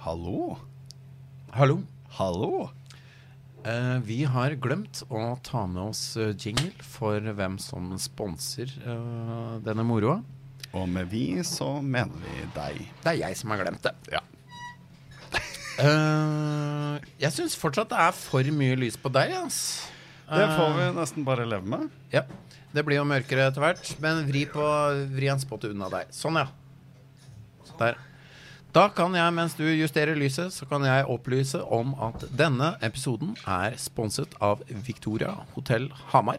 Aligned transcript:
Hallo? 0.00 0.56
Hallo. 1.52 1.82
Hallo? 2.16 2.70
Eh, 3.64 3.98
vi 4.00 4.22
har 4.24 4.54
glemt 4.56 5.02
å 5.12 5.34
ta 5.44 5.66
med 5.68 5.90
oss 5.90 6.16
eh, 6.16 6.30
jingle 6.32 6.72
for 6.80 7.20
hvem 7.20 7.58
som 7.60 7.90
sponser 8.00 8.72
eh, 8.80 9.58
denne 9.66 9.84
moroa. 9.84 10.22
Og 10.72 10.88
med 10.88 11.10
vi 11.12 11.42
så 11.44 11.68
mener 11.84 12.16
vi 12.24 12.48
deg. 12.56 12.80
Det 13.02 13.12
er 13.12 13.20
jeg 13.26 13.40
som 13.42 13.52
har 13.52 13.60
glemt 13.60 13.84
det. 13.84 13.92
Ja. 14.16 14.24
Eh, 15.80 16.96
jeg 17.20 17.36
syns 17.36 17.54
fortsatt 17.60 17.92
det 17.92 18.00
er 18.00 18.16
for 18.16 18.56
mye 18.56 18.80
lys 18.80 18.96
på 19.00 19.12
deg. 19.12 19.36
Ass. 19.44 19.60
Det 20.30 20.48
får 20.56 20.76
vi 20.78 20.90
nesten 20.96 21.28
bare 21.28 21.44
leve 21.48 21.76
med. 21.76 21.90
Ja, 22.14 22.24
Det 22.72 22.84
blir 22.86 23.02
jo 23.02 23.08
mørkere 23.08 23.50
etter 23.50 23.64
hvert, 23.64 23.88
men 24.00 24.24
vri, 24.28 24.46
på, 24.48 24.64
vri 25.12 25.28
en 25.28 25.40
spot 25.42 25.68
unna 25.68 25.88
deg. 25.92 26.08
Sånn, 26.14 26.40
ja. 26.40 26.48
Der. 27.80 27.98
Da 28.70 28.84
kan 28.94 29.14
jeg, 29.18 29.32
mens 29.34 29.56
du 29.58 29.64
justerer 29.66 30.14
lyset, 30.18 30.52
så 30.54 30.66
kan 30.70 30.84
jeg 30.86 31.06
opplyse 31.10 31.58
om 31.74 31.90
at 32.06 32.22
denne 32.38 32.76
episoden 32.86 33.32
er 33.50 33.74
sponset 33.82 34.36
av 34.42 34.62
Victoria 34.86 35.32
Hotell 35.56 35.88
Hamar, 36.12 36.38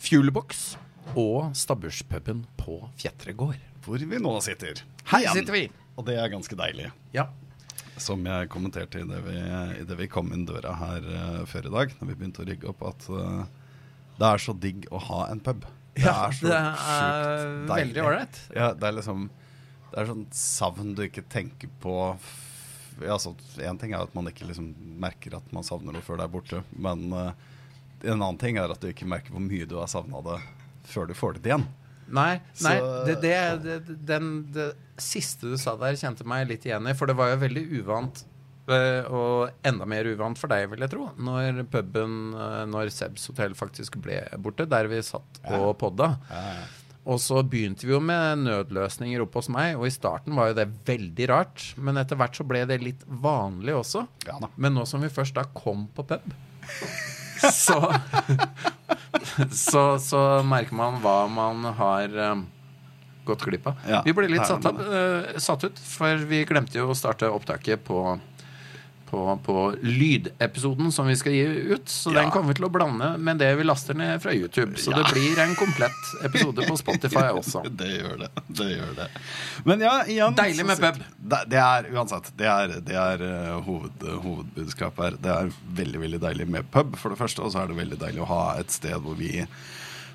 Fuelbox 0.00 0.74
og 1.16 1.54
Stabburspuben 1.56 2.44
på 2.60 2.76
Fjetre 3.00 3.32
gård. 3.36 3.56
Hvor 3.86 4.04
vi 4.04 4.20
nå 4.20 4.34
sitter. 4.44 4.82
Her 5.08 5.24
Igjen. 5.24 5.38
sitter 5.40 5.56
vi. 5.56 5.62
Og 5.96 6.04
det 6.10 6.18
er 6.20 6.28
ganske 6.32 6.56
deilig. 6.60 6.90
Ja. 7.16 7.26
Som 8.00 8.24
jeg 8.28 8.48
kommenterte 8.52 9.00
idet 9.00 9.24
vi, 9.24 9.38
i 9.80 9.84
det 9.88 9.96
vi 9.96 10.08
kom 10.12 10.28
inn 10.36 10.44
døra 10.48 10.74
her 10.76 11.08
uh, 11.08 11.42
før 11.48 11.70
i 11.70 11.72
dag, 11.72 11.96
når 12.00 12.12
vi 12.12 12.18
begynte 12.20 12.44
å 12.44 12.48
rigge 12.48 12.68
opp, 12.68 12.84
at 12.92 13.08
uh, 13.08 13.42
det 14.20 14.28
er 14.28 14.44
så 14.44 14.52
digg 14.60 14.84
å 14.92 15.00
ha 15.08 15.24
en 15.32 15.40
pub. 15.44 15.64
Det 15.96 16.04
Ja, 16.04 16.28
er 16.28 16.36
så 16.36 16.46
sjukt 16.52 17.68
deilig. 17.72 17.80
veldig 17.80 18.04
ålreit. 18.04 18.42
Ja, 18.56 18.70
det 18.76 18.88
er 18.92 18.96
liksom 19.00 19.28
Det 19.90 19.98
er 20.02 20.10
sånn 20.10 20.26
savn 20.34 20.94
du 20.94 21.02
ikke 21.06 21.24
tenker 21.32 21.70
på 21.82 21.94
ja, 23.00 23.14
altså, 23.16 23.32
En 23.64 23.78
ting 23.80 23.94
er 23.94 24.04
at 24.04 24.14
man 24.14 24.28
ikke 24.30 24.46
liksom 24.48 24.70
merker 25.00 25.34
at 25.38 25.52
man 25.56 25.64
savner 25.66 25.94
noe 25.96 26.04
før 26.04 26.20
det 26.20 26.26
er 26.26 26.32
borte, 26.34 26.62
men 26.76 27.06
uh, 27.14 27.30
en 28.02 28.16
annen 28.18 28.38
ting 28.40 28.58
er 28.60 28.70
at 28.72 28.80
du 28.82 28.88
ikke 28.90 29.08
merker 29.08 29.32
hvor 29.34 29.42
mye 29.44 29.66
du 29.68 29.76
har 29.80 29.88
savna 29.90 30.20
det 30.26 30.38
før 30.90 31.08
du 31.10 31.14
får 31.16 31.38
det 31.38 31.50
igjen. 31.52 31.64
Nei, 32.10 32.40
nei 32.64 32.74
Så- 32.80 33.04
det, 33.06 33.14
det, 33.22 33.34
det, 33.64 33.96
den, 34.08 34.30
det 34.52 34.72
siste 35.00 35.46
du 35.52 35.56
sa 35.60 35.76
der, 35.80 35.96
kjente 36.00 36.26
meg 36.28 36.48
litt 36.50 36.64
igjen 36.66 36.88
i. 36.90 36.94
For 36.98 37.06
det 37.06 37.14
var 37.18 37.30
jo 37.30 37.38
veldig 37.44 37.62
uvant, 37.78 38.24
eh, 38.74 39.06
og 39.06 39.52
enda 39.70 39.86
mer 39.88 40.08
uvant 40.10 40.40
for 40.40 40.50
deg, 40.50 40.66
vil 40.72 40.82
jeg 40.84 40.90
tro, 40.96 41.06
når 41.22 41.62
puben, 41.70 42.16
eh, 42.34 42.64
når 42.72 42.90
Sebs 42.96 43.28
hotell 43.30 43.54
faktisk 43.56 44.00
ble 44.02 44.18
borte, 44.42 44.66
der 44.68 44.90
vi 44.90 44.98
satt 45.06 45.40
og 45.54 45.70
podda. 45.80 46.10
Og 47.08 47.16
så 47.22 47.40
begynte 47.46 47.86
vi 47.86 47.94
jo 47.94 48.00
med 48.04 48.42
nødløsninger 48.44 49.22
oppe 49.24 49.40
hos 49.40 49.48
meg, 49.52 49.78
og 49.78 49.86
i 49.88 49.94
starten 49.94 50.36
var 50.36 50.50
jo 50.50 50.58
det 50.58 50.66
veldig 50.88 51.28
rart. 51.30 51.64
Men 51.80 52.00
etter 52.00 52.18
hvert 52.20 52.36
så 52.36 52.44
ble 52.46 52.66
det 52.68 52.82
litt 52.84 53.06
vanlig 53.08 53.78
også. 53.78 54.04
Ja. 54.28 54.36
Men 54.60 54.76
nå 54.76 54.84
som 54.88 55.00
vi 55.04 55.12
først 55.12 55.38
da 55.38 55.46
kom 55.56 55.86
på 55.96 56.04
pub, 56.10 56.34
så 57.64 57.80
så, 59.50 59.82
så 59.98 60.20
merker 60.46 60.76
man 60.76 61.00
hva 61.02 61.24
man 61.32 61.64
har 61.78 62.16
um, 62.32 62.44
gått 63.28 63.44
glipp 63.46 63.70
av. 63.70 63.86
Ja, 63.88 64.02
vi 64.04 64.14
ble 64.16 64.28
litt 64.30 64.46
satt, 64.48 64.66
opp, 64.68 64.80
uh, 64.84 65.38
satt 65.40 65.66
ut, 65.66 65.80
for 65.80 66.28
vi 66.30 66.44
glemte 66.48 66.80
jo 66.80 66.90
å 66.90 66.98
starte 66.98 67.30
opptaket 67.32 67.84
på 67.86 68.02
på, 69.10 69.20
på 69.44 69.54
lydepisoden 69.82 70.92
som 70.94 71.06
vi 71.10 71.16
skal 71.18 71.32
gi 71.34 71.44
ut. 71.74 71.88
Så 71.90 72.12
Ja. 72.14 72.20
den 72.22 72.30
kommer 72.30 72.48
vi 72.52 72.54
til 72.60 72.66
å 72.68 72.70
blande 72.72 73.08
med 73.18 73.38
det 73.42 73.48
vi 73.58 73.64
laster 73.66 73.94
ned 73.98 74.22
fra 74.22 74.32
YouTube. 74.32 74.76
Så 74.78 74.90
Ja. 74.92 75.02
det 75.02 75.12
blir 75.12 75.38
en 75.42 75.54
komplett 75.58 76.12
episode 76.24 76.66
på 76.68 76.76
Spotify 76.78 77.26
også. 77.40 77.62
Det 77.70 77.88
gjør 78.00 78.18
det. 78.24 78.30
det 78.48 78.68
gjør 78.76 78.94
det. 79.00 79.08
Men 79.64 79.80
ja, 79.80 79.94
igjen 80.06 80.34
Deilig 80.38 80.66
med 80.66 80.78
pub. 80.80 81.02
Det, 81.18 81.42
det 81.50 81.58
er 81.62 81.90
uansett 81.94 82.30
Det 82.36 82.46
er, 82.46 82.76
det 82.80 82.96
er 82.96 83.26
eh, 83.26 83.60
hoved, 83.66 84.06
hovedbudskapet 84.24 85.04
her. 85.04 85.18
Det 85.20 85.34
er 85.36 85.52
veldig 85.82 86.00
veldig 86.06 86.20
deilig 86.20 86.48
med 86.48 86.70
pub, 86.70 86.96
for 86.96 87.10
det 87.10 87.18
første. 87.20 87.42
Og 87.44 87.52
så 87.52 87.62
er 87.64 87.68
det 87.72 87.76
veldig 87.82 87.98
deilig 88.00 88.22
å 88.24 88.30
ha 88.30 88.42
et 88.60 88.70
sted 88.70 88.94
hvor 89.02 89.18
vi 89.18 89.44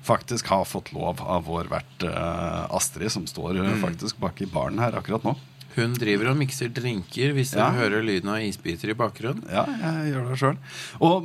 faktisk 0.06 0.46
har 0.52 0.64
fått 0.64 0.92
lov 0.94 1.18
av 1.20 1.44
vår 1.48 1.66
vert 1.72 2.04
eh, 2.06 2.66
Astrid, 2.76 3.10
som 3.10 3.24
står 3.26 3.56
Mm. 3.58 3.66
eh, 3.72 3.80
faktisk 3.82 4.18
bak 4.22 4.40
i 4.40 4.46
baren 4.46 4.78
her 4.78 4.92
akkurat 4.98 5.24
nå. 5.26 5.34
Hun 5.76 5.92
driver 5.98 6.30
og 6.30 6.38
mikser 6.40 6.70
drinker 6.72 7.34
hvis 7.36 7.52
dere 7.52 7.74
hører 7.76 8.04
lyden 8.04 8.30
av 8.32 8.40
isbiter 8.44 8.92
i 8.92 8.96
bakgrunnen. 8.96 9.44
Ja, 9.52 9.66
jeg 9.68 10.12
gjør 10.14 10.30
det 10.30 10.38
sjøl. 10.40 10.58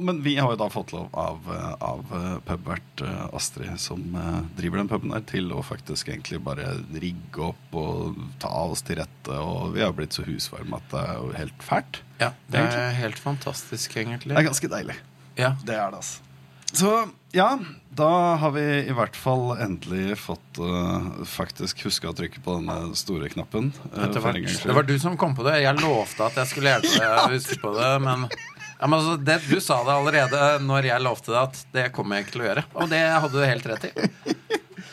Men 0.04 0.22
vi 0.26 0.36
har 0.40 0.52
jo 0.52 0.60
da 0.60 0.68
fått 0.74 0.92
lov 0.96 1.08
av, 1.16 1.48
av 1.80 2.16
eh, 2.18 2.34
pubvert 2.50 3.04
eh, 3.06 3.22
Astrid, 3.38 3.78
som 3.80 4.04
eh, 4.20 4.42
driver 4.60 4.82
den 4.82 4.92
puben 4.92 5.16
der, 5.16 5.24
til 5.30 5.54
å 5.56 5.64
faktisk 5.64 6.12
egentlig 6.12 6.42
bare 6.44 6.74
rigge 6.92 7.48
opp 7.52 7.78
og 7.80 8.20
ta 8.44 8.52
oss 8.66 8.84
til 8.88 9.00
rette. 9.00 9.38
Og 9.40 9.78
vi 9.78 9.86
har 9.86 9.96
blitt 9.96 10.18
så 10.18 10.26
husvarme 10.28 10.82
at 10.82 10.92
det 10.92 11.06
er 11.06 11.22
jo 11.22 11.32
helt 11.38 11.64
fælt. 11.66 12.02
Ja, 12.22 12.34
det 12.52 12.66
er 12.68 12.92
helt 13.00 13.22
fantastisk, 13.22 13.96
egentlig. 13.98 14.36
Det 14.36 14.44
er 14.44 14.52
ganske 14.52 14.74
deilig. 14.76 15.00
Ja. 15.40 15.56
Det 15.64 15.78
er 15.78 15.96
det, 15.96 16.04
altså. 16.04 16.31
Så 16.72 16.92
ja, 17.36 17.59
da 17.96 18.09
har 18.40 18.54
vi 18.56 18.64
i 18.88 18.94
hvert 18.96 19.16
fall 19.20 19.58
endelig 19.59 20.18
fått 20.20 20.59
uh, 20.64 21.24
faktisk 21.28 21.84
huska 21.88 22.12
å 22.12 22.16
trykke 22.16 22.44
på 22.44 22.56
denne 22.59 22.96
store 23.00 23.28
knappen. 23.32 23.72
Uh, 23.92 24.06
en 24.08 24.14
gangs. 24.16 24.62
Det 24.64 24.76
var 24.78 24.88
du 24.88 24.96
som 25.00 25.18
kom 25.20 25.36
på 25.38 25.46
det. 25.48 25.59
Jeg 25.66 25.80
lovte 25.82 26.30
at 26.30 26.40
jeg 26.42 26.52
skulle 26.54 26.76
hjelpe 26.76 26.94
deg 26.96 27.20
å 27.20 27.28
huske 27.36 27.59
på 27.64 27.74
det, 27.76 27.92
men, 28.08 28.28
ja, 28.32 28.88
men 28.88 28.98
altså, 29.00 29.18
det, 29.20 29.40
du 29.48 29.59
sa 29.64 29.82
det 29.88 29.98
allerede 29.98 30.46
når 30.64 30.92
jeg 30.92 31.06
lovte 31.08 31.36
deg 31.36 31.42
at 31.42 31.64
det 31.76 31.88
kommer 31.96 32.20
jeg 32.20 32.28
ikke 32.28 32.38
til 32.38 32.46
å 32.46 32.50
gjøre. 32.50 32.66
Og 32.78 32.96
det 32.96 33.03
hadde 33.09 33.36
du 33.36 33.46
helt 33.46 33.70
rett 33.74 33.90
i. 33.92 34.09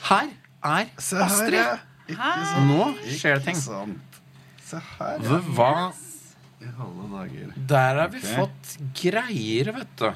Her 0.09 0.35
er 0.65 0.91
Astrid. 0.99 1.61
her. 1.63 1.87
Nå 2.67 2.93
skjer 3.07 3.39
det 3.39 3.45
ting. 3.47 3.59
Ikke 3.59 3.67
sant. 3.67 4.21
Se 4.69 4.81
her, 4.99 5.23
hva? 5.57 5.73
I 6.59 6.71
alle 6.75 7.07
dager. 7.13 7.53
Der 7.71 8.01
har 8.03 8.09
vi 8.13 8.21
okay. 8.21 8.35
fått 8.37 8.73
greier, 8.99 9.71
vet 9.77 9.93
du. 10.01 10.09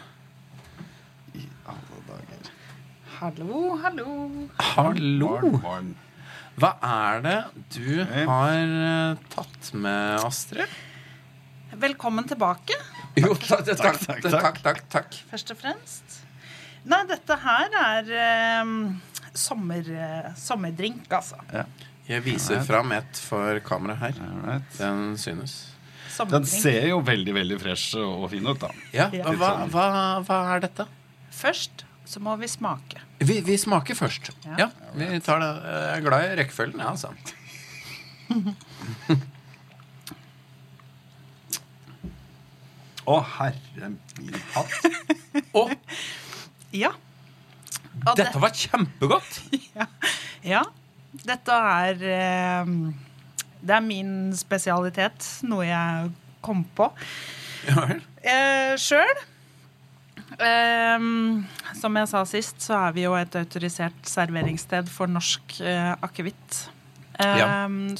I 1.38 1.46
alle 1.70 2.00
dager. 2.08 2.50
Hallo, 3.22 3.76
hallo. 3.78 4.12
Hallo. 4.58 5.28
Hva 6.58 6.70
er 6.84 7.20
det 7.22 7.36
du 7.76 8.00
har 8.02 8.72
eh, 8.86 9.20
tatt 9.30 9.68
med, 9.78 10.24
Astrid? 10.26 10.72
Velkommen 11.84 12.26
tilbake, 12.28 12.74
Jo, 13.16 13.30
takk, 13.38 13.62
takk, 13.68 13.78
takk, 13.78 14.00
takk, 14.02 14.24
takk. 14.26 14.32
takk, 14.42 14.58
takk, 14.64 14.80
takk. 14.96 15.18
først 15.30 15.52
og 15.54 15.60
fremst. 15.60 16.16
Nei, 16.90 16.98
dette 17.12 17.36
her 17.44 17.76
er 17.84 18.10
eh, 18.24 18.74
sommer, 19.38 19.86
eh, 19.86 20.28
sommerdrink, 20.42 21.06
altså. 21.14 21.38
Ja. 21.54 21.62
Jeg 22.10 22.24
viser 22.26 22.58
fram 22.66 22.90
et 22.96 23.22
for 23.22 23.62
kamera 23.64 23.94
her. 24.02 24.18
Den 24.80 25.12
synes. 25.22 25.54
Den 26.28 26.44
ser 26.50 26.88
jo 26.90 26.98
veldig 27.06 27.36
veldig 27.38 27.60
fresh 27.62 27.94
og 28.02 28.26
fin 28.34 28.50
ut, 28.50 28.58
da. 28.66 28.72
Ja, 28.92 29.06
Ja. 29.14 29.30
Hva, 29.38 29.52
hva, 29.70 29.86
hva 30.26 30.42
er 30.56 30.66
dette? 30.66 30.90
Først 31.32 31.86
så 32.04 32.20
må 32.22 32.36
vi 32.40 32.48
smake. 32.50 33.00
Vi, 33.22 33.40
vi 33.46 33.56
smaker 33.58 33.94
først. 33.98 34.30
Ja. 34.44 34.56
Ja. 34.66 34.68
vi 34.98 35.20
tar 35.24 35.38
det. 35.42 35.50
Jeg 35.66 35.96
er 35.96 36.00
glad 36.08 36.24
i 36.26 36.36
rekkefølgen, 36.42 36.80
ja, 36.82 36.90
altså. 36.90 37.08
Å, 43.02 43.16
herre 43.36 43.88
min 44.20 44.36
hatt. 44.54 44.72
Å, 45.58 45.62
Ja. 46.72 46.92
Og 48.02 48.16
dette 48.16 48.40
var 48.40 48.54
kjempegodt! 48.56 49.42
Ja. 49.76 49.86
ja. 50.44 50.62
Dette 51.24 51.52
er 51.56 52.02
eh, 52.08 52.70
Det 53.60 53.74
er 53.76 53.84
min 53.84 54.32
spesialitet, 54.36 55.26
noe 55.48 55.64
jeg 55.68 56.10
kom 56.44 56.64
på 56.76 56.88
Ja 57.68 57.84
eh, 58.22 58.74
sjøl. 58.80 59.20
Eh, 60.38 60.98
som 61.80 61.96
jeg 62.00 62.08
sa 62.10 62.22
sist, 62.28 62.60
så 62.64 62.76
er 62.88 62.94
vi 62.96 63.04
jo 63.06 63.14
et 63.18 63.34
autorisert 63.40 64.06
serveringssted 64.08 64.88
for 64.92 65.10
norsk 65.10 65.58
uh, 65.60 65.94
akevitt. 66.04 66.62
Um, 67.18 67.26
Ja. 67.38 67.48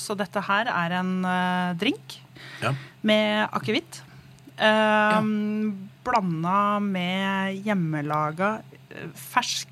Så 0.00 0.16
dette 0.18 0.40
her 0.40 0.66
er 0.72 0.94
en 1.00 1.12
uh, 1.24 1.74
drink 1.78 2.16
Ja. 2.62 2.72
med 3.02 3.48
akevitt. 3.52 4.00
Eh, 4.56 5.20
Blanda 6.04 6.78
med 6.82 7.62
hjemmelaga 7.64 8.60
fersk 9.18 9.68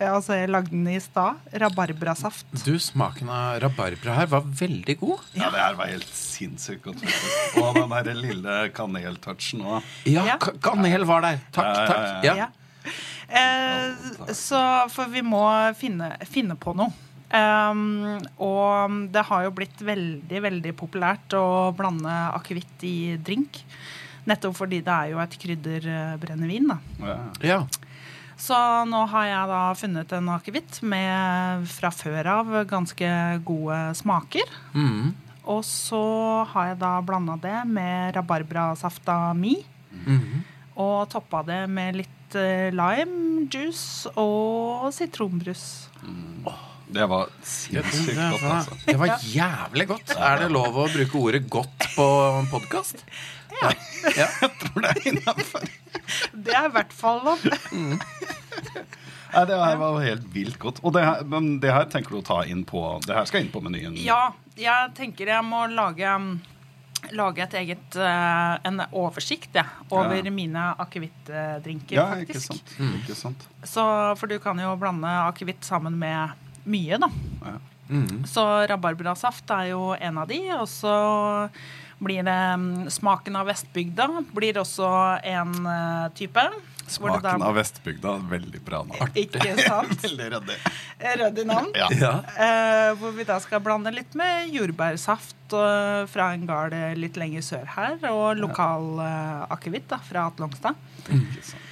Altså, 0.00 0.34
jeg 0.36 0.50
lagde 0.52 0.70
den 0.70 0.86
i 0.92 0.98
stad. 1.00 1.38
Rabarbrasaft. 1.62 2.46
Du, 2.64 2.74
smaken 2.82 3.28
av 3.32 3.60
rabarbra 3.64 4.14
her 4.18 4.26
var 4.30 4.44
veldig 4.46 4.96
god. 5.00 5.24
Ja, 5.36 5.48
det 5.54 5.60
her 5.62 5.74
var 5.78 5.86
helt 5.90 6.12
sinnssykt 6.16 6.82
godt. 6.84 7.00
faktisk. 7.02 7.56
Og 7.62 7.74
den 7.80 7.90
derre 7.94 8.14
lille 8.18 8.56
kaneltouchen 8.76 9.64
òg. 9.64 9.82
Ja, 10.06 10.24
Ja. 10.26 10.36
kanel 10.38 11.04
var 11.08 11.20
der. 11.22 11.40
Takk, 11.52 11.64
Ja, 11.64 11.80
ja, 11.80 11.86
takk. 11.86 12.24
ja. 12.24 12.34
Ja. 12.34 12.34
Ja. 12.36 12.48
Eh, 13.28 14.32
så 14.32 14.60
For 14.90 15.06
vi 15.10 15.20
må 15.26 15.42
finne, 15.74 16.12
finne 16.30 16.54
på 16.56 16.74
noe. 16.76 16.92
Um, 17.26 18.20
og 18.38 19.10
det 19.10 19.24
har 19.26 19.42
jo 19.42 19.50
blitt 19.50 19.80
veldig 19.82 20.40
veldig 20.44 20.72
populært 20.78 21.34
å 21.34 21.74
blande 21.76 22.06
akevitt 22.38 22.84
i 22.86 23.16
drink. 23.18 23.64
Nettopp 24.26 24.54
fordi 24.58 24.78
det 24.86 24.94
er 24.94 25.10
jo 25.10 25.18
et 25.18 25.34
krydderbrennevin. 25.42 26.68
da. 26.70 26.78
Ja. 27.42 27.58
Så 28.36 28.56
nå 28.88 29.02
har 29.12 29.28
jeg 29.30 29.50
da 29.50 29.60
funnet 29.80 30.12
en 30.12 30.28
akevitt 30.34 30.80
med 30.84 31.64
fra 31.72 31.90
før 31.94 32.28
av 32.34 32.50
ganske 32.68 33.08
gode 33.48 33.78
smaker. 33.96 34.50
Mm. 34.74 35.14
og 35.46 35.62
så 35.62 36.02
har 36.50 36.72
jeg 36.72 36.78
da 36.80 36.92
blanda 37.06 37.36
det 37.38 37.60
med 37.70 38.16
rabarbrasafta 38.16 39.32
mi. 39.38 39.54
Mm. 40.04 40.42
Og 40.82 41.06
toppa 41.08 41.44
det 41.46 41.62
med 41.70 42.02
litt 42.02 42.36
eh, 42.36 42.74
lime 42.74 43.46
juice 43.46 44.10
og 44.18 44.90
sitronbrus. 44.92 45.86
Det 46.86 47.06
var 47.10 47.30
sinnssykt 47.42 48.18
godt, 48.18 48.42
altså. 48.42 48.76
Det 48.86 48.98
var 49.00 49.14
jævlig 49.22 49.88
godt. 49.90 50.12
Er 50.18 50.44
det 50.44 50.50
lov 50.54 50.76
å 50.78 50.86
bruke 50.90 51.18
ordet 51.18 51.46
'godt' 51.50 51.88
på 51.96 52.06
podkast? 52.52 53.02
Ja. 53.62 53.72
ja. 54.20 54.28
Tror 54.60 54.84
det 54.84 54.92
er 54.92 55.08
innafor. 55.10 55.66
Det 56.34 56.54
er 56.54 56.68
i 56.68 56.74
hvert 56.76 56.92
fall 56.94 57.24
lov. 57.24 57.42
Nei, 59.36 59.44
det 59.50 59.56
her 59.60 59.76
var 59.80 60.00
helt 60.00 60.26
vilt 60.32 60.58
godt. 60.62 60.80
Og 60.82 60.94
det 60.96 61.04
her, 61.04 61.22
men 61.28 61.58
det 61.60 61.72
her 61.74 61.84
tenker 61.92 62.16
du 62.16 62.18
å 62.22 62.24
ta 62.24 62.38
inn 62.48 62.64
på 62.66 62.82
Det 63.04 63.14
her 63.14 63.26
skal 63.28 63.44
inn 63.44 63.50
på 63.52 63.60
menyen? 63.64 63.96
Ja, 64.00 64.30
jeg 64.56 64.94
tenker 64.96 65.28
jeg 65.34 65.44
må 65.44 65.66
lage 65.68 66.14
Lage 67.14 67.42
et 67.44 67.52
eget 67.60 67.94
eh, 68.00 68.54
en 68.66 68.80
oversikt 68.96 69.54
ja, 69.54 69.62
over 69.94 70.16
Ja. 70.16 70.30
mine 70.32 70.62
akevittdrinker, 70.82 71.94
Ja, 71.94 72.06
ikke 72.18 72.34
faktisk. 72.34 72.72
sant. 72.74 72.96
Ikke 73.02 73.14
sant. 73.14 73.44
Så, 73.62 73.84
for 74.18 74.26
du 74.26 74.38
kan 74.42 74.58
jo 74.58 74.72
blande 74.80 75.06
akevitt 75.28 75.62
sammen 75.62 75.98
med 76.00 76.32
mye, 76.66 76.98
da. 76.98 77.10
Ja. 77.44 77.58
Mm. 77.92 78.24
Så 78.26 78.42
rabarbrasaft 78.66 79.50
er 79.54 79.68
jo 79.70 79.92
en 79.94 80.18
av 80.18 80.26
de. 80.32 80.40
Og 80.56 80.66
så 80.72 80.96
blir 82.02 82.24
det 82.26 82.38
mm, 82.58 82.88
Smaken 82.90 83.36
av 83.38 83.46
Vestbygda 83.52 84.08
blir 84.34 84.58
også 84.64 84.88
en 85.22 85.54
eh, 85.66 86.08
type. 86.18 86.42
Smaken 86.86 87.42
av 87.42 87.54
Vestbygda. 87.58 88.16
Veldig 88.30 88.60
bra 88.66 88.82
navn. 88.86 89.12
Ikke 89.18 89.42
sant? 89.66 89.98
Veldig 90.04 90.30
ryddig. 90.36 90.58
Rød 91.20 91.42
navn. 91.48 91.70
Ja. 91.76 91.88
Ja. 92.00 92.14
Eh, 92.36 92.90
hvor 93.00 93.14
vi 93.16 93.26
da 93.28 93.38
skal 93.42 93.62
blande 93.64 93.92
litt 93.94 94.16
med 94.18 94.50
jordbærsaft 94.54 95.56
eh, 95.56 96.02
fra 96.10 96.32
en 96.34 96.46
gard 96.48 96.76
litt 96.98 97.18
lenger 97.20 97.44
sør 97.44 97.68
her, 97.76 97.98
og 98.12 98.40
lokal 98.40 99.00
eh, 99.02 99.46
akevitt 99.56 99.94
fra 100.08 100.28
Atlongstad. 100.30 100.78
Ikke. 101.06 101.62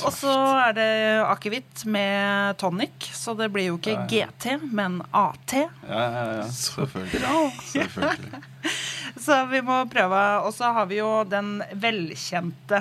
Og 0.00 0.14
så 0.16 0.32
er 0.32 0.72
det 0.76 0.92
akevitt 1.28 1.82
med 1.84 2.56
tonic, 2.60 3.10
så 3.12 3.34
det 3.36 3.50
blir 3.52 3.68
jo 3.68 3.76
ikke 3.76 4.06
GT, 4.08 4.54
men 4.72 5.02
AT. 5.12 5.52
Ja, 5.52 6.00
ja, 6.00 6.22
ja. 6.38 6.46
Selvfølgelig. 6.48 7.52
Selvfølgelig. 7.74 8.42
Så 9.22 9.36
vi 9.50 9.60
må 9.62 9.76
prøve. 9.92 10.20
Og 10.46 10.54
så 10.56 10.70
har 10.72 10.86
vi 10.88 10.96
jo 11.02 11.10
den 11.28 11.58
velkjente 11.78 12.80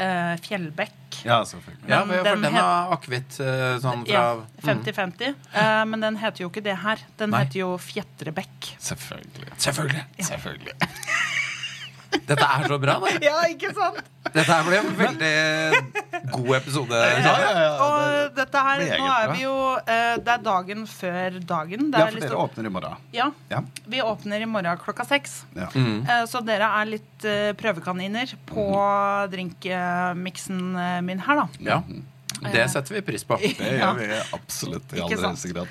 eh, 0.00 0.36
Fjellbekk. 0.44 0.96
Ja, 1.26 1.40
selvfølgelig. 1.44 1.88
Ja, 1.90 2.04
Men 2.04 2.16
for 2.18 2.24
den 2.24 2.42
den 2.42 2.54
het- 2.54 2.62
har 2.62 2.92
akevitt 2.96 3.38
eh, 3.40 3.76
sånn 3.82 4.04
fra 4.06 4.12
Ja, 4.14 4.36
50-50. 4.64 5.34
Eh, 5.52 5.84
men 5.90 6.00
den 6.00 6.16
heter 6.22 6.44
jo 6.44 6.48
ikke 6.50 6.62
det 6.64 6.76
her. 6.84 6.98
Den 7.18 7.30
Nei. 7.34 7.44
heter 7.44 7.60
jo 7.60 7.70
Fjetrebekk. 7.78 8.70
Selvfølgelig. 8.78 9.50
Selvfølgelig. 9.58 10.04
Selvfølgelig. 10.30 10.74
Dette 12.10 12.42
er 12.46 12.64
så 12.66 12.76
bra, 12.82 12.94
da. 13.02 13.10
Ja, 13.22 13.36
ikke 13.50 13.70
sant? 13.74 14.00
Dette 14.34 14.44
her 14.50 14.64
ble 14.66 14.78
en 14.80 14.88
veldig 14.98 16.30
god 16.34 16.50
episode. 16.56 16.98
Ja, 16.98 17.34
ja, 17.38 17.50
ja. 17.62 17.68
Og 17.84 18.34
dette 18.36 18.62
her, 18.66 18.82
nå 18.98 19.06
er 19.14 19.30
vi 19.34 19.44
jo 19.44 19.54
eh, 19.78 20.16
Det 20.18 20.32
er 20.34 20.42
dagen 20.44 20.84
før 20.90 21.38
dagen. 21.46 21.90
Det 21.90 21.98
Ja, 22.02 22.06
for 22.06 22.16
liksom- 22.18 22.28
dere 22.30 22.42
åpner 22.44 22.66
i 22.66 22.72
morgen. 22.76 22.96
ja, 23.14 23.30
Ja. 23.50 23.60
vi 23.86 24.02
åpner 24.02 24.42
i 24.42 24.46
morgen 24.50 24.78
klokka 24.78 25.06
seks. 25.06 25.44
ja. 25.56 25.68
Mm. 25.74 26.02
Eh, 26.08 26.24
Så 26.26 26.44
dere 26.44 26.68
er 26.80 26.84
litt 26.86 27.24
eh, 27.24 27.52
prøvekaniner 27.54 28.34
på 28.46 28.66
drinkmiksen 29.30 30.76
eh, 30.76 31.00
min 31.06 31.18
her, 31.26 31.36
da. 31.44 31.48
Ja, 31.60 31.82
det 32.52 32.68
setter 32.72 32.94
vi 32.98 33.02
pris 33.02 33.24
på. 33.24 33.36
Det 33.40 33.56
Ja. 33.78 33.92
gjør 33.92 33.98
vi 33.98 34.20
absolutt 34.34 34.92
i 34.96 35.00
aller 35.00 35.16
høyeste 35.28 35.52
grad. 35.54 35.68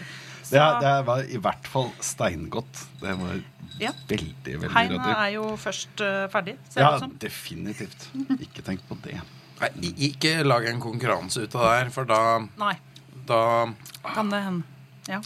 Det, 0.50 0.62
det 0.82 0.94
var 1.06 1.20
i 1.30 1.38
hvert 1.38 1.68
fall 1.70 1.92
steingodt. 2.02 2.86
Det 3.02 3.14
var 3.20 3.38
Ja. 3.80 3.92
veldig, 4.10 4.56
veldig 4.64 4.72
Heinet 4.76 5.06
er 5.12 5.30
jo 5.36 5.44
først 5.60 6.02
uh, 6.04 6.26
ferdig, 6.32 6.56
ser 6.72 6.84
Ja, 6.84 6.92
det 7.02 7.10
definitivt. 7.24 8.10
Ikke 8.40 8.64
tenk 8.66 8.84
på 8.90 8.98
det. 9.06 9.20
Nei, 9.60 9.70
ikke 10.10 10.38
lag 10.46 10.68
en 10.70 10.82
konkurranse 10.84 11.44
ut 11.46 11.56
av 11.56 11.66
det 11.66 11.72
her, 11.78 11.94
for 11.96 12.08
da, 12.10 12.20
Nei, 12.60 12.76
da 13.28 13.42
kan 14.14 14.32
det 14.32 14.44
hende. 14.46 14.64
Ja. 15.10 15.22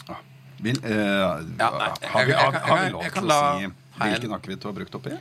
Vil, 0.63 0.79
uh, 0.85 1.44
Ja, 1.59 1.69
nei, 1.75 1.89
har, 2.13 2.25
vi, 2.29 2.38
har, 2.38 2.59
har 2.67 2.83
vi 2.85 2.94
lov 2.94 3.09
til 3.09 3.33
å 3.33 3.39
si 3.59 3.71
hvilken 4.00 4.38
akevitt 4.39 4.63
du 4.63 4.69
har 4.69 4.77
brukt 4.77 4.95
oppi? 4.97 5.17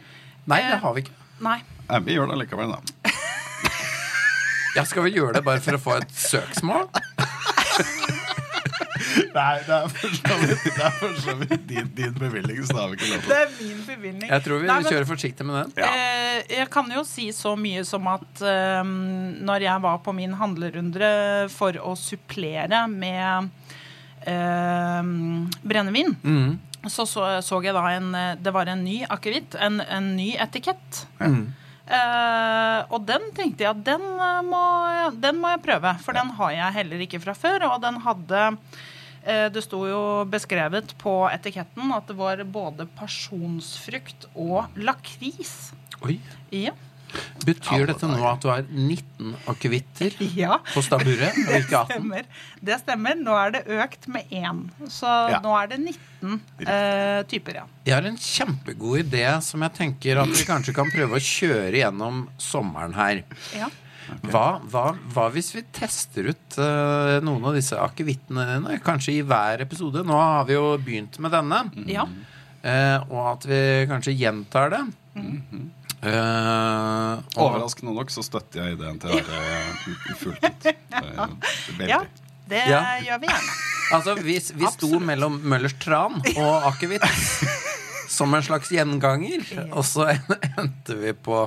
Nei, 0.49 0.61
det 0.71 0.81
har 0.83 0.97
vi 0.97 1.05
ikke. 1.05 1.17
Nei. 1.43 1.59
Nei, 1.89 2.01
vi 2.07 2.17
gjør 2.17 2.33
det 2.33 2.43
likevel, 2.45 2.77
da. 2.77 3.13
Ja, 4.73 4.87
skal 4.89 5.05
vi 5.05 5.11
gjøre 5.19 5.37
det 5.37 5.43
bare 5.45 5.61
for 5.61 5.77
å 5.77 5.81
få 5.83 5.99
et 6.01 6.15
søksmål? 6.17 6.87
Nei, 9.37 9.55
det 9.67 9.77
er 9.77 9.89
for 9.93 10.15
så 10.19 10.37
vidt, 10.43 10.65
det 10.67 10.85
er 10.87 10.97
for 10.99 11.17
så 11.25 11.35
vidt 11.41 11.67
din, 11.69 11.89
din 11.97 12.15
bevilgning, 12.19 12.61
så 12.67 12.77
da 12.77 12.81
har 12.85 12.93
vi 12.93 12.99
ikke 12.99 13.11
lov 13.13 13.21
til. 13.23 13.29
Det 13.33 13.39
er 13.43 13.53
min 13.59 13.81
bevilgning. 13.89 14.29
Jeg 14.33 14.45
tror 14.47 14.61
vi 14.63 14.67
Nei, 14.71 14.77
men- 14.83 14.93
kjører 14.93 15.09
forsiktig 15.11 15.47
med 15.49 15.59
den. 15.77 15.87
Eh, 15.87 16.43
jeg 16.59 16.71
kan 16.73 16.91
jo 16.97 17.05
si 17.09 17.29
så 17.37 17.55
mye 17.59 17.85
som 17.89 18.07
at 18.13 18.43
eh, 18.43 18.83
når 19.49 19.67
jeg 19.69 19.85
var 19.87 19.99
på 20.05 20.15
min 20.17 20.37
handlerunde 20.41 21.13
for 21.53 21.77
å 21.83 21.95
supplere 21.99 22.85
med 22.93 23.49
eh, 24.27 25.03
brennevin, 25.63 26.15
Mm. 26.23 26.59
så, 26.89 27.07
så 27.07 27.27
så 27.43 27.63
jeg 27.63 27.75
da 27.75 27.83
en 27.95 28.13
Det 28.43 28.53
var 28.55 28.67
en 28.67 28.85
ny 28.85 29.03
akevitt. 29.09 29.55
En, 29.59 29.81
en 29.81 30.15
ny 30.17 30.33
etikett. 30.37 31.05
Mm. 31.21 31.53
Uh, 31.93 32.87
og 32.95 33.03
den 33.05 33.25
tenkte 33.37 33.65
jeg 33.67 33.69
at 33.75 33.81
den, 33.85 34.01
eh, 34.01 34.39
må, 34.47 34.61
den 35.21 35.37
må 35.43 35.51
jeg 35.53 35.63
prøve, 35.67 35.91
for 36.01 36.15
den 36.17 36.31
har 36.39 36.53
jeg 36.55 36.73
heller 36.79 37.03
ikke 37.05 37.21
fra 37.21 37.35
før. 37.37 37.67
Og 37.75 37.83
den 37.83 37.99
hadde 38.05 38.45
Det 39.25 39.63
sto 39.63 39.85
jo 39.87 40.01
beskrevet 40.27 40.95
på 40.99 41.13
etiketten 41.31 41.93
at 41.95 42.09
det 42.11 42.17
var 42.19 42.43
både 42.43 42.89
pasjonsfrukt 42.99 44.27
og 44.35 44.73
lakris. 44.77 45.73
Oi. 46.03 46.17
Ja. 46.51 46.73
Betyr 47.45 47.85
dette 47.91 48.09
nå 48.09 48.21
at 48.25 48.41
du 48.43 48.49
har 48.49 48.63
19 48.65 49.35
akevitter 49.51 50.15
ja. 50.39 50.57
på 50.73 50.83
staburet, 50.85 51.37
og 51.45 51.57
ikke 51.59 51.83
18? 51.83 51.91
Stemmer. 51.91 52.29
Det 52.65 52.79
stemmer. 52.81 53.19
Nå 53.21 53.35
er 53.37 53.55
det 53.57 53.63
økt 53.77 54.09
med 54.13 54.33
én. 54.33 54.63
Så 54.89 55.11
Ja. 55.33 55.41
nå 55.45 55.53
er 55.59 55.69
det 55.75 55.81
19 55.83 56.41
eh, 56.65 57.21
typer, 57.29 57.61
ja. 57.63 57.67
Jeg 57.85 57.95
har 57.99 58.09
en 58.09 58.17
kjempegod 58.17 59.05
idé 59.05 59.27
som 59.45 59.63
jeg 59.67 59.77
tenker 59.77 60.23
at 60.23 60.33
vi 60.33 60.47
kanskje 60.49 60.75
kan 60.77 60.91
prøve 60.95 61.19
å 61.19 61.23
kjøre 61.23 61.83
gjennom 61.83 62.27
sommeren 62.41 62.97
her. 62.97 63.25
ja. 63.59 63.69
Hva, 64.31 64.47
hva, 64.71 64.85
hva 65.15 65.25
hvis 65.35 65.53
vi 65.55 65.63
tester 65.75 66.29
ut 66.33 66.59
uh, 66.59 67.19
noen 67.25 67.45
av 67.51 67.55
disse 67.57 67.77
akevittene 67.79 68.45
dine? 68.55 68.79
Kanskje 68.85 69.15
i 69.19 69.23
hver 69.27 69.63
episode. 69.65 70.05
Nå 70.07 70.17
har 70.19 70.45
vi 70.49 70.57
jo 70.59 70.77
begynt 70.83 71.19
med 71.23 71.35
denne. 71.35 71.65
ja. 71.91 72.07
Uh, 72.63 72.99
og 73.11 73.23
at 73.33 73.45
vi 73.51 73.57
kanskje 73.91 74.13
gjentar 74.15 74.71
det. 74.71 74.83
Mm 75.19 75.43
-hmm. 75.51 75.65
Uh, 76.03 77.23
Overraskende 77.39 77.93
nok 77.95 78.11
så 78.11 78.23
støtter 78.27 78.65
jeg 78.65 78.75
ideen 78.75 78.99
til 78.99 79.11
dere 79.11 80.17
fullt 80.19 80.45
ut. 80.45 80.67
Eh, 80.67 81.89
ja. 81.89 82.01
Det 82.51 82.63
Ja. 82.69 82.81
gjør 83.07 83.21
vi 83.23 83.27
gjerne. 83.31 83.53
Altså, 83.93 84.15
vi, 84.19 84.35
vi 84.55 84.67
sto 84.73 84.99
mellom 84.99 85.37
Møllers 85.47 85.75
tran 85.79 86.19
og 86.37 86.67
akevitt 86.73 87.05
som 88.17 88.35
en 88.35 88.43
slags 88.43 88.69
gjenganger, 88.75 89.47
og 89.73 89.85
så 89.87 90.09
endte 90.59 90.97
vi 90.99 91.13
på 91.13 91.45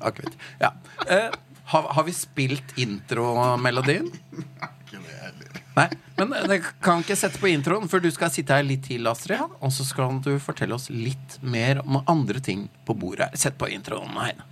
akevitt. 0.00 0.34
Ja. 0.60 0.72
Eh, 1.06 1.30
har, 1.74 1.90
har 1.96 2.06
vi 2.06 2.14
spilt 2.14 2.76
intromelodien? 2.78 4.08
Nei, 5.74 5.88
men 6.20 6.34
det 6.46 6.60
kan 6.84 7.02
ikke 7.02 7.16
sette 7.18 7.40
på 7.42 7.50
introen, 7.50 7.88
for 7.90 8.02
du 8.02 8.06
skal 8.14 8.30
sitte 8.30 8.54
her 8.54 8.66
litt 8.66 8.84
til, 8.86 9.08
Astrid. 9.10 9.42
Og 9.58 9.74
så 9.74 9.86
skal 9.86 10.20
du 10.22 10.36
fortelle 10.42 10.76
oss 10.78 10.86
litt 10.92 11.40
mer 11.42 11.82
om 11.82 11.98
andre 12.06 12.38
ting 12.38 12.68
på 12.86 12.94
bordet 12.94 13.32
her. 13.32 13.40
Sett 13.46 13.58
på 13.58 13.70
introen, 13.74 14.14
Heine. 14.22 14.46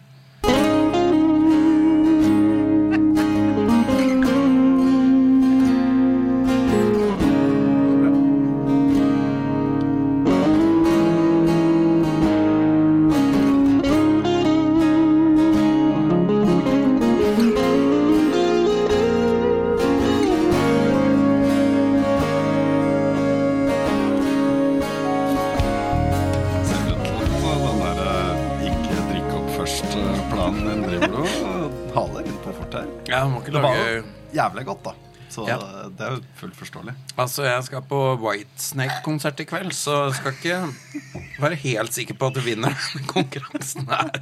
Fullt 36.43 36.59
forståelig. 36.59 36.95
Altså, 37.17 37.47
jeg 37.47 37.65
skal 37.69 37.85
på 37.89 38.01
Whitesnake-konsert 38.23 39.43
i 39.43 39.49
kveld, 39.49 39.73
så 39.77 39.99
jeg 40.09 40.19
skal 40.19 40.37
ikke 40.39 41.41
være 41.43 41.59
helt 41.63 41.97
sikker 41.97 42.19
på 42.19 42.31
at 42.33 42.39
du 42.39 42.45
vinner 42.45 42.77
denne 42.83 43.09
konkurransen 43.11 43.89
her. 43.91 44.15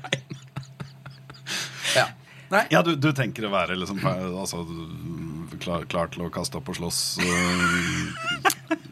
Ja. 1.96 2.10
Nei, 2.50 2.64
Ja, 2.72 2.82
du, 2.82 2.96
du 2.98 3.12
tenker 3.14 3.46
å 3.46 3.52
være 3.52 3.76
liksom 3.78 4.00
altså, 4.04 4.64
klar, 5.62 5.84
klar 5.90 6.10
til 6.10 6.24
å 6.26 6.30
kaste 6.34 6.58
opp 6.58 6.70
og 6.72 6.76
slåss 6.80 6.98
uh, 7.22 8.48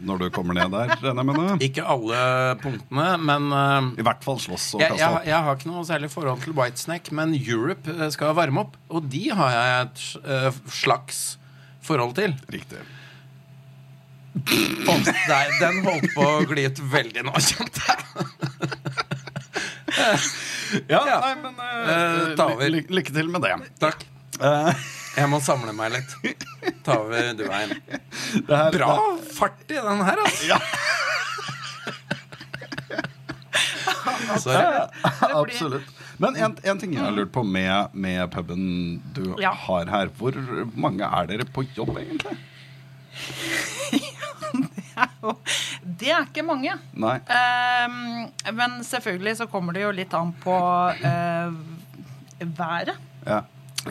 når 0.06 0.22
du 0.22 0.26
kommer 0.34 0.54
ned 0.58 0.70
der, 0.74 0.92
regner 1.02 1.26
jeg 1.26 1.40
med? 1.42 1.64
Ikke 1.66 1.86
alle 1.90 2.20
punktene, 2.62 3.08
men 3.22 3.48
uh, 3.50 3.90
I 3.98 4.06
hvert 4.06 4.22
fall 4.26 4.38
slåss 4.42 4.68
og 4.76 4.84
jeg, 4.84 4.92
kaste 4.92 5.02
jeg, 5.02 5.16
opp. 5.16 5.26
jeg 5.30 5.46
har 5.48 5.58
ikke 5.58 5.72
noe 5.72 5.86
særlig 5.88 6.12
forhold 6.12 6.44
til 6.44 6.54
Whitesnake, 6.58 7.14
men 7.18 7.34
Europe 7.38 7.94
eh, 7.96 8.06
skal 8.14 8.36
varme 8.38 8.62
opp. 8.62 8.78
Og 8.94 9.10
de 9.10 9.24
har 9.34 9.56
jeg 9.56 9.88
et 9.88 10.06
uh, 10.22 10.62
slags 10.70 11.24
forhold 11.88 12.14
til. 12.18 12.34
Riktig. 12.52 12.84
Å, 14.38 14.94
nei, 15.28 15.46
den 15.60 15.80
holdt 15.84 16.10
på 16.14 16.22
å 16.24 16.42
gli 16.46 16.64
ut 16.68 16.78
veldig 16.92 17.22
nå, 17.26 17.32
kjente 17.42 17.80
jeg. 17.88 17.98
Ja, 20.92 21.00
Ja. 21.08 21.14
nei, 21.24 21.34
men 21.42 21.54
eh, 21.64 21.76
Eh, 21.88 22.34
ta 22.36 22.44
over. 22.52 22.68
ly 22.68 22.82
ly 22.84 22.98
lykke 23.00 23.12
til 23.16 23.28
med 23.32 23.40
det. 23.42 23.54
Takk. 23.80 24.02
Uh, 24.38 24.68
Jeg 25.16 25.28
må 25.32 25.40
samle 25.42 25.72
meg 25.74 25.94
litt. 25.96 26.12
Ta 26.84 26.98
over 27.00 27.32
du 27.34 27.44
veien. 27.48 27.72
det 28.36 28.60
Bra 28.76 28.90
fart 29.34 29.64
i 29.72 29.80
den 29.80 30.04
her, 30.04 30.20
altså. 30.26 30.44
Ja. 30.52 30.58
Sorry. 34.38 34.88
Absolutt. 35.32 35.88
Men 36.18 36.36
en, 36.36 36.54
en 36.66 36.78
ting 36.80 36.92
jeg 36.96 37.02
har 37.02 37.14
lurt 37.14 37.32
på 37.34 37.42
med, 37.46 37.94
med 37.94 38.30
puben 38.34 39.00
du 39.16 39.34
Ja. 39.40 39.52
har 39.66 39.86
her. 39.90 40.10
Hvor 40.18 40.34
mange 40.76 41.06
er 41.06 41.26
dere 41.30 41.44
på 41.48 41.64
jobb, 41.76 41.96
egentlig? 41.98 42.36
Det 45.98 46.10
er 46.10 46.26
ikke 46.26 46.42
mange. 46.46 46.74
Ehm, 47.30 48.28
men 48.54 48.78
selvfølgelig 48.86 49.36
så 49.40 49.46
kommer 49.50 49.76
det 49.76 49.84
jo 49.84 49.94
litt 49.94 50.14
an 50.16 50.32
på 50.42 50.56
eh, 50.94 51.50
været. 52.42 52.94
Ja. 53.26 53.42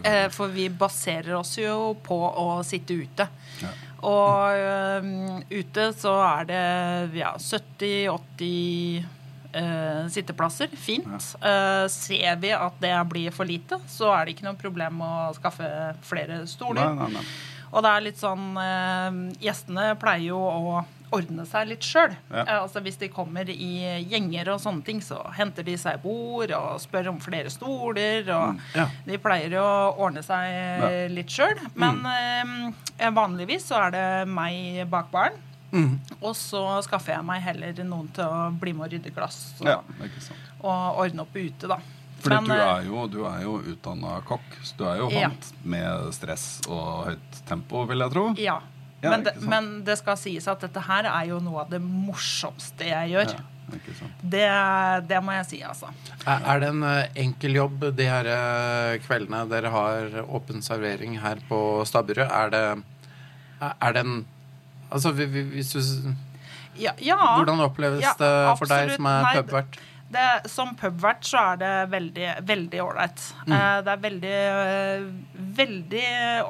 Eh, 0.03 0.27
for 0.33 0.51
vi 0.51 0.69
baserer 0.69 1.35
oss 1.39 1.57
jo 1.59 1.95
på 2.03 2.17
å 2.27 2.63
sitte 2.67 2.97
ute. 2.97 3.27
Ja. 3.63 3.73
Og 4.07 4.53
øhm, 4.61 5.43
ute 5.49 5.91
så 5.97 6.13
er 6.21 6.49
det 6.51 6.65
ja, 7.23 7.35
70-80 7.37 9.13
Uh, 9.57 10.05
sitteplasser. 10.11 10.67
Fint. 10.77 11.07
Uh, 11.39 11.87
ser 11.89 12.35
vi 12.37 12.51
at 12.53 12.75
det 12.83 12.91
blir 13.09 13.31
for 13.33 13.47
lite, 13.47 13.79
så 13.89 14.11
er 14.13 14.27
det 14.27 14.35
ikke 14.35 14.45
noe 14.45 14.59
problem 14.59 14.99
å 15.01 15.11
skaffe 15.33 15.69
flere 16.05 16.41
stoler. 16.51 16.83
Nei, 16.83 17.07
nei, 17.07 17.07
nei. 17.15 17.23
Og 17.77 17.83
det 17.85 17.89
er 17.93 18.05
litt 18.07 18.17
sånn 18.21 18.55
eh, 18.57 19.17
Gjestene 19.43 19.91
pleier 20.01 20.31
jo 20.31 20.39
å 20.41 20.79
ordne 21.13 21.45
seg 21.47 21.69
litt 21.69 21.85
sjøl. 21.87 22.11
Ja. 22.33 22.41
Eh, 22.41 22.57
altså 22.65 22.81
hvis 22.83 22.97
de 22.99 23.07
kommer 23.13 23.47
i 23.53 23.69
gjenger 24.09 24.49
og 24.55 24.59
sånne 24.59 24.83
ting, 24.83 24.97
så 25.05 25.21
henter 25.37 25.63
de 25.63 25.77
seg 25.79 26.01
bord 26.03 26.51
og 26.57 26.81
spør 26.83 27.11
om 27.13 27.19
flere 27.23 27.51
stoler. 27.53 28.25
Og 28.33 28.59
Ja. 28.75 28.87
de 29.05 29.19
pleier 29.21 29.55
å 29.61 29.69
ordne 29.95 30.23
seg 30.25 30.49
Ja. 30.57 30.89
litt 31.13 31.29
sjøl. 31.31 31.55
Men 31.75 32.01
eh, 32.11 33.09
vanligvis 33.13 33.69
så 33.69 33.85
er 33.87 33.91
det 33.95 34.27
meg 34.27 34.83
bak 34.91 35.11
baren. 35.13 35.37
Mm. 35.71 35.99
Og 36.21 36.33
så 36.35 36.81
skaffer 36.83 37.13
jeg 37.13 37.25
meg 37.27 37.41
heller 37.43 37.73
noen 37.83 38.07
til 38.15 38.23
å 38.23 38.51
bli 38.59 38.71
med 38.73 38.87
og 38.87 38.91
rydde 38.97 39.11
glass 39.13 39.39
og, 39.61 39.67
Ja, 39.67 39.81
og 40.63 41.01
ordne 41.03 41.21
opp 41.25 41.35
ute, 41.35 41.67
da. 41.67 41.77
Fordi 42.21 42.39
du 42.47 42.53
eh, 42.53 42.63
er 42.63 42.87
jo, 42.87 43.07
du 43.07 43.19
er 43.29 43.41
jo 43.43 43.57
utdanna 43.73 44.21
kokk, 44.25 44.57
så 44.63 44.77
du 44.79 44.83
er 44.89 44.97
jo 45.03 45.09
Ja. 45.13 45.29
med 45.63 46.13
stress 46.13 46.61
og 46.67 47.05
høyt 47.11 47.41
tempo, 47.47 47.85
vil 47.85 47.99
jeg 47.99 48.11
tro. 48.15 48.25
Ja. 48.41 48.59
Ja, 49.03 49.11
men, 49.11 49.23
det, 49.27 49.35
men 49.45 49.67
det 49.85 49.99
skal 49.99 50.17
sies 50.17 50.47
at 50.49 50.59
dette 50.65 50.81
her 50.81 51.05
er 51.05 51.27
jo 51.29 51.37
noe 51.39 51.61
av 51.61 51.69
det 51.69 51.77
morsomste 51.83 52.87
jeg 52.89 53.11
gjør. 53.13 53.35
Ja. 53.35 53.43
Det, 54.23 54.47
det 55.09 55.19
må 55.21 55.33
jeg 55.35 55.45
si, 55.45 55.57
altså. 55.61 55.89
Er 56.25 56.41
er 56.53 56.59
det 56.63 56.69
en 56.71 56.83
eh, 56.87 57.09
enkel 57.27 57.59
jobb 57.59 57.83
de 57.97 58.05
her 58.09 58.25
eh, 58.31 58.97
kveldene 59.05 59.43
dere 59.51 59.69
har 59.69 60.15
åpen 60.25 60.63
servering 60.65 61.19
her 61.21 61.37
på 61.49 61.59
Stabburet? 61.85 62.31
Er 62.31 62.49
det, 62.49 62.63
er 63.67 63.93
det 63.93 64.05
en 64.05 64.25
Altså, 64.89 65.11
vi- 65.11 65.25
vi- 65.27 65.43
hvis 65.51 65.73
du 65.73 66.13
Ja, 66.79 66.93
ja. 67.01 67.17
Hvordan 67.37 67.59
oppleves 67.59 68.01
Ja, 68.01 68.13
det 68.17 68.57
for 68.57 68.65
deg 68.71 68.95
som 68.95 69.05
er 69.05 69.21
Nei, 69.23 69.33
pubvert? 69.35 69.77
Det, 70.09 70.49
som 70.49 70.69
pubvert 70.79 71.25
så 71.27 71.39
er 71.51 71.57
det 71.59 71.71
veldig 71.91 72.27
veldig 72.47 72.79
ålreit. 72.83 73.23
Mm. 73.47 73.53
Eh, 73.57 73.79
det 73.83 73.91
er 73.91 74.03
veldig 74.05 74.35
eh, 74.37 75.07
veldig 75.57 76.03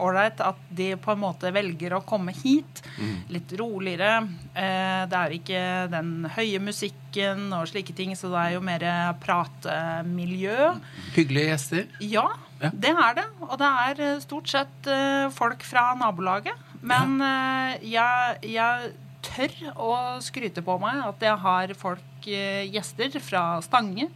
ålreit 0.05 0.43
at 0.45 0.59
de 0.77 0.91
på 1.01 1.13
en 1.15 1.21
måte 1.23 1.49
velger 1.55 1.95
å 1.97 2.01
komme 2.05 2.35
hit. 2.37 2.83
Mm. 2.99 3.15
Litt 3.33 3.55
roligere. 3.57 4.11
Eh, 4.53 5.01
det 5.09 5.21
er 5.23 5.35
ikke 5.39 5.63
den 5.95 6.11
høye 6.35 6.61
musikken 6.61 7.47
og 7.57 7.65
slike 7.71 7.95
ting, 7.97 8.13
så 8.19 8.29
det 8.35 8.43
er 8.43 8.53
jo 8.59 8.61
mer 8.67 8.85
pratemiljø. 9.25 10.69
Hyggelige 11.15 11.49
gjester? 11.53 11.87
Ja, 12.13 12.27
Ja. 12.61 12.69
det 12.73 12.89
er 12.93 13.13
det. 13.23 13.25
Og 13.41 13.57
det 13.61 13.67
er 13.69 14.19
stort 14.21 14.47
sett 14.49 14.87
folk 15.33 15.63
fra 15.65 15.91
nabolaget. 15.97 16.57
Men 16.81 17.17
eh, 17.21 17.77
jeg, 17.89 18.37
jeg 18.53 18.91
tør 19.37 19.53
å 19.77 19.91
skryte 20.23 20.63
på 20.65 20.77
meg 20.81 21.03
at 21.05 21.23
jeg 21.27 21.41
har 21.43 21.73
folk, 21.77 22.27
eh, 22.27 22.65
gjester 22.73 23.19
fra 23.23 23.43
Stange, 23.65 24.09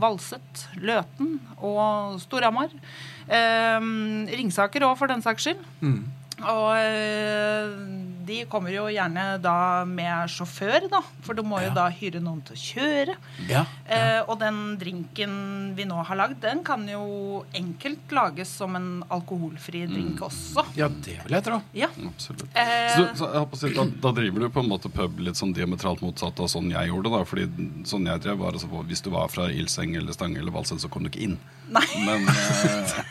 Valset, 0.00 0.66
Løten 0.80 1.36
og 1.58 2.18
Storhamar. 2.24 2.72
Eh, 3.28 3.78
Ringsaker 4.32 4.88
òg, 4.88 4.96
for 4.98 5.12
den 5.12 5.24
saks 5.24 5.46
skyld. 5.46 5.62
Mm. 5.84 6.02
Og 6.42 6.70
eh, 6.74 7.76
de 8.26 8.44
kommer 8.50 8.70
jo 8.74 8.86
gjerne 8.92 9.40
da 9.42 9.84
med 9.88 10.28
sjåfør, 10.32 10.88
da. 10.90 11.00
For 11.22 11.34
du 11.34 11.42
må 11.42 11.60
jo 11.62 11.68
Ja. 11.70 11.74
da 11.74 11.88
hyre 11.90 12.20
noen 12.20 12.42
til 12.44 12.56
å 12.56 12.60
kjøre. 12.60 13.16
Ja. 13.48 13.64
Eh, 13.86 14.22
og 14.28 14.38
den 14.40 14.76
drinken 14.78 15.74
vi 15.76 15.84
nå 15.84 16.02
har 16.04 16.16
lagd, 16.16 16.40
den 16.40 16.62
kan 16.64 16.86
jo 16.88 17.44
enkelt 17.54 18.10
lages 18.10 18.48
som 18.48 18.76
en 18.76 19.02
alkoholfri 19.10 19.86
drink 19.88 20.20
også. 20.20 20.64
ja, 20.76 20.88
det 20.88 21.18
vil 21.24 21.32
jeg 21.38 21.44
tro. 21.44 21.62
Ja. 21.74 21.88
Absolutt. 22.06 22.44
Eh, 22.54 22.96
Så, 22.96 23.14
så 23.16 23.66
jeg 23.68 23.76
da, 23.76 23.84
da 24.08 24.12
driver 24.12 24.40
du 24.40 24.48
på 24.50 24.60
en 24.62 24.68
måte 24.68 24.90
pub 24.92 25.18
litt 25.20 25.34
sånn 25.36 25.54
diametralt 25.54 26.00
motsatt 26.02 26.38
av 26.40 26.46
sånn 26.48 26.70
jeg 26.70 26.88
gjorde. 26.88 27.10
da 27.10 27.24
Fordi 27.24 27.46
sånn 27.84 28.06
jeg 28.06 28.20
drev 28.20 28.38
var 28.38 28.52
altså, 28.52 28.68
Hvis 28.86 29.02
du 29.02 29.10
var 29.10 29.28
fra 29.28 29.48
Ilseng 29.50 29.94
eller 29.96 30.12
Stange 30.12 30.38
eller 30.38 30.52
Valsen, 30.52 30.78
så 30.78 30.88
kom 30.90 31.02
du 31.04 31.10
ikke 31.10 31.22
inn. 31.22 31.38
Nei, 31.72 31.86
Men 32.04 32.28
eh, 32.32 33.02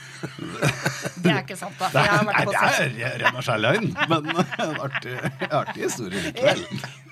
det 1.21 1.31
er 1.31 1.39
ikke 1.41 1.57
sant, 1.57 1.77
da. 1.79 1.89
Jeg 1.95 2.11
har 2.11 2.25
Nei, 2.27 2.41
på 2.45 2.53
det 2.53 3.05
er 3.05 3.15
ren 3.23 3.37
og 3.39 3.45
skjær 3.45 3.61
løgn, 3.61 3.87
men 4.11 4.27
en 4.35 4.75
artig, 4.85 5.15
artig 5.49 5.87
historie 5.87 6.27
likevel. 6.27 6.61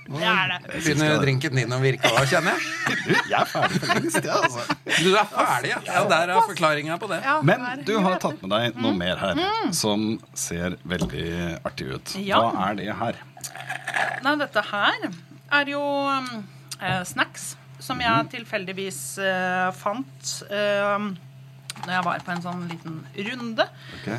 Det 0.10 0.26
er 0.26 0.50
det. 0.50 0.58
Begynner 0.74 1.20
drinken 1.22 1.60
din 1.60 1.74
å 1.74 1.78
virke 1.82 2.10
òg, 2.10 2.24
kjenner 2.32 2.56
jeg. 2.58 2.96
Du, 3.06 3.12
jeg 3.14 3.36
er 3.38 3.50
ferdig 3.50 3.82
for 3.82 3.92
lengst, 3.94 4.18
jeg, 4.18 4.34
altså. 4.34 4.78
Du 4.90 5.10
er 5.12 5.28
ferdig, 5.30 5.72
ja. 5.76 5.80
ja 5.86 6.04
der 6.10 6.34
er 6.34 6.48
forklaringa 6.50 6.98
på 7.02 7.10
det. 7.12 7.20
Ja, 7.26 7.36
Men 7.46 7.86
du 7.86 7.94
har 8.02 8.18
tatt 8.24 8.42
med 8.42 8.54
deg 8.56 8.80
noe 8.82 8.94
mer 8.98 9.22
her 9.22 9.42
som 9.78 10.12
ser 10.34 10.80
veldig 10.90 11.30
artig 11.62 11.92
ut. 11.94 12.16
Ja. 12.26 12.42
Hva 12.42 12.70
er 12.72 12.80
det 12.82 12.90
her? 13.04 13.22
Nei, 14.26 14.36
dette 14.42 14.66
her 14.72 15.10
er 15.60 15.72
jo 15.72 15.82
um, 15.82 16.30
eh, 16.82 17.02
snacks 17.08 17.54
som 17.80 18.02
jeg 18.02 18.30
tilfeldigvis 18.34 19.02
eh, 19.24 19.70
fant 19.78 20.34
eh, 20.50 21.10
når 21.86 21.96
jeg 21.96 22.06
var 22.08 22.26
på 22.26 22.36
en 22.36 22.44
sånn 22.44 22.68
liten 22.70 23.00
runde. 23.30 23.66
Ok. 24.00 24.10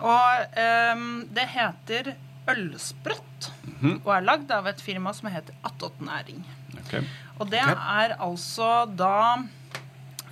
Og 0.00 0.58
ehm, 0.60 1.08
det 1.34 1.46
heter 1.52 2.14
ølsprøtt. 2.50 3.50
Og 3.80 4.10
er 4.12 4.26
lagd 4.26 4.50
av 4.52 4.68
et 4.68 4.80
firma 4.82 5.12
som 5.16 5.30
heter 5.32 5.56
Attåt 5.64 6.00
Næring. 6.04 6.42
Ok. 6.82 6.98
Og 7.40 7.48
det 7.52 7.62
okay. 7.64 7.76
er 8.04 8.16
altså 8.20 8.70
da 8.92 9.40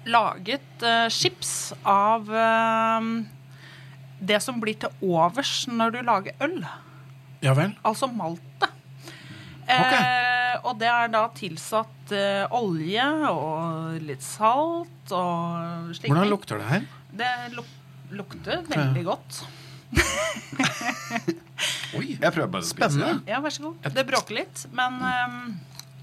laget 0.09 0.85
eh, 0.85 1.07
chips 1.13 1.73
av 1.89 2.29
ehm, 2.33 3.13
det 4.19 4.41
som 4.45 4.61
blir 4.61 4.79
til 4.81 4.93
overs 5.05 5.63
når 5.71 5.97
du 5.97 6.01
lager 6.05 6.45
øl. 6.45 6.61
Ja 7.45 7.55
vel. 7.57 7.75
Altså 7.87 8.11
maltet. 8.11 8.73
Eh, 9.69 10.38
og 10.65 10.79
det 10.81 10.89
er 10.91 11.11
da 11.13 11.23
tilsatt 11.37 12.13
eh, 12.17 12.45
olje 12.57 13.05
og 13.31 13.99
litt 14.09 14.23
salt 14.25 15.13
og 15.15 15.93
slik. 15.97 16.11
Hvordan 16.11 16.31
lukter 16.33 16.61
det 16.63 16.69
her? 16.73 16.87
Det 17.19 17.33
luk 17.57 17.75
lukter 18.11 18.63
veldig 18.71 19.03
godt. 19.05 19.43
Oi, 21.99 22.15
Jeg 22.21 22.33
prøver 22.35 22.51
bare 22.53 22.65
å 22.65 22.69
spise. 22.69 22.89
Spennende. 22.95 23.25
Ja, 23.29 23.41
vær 23.45 23.53
så 23.55 23.65
god. 23.67 23.89
Det 23.97 24.05
bråker 24.09 24.39
litt, 24.39 24.63
men 24.77 24.99
um... 25.03 25.39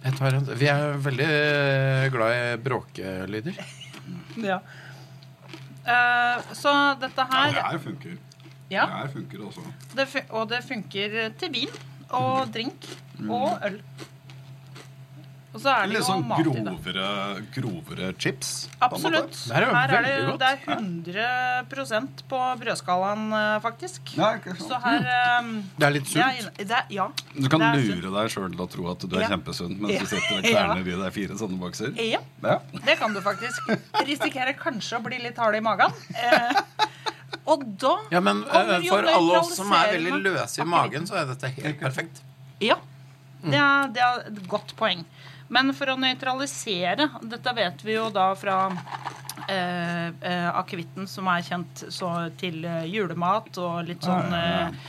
Jeg 0.06 0.18
tar 0.20 0.36
en. 0.38 0.46
Vi 0.60 0.68
er 0.70 0.98
veldig 1.02 1.28
eh, 1.32 2.06
glad 2.14 2.36
i 2.38 2.44
bråkelyder. 2.66 3.60
Ja. 4.36 4.58
Uh, 5.86 6.42
så 6.58 6.72
dette 7.00 7.24
Ja, 7.24 7.30
her 7.32 7.54
det 7.56 7.62
her 7.64 7.80
funker. 7.80 8.16
ja, 8.74 8.84
Det 8.90 8.98
her 9.00 9.12
funker 9.14 9.44
også. 9.48 9.62
det 9.96 10.06
fun 10.12 10.26
Og 10.36 10.50
det 10.52 10.60
funker 10.66 11.14
til 11.40 11.52
vin 11.54 11.72
og 12.10 12.50
drink 12.54 12.86
og 13.30 13.64
øl. 13.66 13.78
Og 15.56 15.62
så 15.64 15.72
er 15.72 15.86
det 15.88 15.94
Litt 15.94 16.02
jo 16.02 16.06
sånn 16.10 16.24
mat 16.28 16.40
i 16.40 16.44
det. 16.44 16.52
grovere, 16.66 17.04
grovere 17.56 18.08
chips. 18.20 18.50
Absolutt. 18.84 19.38
Er 19.56 19.64
Her 19.72 19.94
er 19.96 20.04
det, 20.04 20.16
det 20.42 20.50
er 20.52 20.58
100% 21.64 22.24
på 22.28 22.40
brødskalaen, 22.60 23.24
eh, 23.38 23.60
faktisk. 23.64 24.12
Ja. 24.20 24.34
Så 24.60 24.76
her 24.84 25.08
um, 25.40 25.54
Det 25.80 25.88
er 25.88 25.94
litt 25.96 26.10
sunt. 26.12 26.60
Ja, 26.60 26.82
Ja. 26.92 27.08
Du 27.40 27.48
kan 27.50 27.64
lure 27.72 28.12
deg 28.18 28.32
sjøl 28.34 28.52
til 28.52 28.64
å 28.66 28.68
tro 28.76 28.90
at 28.92 29.00
du 29.08 29.16
er 29.16 29.22
Ja. 29.24 29.30
kjempesunn 29.32 29.78
mens 29.80 29.94
Ja. 29.96 30.00
du 30.04 30.06
sitter 30.12 30.38
og 30.38 30.44
kverner 30.52 30.82
i 30.92 30.98
deg 31.06 31.14
fire 31.16 31.38
sånne 31.40 31.60
bokser. 31.64 31.96
Ja, 32.04 32.20
Ja. 32.44 32.60
det 32.86 32.98
kan 33.00 33.14
du 33.16 33.22
faktisk. 33.22 33.72
Risikerer 34.06 34.54
kanskje 34.60 35.00
å 35.00 35.04
bli 35.08 35.20
litt 35.24 35.38
hard 35.38 35.56
i 35.56 35.62
magen. 35.64 35.94
Eh, 36.16 36.62
og 37.48 37.64
da 37.80 37.96
Ja, 38.12 38.20
men 38.20 38.44
kommer 38.44 38.82
jo 38.84 38.90
for 38.92 39.08
alle 39.08 39.40
oss 39.40 39.56
som 39.56 39.72
er 39.72 39.94
veldig 39.96 40.20
løse 40.24 40.60
i 40.62 40.66
magen, 40.68 41.08
så 41.08 41.16
er 41.22 41.26
dette 41.32 41.48
helt 41.62 41.80
perfekt. 41.80 42.20
Ja. 42.60 42.76
det 43.46 43.54
er, 43.60 43.88
det 43.94 44.02
er 44.02 44.20
et 44.28 44.48
godt 44.50 44.76
poeng. 44.76 45.06
Men 45.54 45.74
for 45.78 45.94
å 45.94 45.98
nøytralisere 46.00 47.10
Dette 47.22 47.52
vet 47.58 47.84
vi 47.86 47.98
jo 47.98 48.08
da 48.14 48.32
fra 48.38 48.60
eh, 49.48 50.08
eh, 50.10 50.48
akevitten, 50.50 51.10
som 51.10 51.30
er 51.30 51.46
kjent 51.46 51.86
så, 51.94 52.12
til 52.40 52.64
eh, 52.66 52.88
julemat 52.90 53.60
og 53.62 53.84
litt 53.90 54.06
sånn 54.06 54.34
eh, 54.34 54.88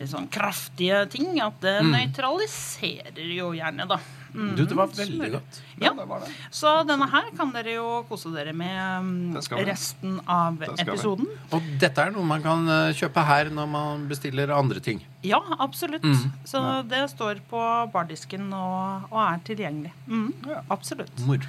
Litt 0.00 0.08
sånn 0.08 0.30
kraftige 0.32 1.02
ting. 1.12 1.34
At 1.44 1.58
det 1.60 1.82
nøytraliserer 1.84 3.34
jo 3.36 3.50
gjerne, 3.52 3.84
da. 3.84 3.98
Mm. 4.32 4.54
Du, 4.56 4.62
det 4.64 4.76
var 4.78 4.86
veldig 4.96 5.30
godt. 5.34 5.58
Ja. 5.76 5.92
det 5.92 6.06
det. 6.22 6.30
Så 6.54 6.72
denne 6.88 7.08
her 7.10 7.30
kan 7.36 7.50
dere 7.54 7.74
jo 7.74 7.88
kose 8.08 8.30
dere 8.32 8.54
med 8.56 9.04
mm, 9.04 9.38
resten 9.66 10.20
av 10.24 10.60
episoden. 10.70 11.28
vi. 11.28 11.38
Og 11.56 11.70
dette 11.82 12.06
er 12.06 12.14
noe 12.14 12.26
man 12.26 12.44
kan 12.44 12.64
eh, 12.64 12.96
kjøpe 12.96 13.24
her 13.26 13.50
når 13.54 13.70
man 13.76 14.06
bestiller 14.10 14.54
andre 14.56 14.82
ting. 14.84 15.02
Ja, 15.22 15.40
absolutt. 15.60 16.02
Mm. 16.02 16.30
Så 16.48 16.60
det 16.88 17.02
står 17.12 17.40
på 17.50 17.60
bardisken 17.92 18.46
og, 18.56 19.08
og 19.10 19.18
er 19.20 19.40
tilgjengelig. 19.44 19.90
Mm, 20.08 20.30
Ja. 20.48 20.62
Absolutt. 20.72 21.12
Moro. 21.28 21.44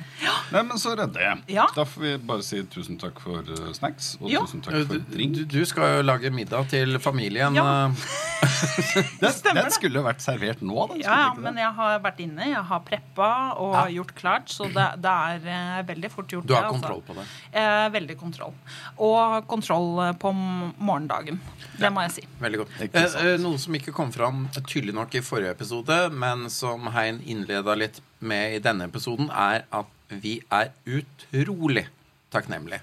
Nei, 0.51 0.63
men 0.67 0.77
så 0.81 0.91
redder 0.99 1.21
jeg. 1.23 1.37
Ja. 1.55 1.67
Da 1.75 1.85
får 1.87 2.01
vi 2.03 2.11
bare 2.27 2.43
si 2.43 2.59
tusen 2.73 2.97
takk 2.99 3.21
for 3.23 3.47
eh, 3.47 3.69
snacks, 3.77 4.17
og 4.19 4.27
jo. 4.31 4.41
tusen 4.43 4.61
takk 4.65 4.75
Du, 4.75 4.83
for 4.89 5.05
drink. 5.13 5.37
du, 5.39 5.45
du 5.45 5.61
skal 5.69 5.97
jo 5.99 6.03
lage 6.03 6.31
middag 6.35 6.67
til 6.73 6.99
familien. 6.99 7.55
Ja. 7.55 7.67
eh, 7.87 8.11
Den, 9.21 9.31
stemmer 9.33 9.61
den 9.67 9.71
skulle 9.73 10.01
jo 10.01 10.03
vært 10.05 10.21
servert 10.23 10.61
nå, 10.65 10.75
den. 10.91 11.01
Ja, 11.05 11.15
ja, 11.27 11.31
men 11.39 11.57
jeg 11.61 11.71
har 11.77 11.99
vært 12.03 12.19
inne, 12.25 12.47
jeg 12.51 12.63
har 12.71 12.81
preppa 12.85 13.29
og 13.61 13.75
Ja. 13.77 13.83
gjort 14.01 14.13
klart, 14.17 14.49
så 14.51 14.67
det, 14.73 14.87
det 15.05 15.11
er 15.13 15.47
eh, 15.55 15.81
veldig 15.87 16.11
fort 16.11 16.33
gjort. 16.33 16.47
Du 16.49 16.53
har 16.57 16.65
det, 16.67 16.73
altså. 16.73 16.81
kontroll 16.81 17.03
på 17.07 17.15
det. 17.21 17.25
Eh, 17.61 17.87
veldig 17.95 18.17
kontroll. 18.19 18.53
Og 18.97 19.47
kontroll 19.49 19.89
eh, 20.07 20.13
på 20.21 20.33
morgendagen. 20.35 21.39
Det 21.79 21.89
må 21.93 22.03
jeg 22.07 22.15
si. 22.19 22.25
Veldig 22.41 22.63
godt. 22.65 22.81
Eh, 22.91 23.35
noe 23.41 23.60
som 23.61 23.75
ikke 23.77 23.93
kom 23.95 24.11
fram 24.13 24.45
tydelig 24.67 24.95
nok 24.97 25.15
i 25.17 25.23
forrige 25.25 25.55
episode, 25.55 25.97
men 26.13 26.47
som 26.53 26.89
Hein 26.95 27.21
innleda 27.25 27.75
litt 27.77 28.01
med 28.19 28.57
i 28.57 28.61
denne 28.63 28.87
episoden, 28.89 29.29
er 29.31 29.65
at 29.71 29.97
vi 30.11 30.39
er 30.51 30.73
utrolig 30.85 31.85
takknemlige 32.33 32.81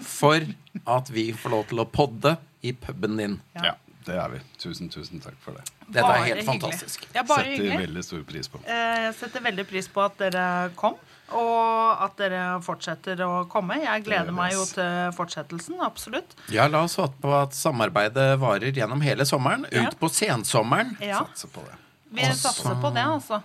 for 0.00 0.40
at 0.88 1.10
vi 1.12 1.26
får 1.36 1.52
lov 1.52 1.66
til 1.68 1.82
å 1.82 1.88
podde 1.88 2.36
i 2.64 2.72
puben 2.72 3.18
din. 3.20 3.38
Ja, 3.58 3.74
det 4.06 4.16
er 4.16 4.32
vi. 4.32 4.40
Tusen, 4.62 4.88
tusen 4.92 5.20
takk 5.24 5.36
for 5.44 5.58
det. 5.58 5.66
Dette 5.88 6.02
Bare 6.06 6.18
er 6.18 6.22
helt 6.24 6.40
hyggelig. 6.40 6.46
fantastisk. 6.46 7.06
Ja, 7.14 7.22
bare 7.22 7.44
Setter 7.44 7.50
hyggelig. 7.62 7.78
veldig 7.86 8.04
stor 8.04 8.22
pris 8.24 8.48
på. 8.48 8.60
Eh, 8.66 9.00
Jeg 9.06 9.14
setter 9.14 9.40
veldig 9.40 9.66
pris 9.68 9.88
på 9.88 10.04
at 10.04 10.16
dere 10.18 10.70
kom, 10.76 10.94
og 11.32 12.02
at 12.04 12.16
dere 12.16 12.60
fortsetter 12.62 13.16
å 13.26 13.46
komme. 13.48 13.78
Jeg 13.82 14.04
gleder 14.04 14.32
meg 14.32 14.52
jo 14.52 14.64
til 14.64 15.12
fortsettelsen. 15.16 15.80
Absolutt. 15.84 16.34
Ja, 16.52 16.66
la 16.68 16.82
oss 16.84 16.96
håpe 16.96 17.20
på 17.20 17.32
at 17.42 17.52
samarbeidet 17.52 18.38
varer 18.40 18.72
gjennom 18.72 19.00
hele 19.02 19.24
sommeren, 19.24 19.66
Ja. 19.72 19.86
ut 19.88 19.98
på 19.98 20.08
sensommeren. 20.08 20.96
Ja, 21.00 21.24
Satser 21.24 21.48
på 21.48 21.64
det. 21.66 21.76
vi 22.12 22.22
satser 22.22 22.74
på 22.80 22.92
det, 22.94 23.02
altså. 23.04 23.42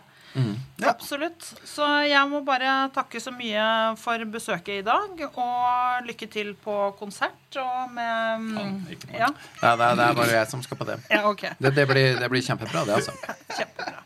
Absolutt. 0.86 1.46
Så 1.66 1.86
jeg 2.06 2.30
må 2.30 2.44
bare 2.46 2.90
takke 2.94 3.20
så 3.22 3.32
mye 3.34 3.64
for 4.00 4.22
besøket 4.32 4.82
i 4.82 4.86
dag, 4.86 5.24
og 5.34 6.08
lykke 6.08 6.28
til 6.32 6.54
på 6.62 6.76
konsert 7.00 7.58
og 7.62 7.94
med 7.96 8.52
Ja. 9.14 9.28
Ja, 9.28 9.30
Ja, 9.64 9.76
det, 9.76 9.86
er, 9.86 9.96
det 9.96 10.06
er 10.10 10.20
bare 10.22 10.36
jeg 10.36 10.52
som 10.52 10.64
skal 10.64 10.78
på 10.78 10.86
det. 10.90 11.00
ja 11.16 11.24
OK. 11.30 11.48
Det, 11.58 11.74
det, 11.76 11.88
blir, 11.90 12.20
det 12.20 12.30
blir 12.30 12.46
kjempebra, 12.46 12.86
det, 12.86 13.00
altså. 13.00 13.16
Kjempebra. 13.58 14.04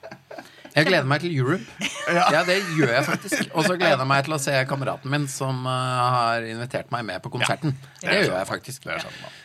Jeg 0.71 0.87
gleder 0.87 1.07
meg 1.07 1.19
til 1.23 1.35
Europe. 1.35 1.67
Ja, 2.11 2.41
det 2.47 2.57
gjør 2.75 2.91
jeg 2.95 3.05
faktisk. 3.05 3.51
Og 3.53 3.63
så 3.67 3.75
gleder 3.79 3.99
jeg 4.01 4.07
meg 4.09 4.23
til 4.25 4.35
å 4.35 4.39
se 4.41 4.55
kameraten 4.67 5.11
min 5.11 5.27
som 5.31 5.65
eh, 5.67 5.99
har 6.15 6.47
invitert 6.47 6.91
meg 6.91 7.05
med 7.07 7.21
på 7.23 7.31
konserten. 7.31 7.75
Det 8.01 8.23
gjør 8.25 8.37
jeg 8.37 8.47
faktisk. 8.49 8.87
Det 8.87 8.97
er. 8.97 9.05
Eh, 9.07 9.40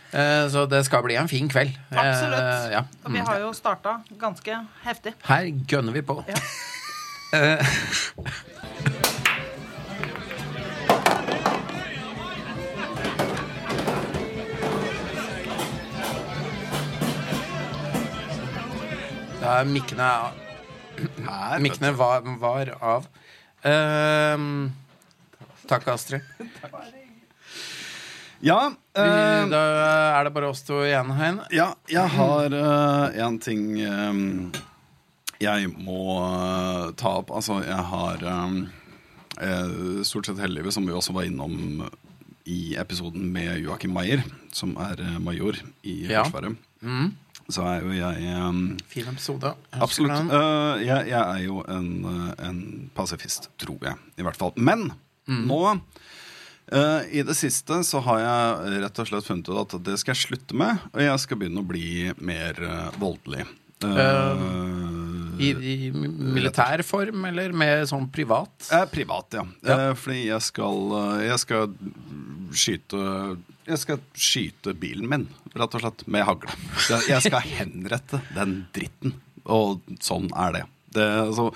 så 0.53 0.65
det 0.71 0.85
skal 0.87 1.03
bli 1.05 1.17
en 1.21 1.29
fin 1.29 1.49
kveld. 1.49 1.75
Eh, 1.93 1.99
Absolutt. 2.01 2.73
ja. 2.73 2.83
Og 3.05 3.13
vi 3.13 3.25
har 3.29 3.41
jo 3.43 3.53
starta 3.57 3.99
ganske 4.21 4.61
heftig. 4.87 5.13
Her 5.29 5.51
gønner 5.69 5.93
vi 5.97 6.05
på. 6.07 6.21
Ja. 6.29 6.41
Eh, 7.37 7.75
Da 19.47 19.61
er 19.61 19.69
mikkene, 19.71 20.07
mikkene 21.63 21.93
var, 21.95 22.25
var 22.43 22.73
av. 22.83 23.05
Uh, 23.63 24.73
takk, 25.71 25.87
Astrid. 25.93 26.25
Ja, 28.47 28.61
eh, 28.95 29.43
da 29.51 29.61
er 30.21 30.25
det 30.29 30.33
bare 30.37 30.49
oss 30.53 30.63
to 30.67 30.81
igjen, 30.87 31.11
Hein. 31.19 31.41
ja, 31.51 31.73
jeg 31.91 32.09
har 32.15 32.55
én 32.55 33.21
en 33.27 33.39
ting 33.43 33.65
um, 33.91 34.53
jeg 35.43 35.69
må 35.75 35.99
uh, 36.23 36.93
ta 36.97 37.17
opp. 37.21 37.31
Altså, 37.37 37.59
jeg 37.67 37.83
har 37.91 38.23
eh, 38.23 38.55
eh, 39.43 40.03
stort 40.07 40.31
sett 40.31 40.39
hele 40.41 40.55
livet, 40.61 40.73
som 40.73 40.87
vi 40.87 40.95
også 40.97 41.13
var 41.17 41.27
innom 41.29 41.85
i 42.47 42.77
episoden 42.79 43.27
med 43.35 43.59
Joakim 43.65 43.93
Maier, 43.93 44.23
som 44.55 44.77
er 44.81 45.01
eh, 45.03 45.19
major 45.21 45.59
i 45.85 46.05
Ja. 46.09 46.23
Forsvaret, 46.25 46.57
Mm. 46.87 47.15
så 47.51 47.63
er 47.67 47.81
jo 47.83 47.93
jeg 47.97 48.35
um, 48.37 48.77
Fin 48.93 49.07
episode. 49.11 49.55
Absolutt. 49.73 50.13
Eh, 50.31 50.85
jeg, 50.87 51.09
jeg 51.09 51.21
er 51.21 51.41
jo 51.45 51.63
en, 51.69 51.89
eh, 52.05 52.47
en 52.49 52.91
pasifist, 52.95 53.49
tror 53.59 53.79
jeg, 53.83 53.97
i 54.19 54.23
hvert 54.23 54.37
fall. 54.39 54.53
Men 54.57 54.93
nå 55.27 55.81
eh, 56.73 57.19
i 57.19 57.23
det 57.27 57.37
siste 57.39 57.83
så 57.87 58.01
har 58.07 58.23
jeg 58.23 58.81
rett 58.85 59.01
og 59.03 59.11
slett 59.11 59.29
funnet 59.29 59.51
ut 59.51 59.61
at 59.63 59.77
det 59.87 59.99
skal 60.01 60.15
jeg 60.15 60.25
slutte 60.25 60.59
med, 60.59 60.83
og 60.93 61.05
jeg 61.05 61.23
skal 61.23 61.41
begynne 61.41 61.63
å 61.63 61.69
bli 61.69 61.89
mer 62.19 62.61
eh, 62.63 62.99
voldelig. 63.01 63.47
Uh, 63.85 65.37
I, 65.37 65.51
I 65.53 65.91
militær 65.93 66.81
form, 66.87 67.27
eller 67.29 67.53
med 67.53 67.85
sånn 67.91 68.07
privat? 68.09 68.71
privat, 68.89 69.37
ja. 69.37 69.45
Ja. 69.69 69.91
Fordi 70.01 70.23
jeg 70.31 70.47
skal, 70.47 70.95
jeg 71.21 71.37
skal 71.43 71.75
skyte 72.57 73.03
Jeg 73.67 73.83
skal 73.83 74.01
skyte 74.17 74.73
bilen 74.81 75.11
min, 75.13 75.27
rett 75.53 75.77
og 75.77 75.85
slett, 75.85 76.07
med 76.09 76.25
hagle. 76.25 76.57
Jeg 76.89 77.21
skal 77.27 77.45
henrette 77.45 78.23
den 78.33 78.63
dritten. 78.73 79.19
Og 79.45 79.85
sånn 80.03 80.33
er 80.35 80.57
det. 80.57 80.65
Det 80.97 81.07
altså, 81.29 81.51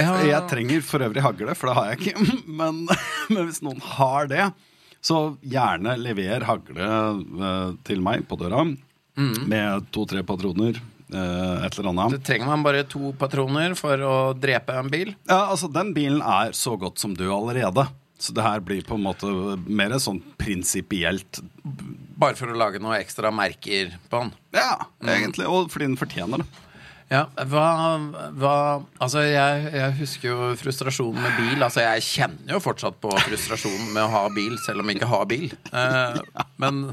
Ja. 0.00 0.12
Jeg 0.26 0.42
trenger 0.50 0.84
for 0.86 1.02
øvrig 1.06 1.22
hagle, 1.24 1.54
for 1.58 1.70
det 1.70 1.76
har 1.78 1.90
jeg 1.92 2.00
ikke. 2.02 2.26
Men, 2.60 2.84
men 3.30 3.46
hvis 3.48 3.62
noen 3.64 3.80
har 3.96 4.28
det, 4.30 4.50
så 5.04 5.20
gjerne 5.40 5.94
lever 6.00 6.44
hagle 6.44 6.86
eh, 6.86 7.74
til 7.88 8.02
meg 8.04 8.26
på 8.28 8.36
døra. 8.40 8.66
Med 9.20 9.86
to-tre 9.92 10.22
patroner. 10.24 10.78
eh, 11.12 11.64
et 11.66 11.74
eller 11.78 11.90
annet. 11.90 12.14
Det 12.18 12.22
trenger 12.28 12.48
man 12.48 12.62
bare 12.64 12.84
to 12.88 13.10
patroner 13.18 13.74
for 13.76 14.00
å 14.06 14.14
drepe 14.38 14.76
en 14.80 14.88
bil. 14.92 15.10
Ja, 15.28 15.46
altså 15.50 15.68
Den 15.72 15.90
bilen 15.96 16.20
er 16.22 16.52
så 16.56 16.76
godt 16.80 17.00
som 17.02 17.16
død 17.18 17.32
allerede. 17.34 17.88
Så 18.20 18.34
det 18.36 18.44
her 18.44 18.60
blir 18.60 18.82
på 18.84 18.98
en 18.98 19.04
måte 19.06 19.30
mer 19.64 19.94
sånn 19.96 20.18
prinsipielt 20.40 21.38
Bare 22.20 22.36
for 22.36 22.52
å 22.52 22.56
lage 22.60 22.76
noe 22.84 22.98
ekstra 23.00 23.30
merker 23.32 23.94
på 24.12 24.18
den. 24.20 24.32
Ja, 24.52 24.74
egentlig. 25.08 25.46
Og 25.48 25.70
fordi 25.72 25.86
den 25.88 25.96
fortjener 26.00 26.42
det. 26.42 26.46
Ja, 27.10 27.24
hva, 27.50 27.66
hva 28.38 28.56
Altså, 29.02 29.24
jeg, 29.26 29.70
jeg 29.74 29.94
husker 29.98 30.28
jo 30.30 30.50
frustrasjonen 30.60 31.18
med 31.24 31.38
bil. 31.40 31.64
Altså, 31.66 31.82
jeg 31.82 32.04
kjenner 32.06 32.54
jo 32.54 32.60
fortsatt 32.62 33.00
på 33.02 33.10
frustrasjonen 33.26 33.88
med 33.96 34.04
å 34.04 34.12
ha 34.12 34.26
bil, 34.34 34.54
selv 34.62 34.84
om 34.84 34.92
jeg 34.92 35.00
ikke 35.00 35.10
har 35.10 35.26
bil. 35.30 35.48
Eh, 35.74 36.20
men 36.62 36.84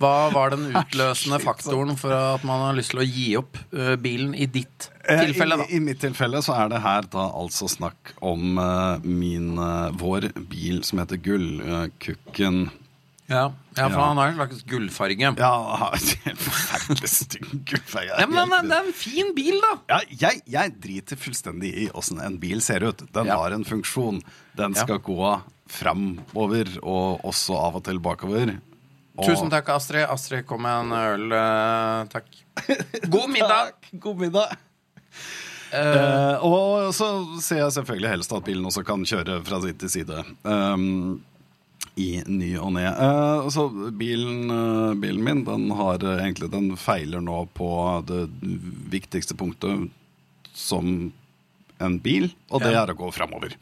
hva 0.00 0.28
var 0.32 0.52
den 0.52 0.70
utløsende 0.76 1.38
faktoren 1.44 1.96
for 2.00 2.12
at 2.16 2.44
man 2.44 2.64
har 2.66 2.76
lyst 2.76 2.92
til 2.92 3.00
å 3.00 3.06
gi 3.06 3.28
opp 3.40 3.60
eh, 3.72 3.94
bilen 4.00 4.34
i 4.36 4.48
ditt 4.48 4.90
tilfelle, 5.06 5.56
da? 5.60 5.68
I, 5.68 5.78
I 5.78 5.84
mitt 5.84 6.00
tilfelle 6.02 6.42
så 6.44 6.56
er 6.56 6.72
det 6.72 6.82
her 6.84 7.06
da 7.12 7.28
altså 7.36 7.68
snakk 7.70 8.12
om 8.24 8.58
eh, 8.60 9.06
min 9.06 9.54
eh, 9.60 9.92
vår 10.00 10.30
bil 10.50 10.82
som 10.88 11.00
heter 11.00 11.20
Gullkukken. 11.24 12.66
Ja, 13.28 13.48
ja 13.74 13.88
for 13.90 13.98
han 14.04 14.18
har 14.20 14.28
en 14.30 14.36
slags 14.38 14.60
gullfarge. 14.70 15.32
ja, 15.38 15.52
forferdelig 16.38 17.08
stygg 17.10 17.48
gullfarge. 17.66 18.14
Ja, 18.22 18.26
men 18.30 18.68
det 18.70 18.76
er 18.76 18.86
en 18.86 18.92
fin 18.94 19.32
bil, 19.34 19.56
da! 19.64 19.72
Ja, 19.90 19.98
jeg, 20.26 20.42
jeg 20.46 20.74
driter 20.84 21.18
fullstendig 21.18 21.72
i 21.74 21.88
åssen 21.90 22.20
en 22.22 22.38
bil 22.42 22.62
ser 22.62 22.86
ut. 22.86 23.02
Den 23.12 23.26
Ja. 23.26 23.36
har 23.42 23.50
en 23.56 23.64
funksjon. 23.66 24.22
Den 24.56 24.74
skal 24.78 25.00
gå 25.02 25.42
framover 25.66 26.70
og 26.86 27.24
også 27.26 27.56
av 27.58 27.80
og 27.80 27.84
til 27.88 27.98
bakover. 27.98 28.54
Og- 29.18 29.24
Tusen 29.26 29.50
takk, 29.50 29.68
Astrid. 29.74 30.06
Astrid 30.12 30.46
kom 30.46 30.62
med 30.62 30.84
en 30.84 30.92
øl. 30.92 31.32
eh, 31.32 32.04
takk. 32.12 32.26
God 33.10 33.30
middag! 33.32 33.72
God 33.98 34.18
middag. 34.22 34.54
Uh, 35.76 36.38
og 36.46 36.92
så 36.94 37.06
ser 37.42 37.58
jeg 37.64 37.72
selvfølgelig 37.74 38.08
helst 38.12 38.32
at 38.32 38.44
bilen 38.46 38.64
også 38.68 38.84
kan 38.86 39.02
kjøre 39.04 39.40
fra 39.44 39.58
side 39.64 39.78
til 39.82 39.90
side. 39.90 40.20
ehm, 40.46 41.18
I 41.96 42.22
ny 42.28 42.50
og 42.60 42.74
ne. 42.76 42.84
Eh, 42.90 43.46
så 43.54 43.68
bilen, 43.96 44.50
eh, 44.52 44.96
bilen 45.00 45.22
min 45.24 45.44
den 45.46 45.70
har 45.78 46.02
eh, 46.04 46.18
egentlig 46.26 46.50
Den 46.52 46.74
feiler 46.76 47.22
nå 47.24 47.46
på 47.56 47.70
det 48.08 48.26
viktigste 48.92 49.36
punktet 49.38 49.88
som 50.52 51.12
en 51.80 51.98
bil, 52.00 52.30
og 52.50 52.62
det 52.62 52.72
Ja. 52.72 52.84
er 52.84 52.92
å 52.92 52.96
gå 52.96 53.08
framover. 53.12 53.56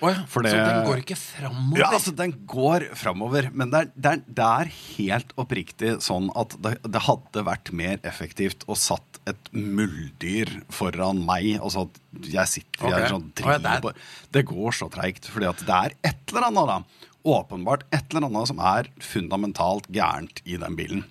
Oh 0.00 0.08
ja, 0.08 0.24
For 0.26 0.42
det- 0.42 0.52
Så 0.52 0.56
den 0.56 0.86
går 0.86 1.00
ikke 1.02 1.16
framover? 1.16 1.78
Ja, 1.78 1.90
altså 1.92 2.14
Den 2.16 2.32
går 2.46 2.94
framover, 2.96 3.50
men 3.52 3.70
det 3.70 3.80
er, 3.80 3.90
det, 3.94 4.10
er, 4.12 4.22
det 4.32 4.44
er 4.44 4.72
helt 4.96 5.32
oppriktig 5.36 6.00
sånn 6.00 6.30
at 6.34 6.56
det, 6.62 6.78
det 6.82 7.02
hadde 7.02 7.44
vært 7.44 7.70
mer 7.72 7.98
effektivt 8.02 8.64
å 8.66 8.76
satt 8.76 9.20
et 9.28 9.50
muldyr 9.52 10.62
foran 10.72 11.20
meg. 11.26 11.60
Altså 11.60 11.84
at 11.90 12.00
jeg 12.32 12.46
sitter 12.48 12.86
okay. 12.86 13.00
jeg 13.02 13.10
sånn, 13.10 13.28
oh 13.44 13.52
ja, 13.52 13.58
det 13.58 13.94
Det 14.32 14.46
går 14.46 14.72
så 14.72 14.88
treigt, 14.90 15.28
fordi 15.28 15.50
at 15.50 15.58
det 15.58 15.68
er 15.68 15.92
et 16.02 16.32
eller 16.32 16.48
annet, 16.48 16.66
da. 16.66 17.08
Åpenbart 17.26 17.86
et 17.92 18.04
eller 18.10 18.28
annet 18.28 18.48
som 18.48 18.60
er 18.64 18.88
fundamentalt 19.04 19.88
gærent 19.92 20.40
i 20.44 20.56
den 20.60 20.76
bilen. 20.78 21.04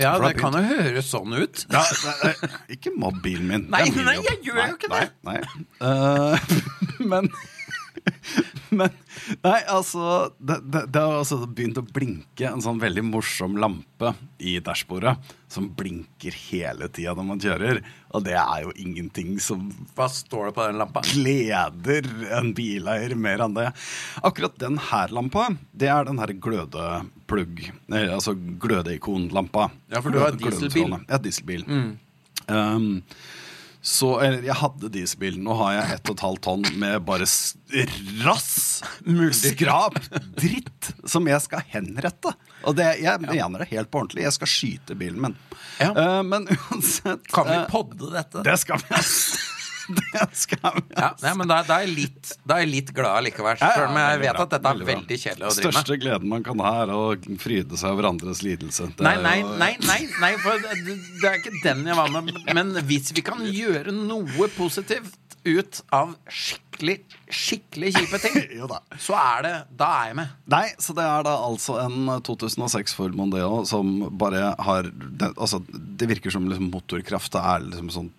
Ja, 0.00 0.16
det 0.18 0.38
kan 0.38 0.54
jo 0.56 0.62
høres 0.64 1.10
sånn 1.12 1.34
ut. 1.36 1.66
Ja, 1.70 1.82
det, 1.84 2.32
det, 2.40 2.50
ikke 2.78 2.94
mobb 2.96 3.18
bilen 3.24 3.50
min. 3.50 3.66
Nei, 3.72 3.84
nei, 3.92 4.16
jeg 4.24 4.38
gjør 4.46 4.62
jo 4.64 4.76
ikke 4.78 4.88
det. 4.88 5.02
Nei, 5.28 5.36
nei. 5.36 5.64
Uh, 5.84 6.54
men 7.12 7.28
Men 8.78 8.90
Nei, 9.44 9.60
altså 9.70 10.32
det, 10.38 10.58
det, 10.72 10.80
det 10.90 11.00
har 11.02 11.20
altså 11.20 11.38
begynt 11.46 11.78
å 11.78 11.84
blinke 11.86 12.48
en 12.48 12.62
sånn 12.64 12.80
veldig 12.82 13.04
morsom 13.06 13.54
lampe 13.60 14.12
i 14.42 14.56
dashbordet. 14.64 15.14
Som 15.52 15.68
blinker 15.76 16.34
hele 16.48 16.88
tida 16.90 17.14
når 17.18 17.26
man 17.28 17.42
kjører. 17.42 17.82
Og 18.16 18.24
det 18.26 18.34
er 18.40 18.64
jo 18.64 18.72
ingenting 18.82 19.36
som 19.42 19.68
Hva 19.96 20.08
står 20.10 20.48
det 20.50 20.54
på 20.56 20.66
den 20.66 20.80
lampa? 20.80 21.04
gleder 21.12 22.08
en 22.38 22.50
bileier 22.56 23.14
mer 23.18 23.44
enn 23.46 23.56
det. 23.58 23.68
Akkurat 24.24 24.56
den 24.60 24.80
her 24.90 25.12
lampa, 25.14 25.50
det 25.72 25.92
er 25.92 26.08
den 26.08 26.20
her 26.22 26.32
glødeplugg 26.32 27.66
eh, 27.68 28.08
Altså 28.08 28.34
glødeikonlampa. 28.34 29.68
Ja, 29.92 30.02
for 30.02 30.10
du 30.14 30.20
har 30.22 30.36
dieselbil. 30.38 30.98
Ja, 31.06 31.20
dieselbil. 31.22 31.66
Um, 32.48 33.02
så 33.82 34.12
jeg 34.22 34.54
hadde 34.60 34.90
dieselbilen. 34.94 35.42
Nå 35.42 35.56
har 35.58 35.72
jeg 35.74 35.96
ett 35.96 36.10
og 36.10 36.14
et 36.14 36.22
halvt 36.22 36.44
tonn 36.46 36.66
med 36.78 37.02
bare 37.02 37.26
rass, 38.22 38.52
skrap, 39.34 39.98
dritt 40.38 40.92
som 41.02 41.26
jeg 41.26 41.42
skal 41.42 41.64
henrette. 41.72 42.30
Og 42.62 42.76
det, 42.78 42.92
jeg 43.02 43.24
mener 43.24 43.64
det 43.64 43.72
helt 43.72 43.90
på 43.90 44.04
ordentlig. 44.04 44.22
Jeg 44.28 44.36
skal 44.38 44.52
skyte 44.52 44.98
bilen 44.98 45.18
min. 45.26 45.34
Ja. 45.82 45.90
Uh, 45.96 46.20
men 46.22 46.46
uansett 46.70 47.26
Kan 47.34 47.48
vi 47.48 47.58
eh, 47.58 47.66
podde 47.72 48.12
dette? 48.14 48.44
Det 48.46 48.54
skal 48.62 48.78
vi. 48.86 49.02
Det 50.12 50.26
skal 50.36 50.78
vi. 50.78 50.84
Ja, 50.96 51.34
men 51.38 51.48
da, 51.48 51.60
da, 51.66 51.80
er 51.80 51.86
jeg 51.86 51.94
litt, 51.96 52.34
da 52.44 52.58
er 52.58 52.66
jeg 52.66 52.72
litt 52.72 52.92
glad 52.96 53.26
likevel. 53.28 53.56
Ja, 53.60 53.68
ja, 53.68 53.78
Selv 53.78 53.92
om 53.92 54.00
jeg 54.02 54.20
vet 54.22 54.36
bra, 54.36 54.46
at 54.46 54.56
dette 54.56 54.72
er 54.72 54.84
veldig 54.92 55.02
veldig 55.02 55.18
kjedelig 55.22 55.46
å 55.46 55.52
drive 55.52 55.66
med. 55.66 55.76
Største 55.76 55.98
gleden 56.02 56.32
man 56.32 56.46
kan 56.46 56.62
ha, 56.64 56.72
er 56.84 56.94
å 56.94 57.02
fryde 57.42 57.80
seg 57.80 57.96
over 57.96 58.08
andres 58.12 58.42
lidelse. 58.44 58.88
Det 58.96 59.06
Nei, 59.06 59.16
nei, 59.22 59.38
nei, 59.60 59.72
nei, 59.86 60.00
nei 60.22 60.32
for 60.42 60.62
det, 60.62 60.98
det 61.20 61.28
er 61.28 61.40
ikke 61.40 61.54
den 61.64 61.86
jeg 61.88 61.98
var 61.98 62.12
med. 62.14 62.32
Men 62.54 62.74
hvis 62.88 63.12
vi 63.16 63.24
kan 63.26 63.42
gjøre 63.48 63.94
noe 63.96 64.48
positivt 64.56 65.18
ut 65.42 65.80
av 65.90 66.12
skikkelig, 66.30 67.00
skikkelig 67.26 67.90
kjipe 67.96 68.20
ting, 68.22 68.36
Jo 68.60 68.68
da. 68.70 68.78
så 69.00 69.16
er 69.18 69.42
det 69.46 69.54
Da 69.80 69.88
er 69.98 70.12
jeg 70.12 70.18
med. 70.20 70.36
Nei, 70.54 70.66
så 70.78 70.94
det 70.94 71.06
er 71.06 71.26
da 71.26 71.32
altså 71.48 71.80
en 71.82 72.12
2006 72.28 72.94
Ford 72.98 73.16
Mondeo 73.18 73.64
som 73.68 73.90
bare 74.18 74.52
har 74.62 74.86
det, 74.92 75.32
Altså, 75.32 75.62
det 75.66 76.08
virker 76.12 76.34
som 76.34 76.46
liksom 76.46 76.70
motorkraft 76.70 77.34
er 77.40 77.66
liksom 77.66 77.90
sånn 77.90 78.12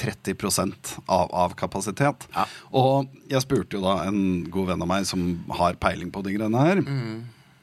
30 0.00 1.04
av, 1.06 1.28
av 1.28 1.56
kapasitet. 1.58 2.26
Ja. 2.34 2.46
Og 2.76 3.10
jeg 3.30 3.44
spurte 3.44 3.78
jo 3.78 3.84
da 3.84 3.98
en 4.08 4.46
god 4.50 4.72
venn 4.72 4.86
av 4.86 4.90
meg 4.90 5.08
som 5.08 5.26
har 5.60 5.78
peiling 5.82 6.12
på 6.14 6.24
de 6.26 6.36
greiene 6.38 6.64
her. 6.64 6.82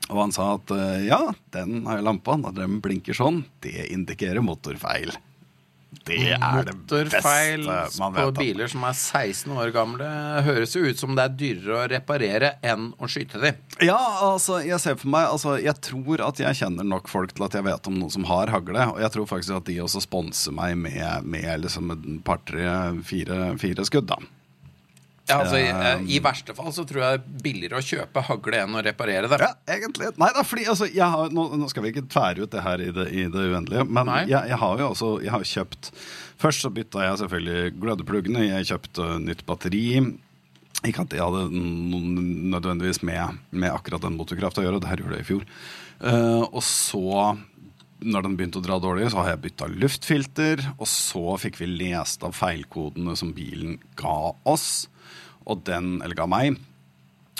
Og 0.07 0.21
han 0.21 0.35
sa 0.35 0.53
at 0.55 0.71
eh, 0.71 1.07
ja, 1.09 1.19
den 1.55 1.81
har 1.87 2.03
lampa, 2.05 2.37
når 2.39 2.55
den 2.61 2.77
blinker 2.83 3.17
sånn, 3.17 3.41
det 3.65 3.89
indikerer 3.91 4.45
motorfeil. 4.45 5.11
Det 6.07 6.33
er 6.35 6.65
det 6.67 6.73
beste 6.87 7.99
man 7.99 8.13
vet. 8.13 8.19
vet. 8.19 8.27
om. 8.27 8.33
biler 8.37 8.71
som 8.71 8.83
er 8.87 8.95
16 8.95 9.53
år 9.55 9.71
gamle, 9.75 10.07
høres 10.43 10.75
jo 10.75 10.83
ut 10.83 10.99
som 10.99 11.15
det 11.15 11.23
er 11.23 11.35
dyrere 11.39 11.77
å 11.79 11.87
reparere 11.91 12.53
enn 12.65 12.89
å 12.99 13.09
skyte 13.11 13.41
dem. 13.43 13.59
Ja, 13.83 13.99
altså, 14.27 14.59
jeg 14.65 14.79
ser 14.83 14.97
for 14.99 15.11
meg 15.13 15.27
altså, 15.29 15.57
Jeg 15.61 15.77
tror 15.85 16.23
at 16.25 16.39
jeg 16.41 16.59
kjenner 16.59 16.87
nok 16.87 17.11
folk 17.11 17.35
til 17.35 17.45
at 17.47 17.55
jeg 17.55 17.67
vet 17.67 17.89
om 17.91 17.99
noen 17.99 18.13
som 18.13 18.27
har 18.27 18.51
hagle. 18.51 18.87
Og 18.95 19.01
jeg 19.03 19.13
tror 19.15 19.29
faktisk 19.29 19.59
at 19.59 19.69
de 19.69 19.77
også 19.83 20.03
sponser 20.03 20.55
meg 20.55 20.75
med, 20.79 21.27
med 21.27 21.63
liksom 21.63 21.93
et 21.95 22.07
par, 22.27 22.41
tre, 22.47 22.67
fire, 23.07 23.53
fire 23.61 23.87
skudd, 23.87 24.09
da. 24.11 24.19
Ja, 25.27 25.41
altså, 25.41 25.57
i, 25.59 25.67
Um, 25.77 26.05
I 26.09 26.19
verste 26.23 26.53
fall 26.55 26.71
så 26.75 26.83
tror 26.87 27.01
jeg 27.03 27.17
det 27.17 27.17
er 27.19 27.41
billigere 27.43 27.79
å 27.79 27.85
kjøpe 27.85 28.23
hagle 28.27 28.61
enn 28.63 28.77
å 28.79 28.83
reparere 28.83 29.29
det. 29.31 29.39
Ja, 29.43 29.51
egentlig. 29.75 30.09
Nei 30.19 30.29
da, 30.35 30.43
fordi 30.47 30.67
altså, 30.71 30.87
jeg 30.89 31.09
har, 31.13 31.33
nå, 31.35 31.47
nå 31.59 31.67
skal 31.71 31.83
vi 31.85 31.91
ikke 31.93 32.07
tvære 32.11 32.45
ut 32.45 32.53
det 32.53 32.63
her 32.63 32.83
i 32.83 32.89
det, 32.95 33.07
i 33.11 33.25
det 33.31 33.43
uendelige, 33.51 33.85
men 33.87 34.11
jeg, 34.23 34.47
jeg 34.51 34.59
har 34.63 34.81
jo 34.81 34.89
også 34.93 35.11
jeg 35.23 35.33
har 35.33 35.45
kjøpt 35.51 35.91
Først 36.37 36.61
så 36.61 36.69
bytta 36.69 37.01
jeg 37.01 37.17
selvfølgelig 37.23 37.71
glødepluggene. 37.81 38.43
Jeg 38.45 38.67
kjøpte 38.69 39.05
nytt 39.23 39.39
batteri. 39.47 39.85
Ikke 40.85 41.01
at 41.01 41.09
det 41.09 41.21
hadde 41.23 41.47
noen 41.49 42.51
nødvendigvis 42.53 43.01
med, 43.07 43.39
med 43.49 43.73
akkurat 43.73 44.03
den 44.05 44.19
motorkrafta 44.19 44.61
å 44.61 44.67
gjøre. 44.67 44.81
Det 44.83 44.91
her 44.91 45.01
gjorde 45.01 45.17
jeg 45.17 45.25
i 45.25 45.29
fjor. 45.31 45.47
Uh, 45.97 46.43
og 46.45 46.61
så, 46.61 47.33
når 48.05 48.27
den 48.27 48.35
begynte 48.37 48.61
å 48.61 48.67
dra 48.67 48.77
dårlig, 48.83 49.09
så 49.09 49.23
har 49.23 49.31
jeg 49.31 49.43
bytta 49.47 49.71
luftfilter. 49.81 50.61
Og 50.77 50.85
så 50.91 51.39
fikk 51.41 51.57
vi 51.63 51.71
lest 51.71 52.21
av 52.27 52.37
feilkodene 52.37 53.17
som 53.17 53.33
bilen 53.33 53.79
ga 53.97 54.19
oss. 54.45 54.85
Og 55.47 55.63
den, 55.67 56.01
eller 56.03 56.17
ga 56.17 56.27
meg. 56.29 56.57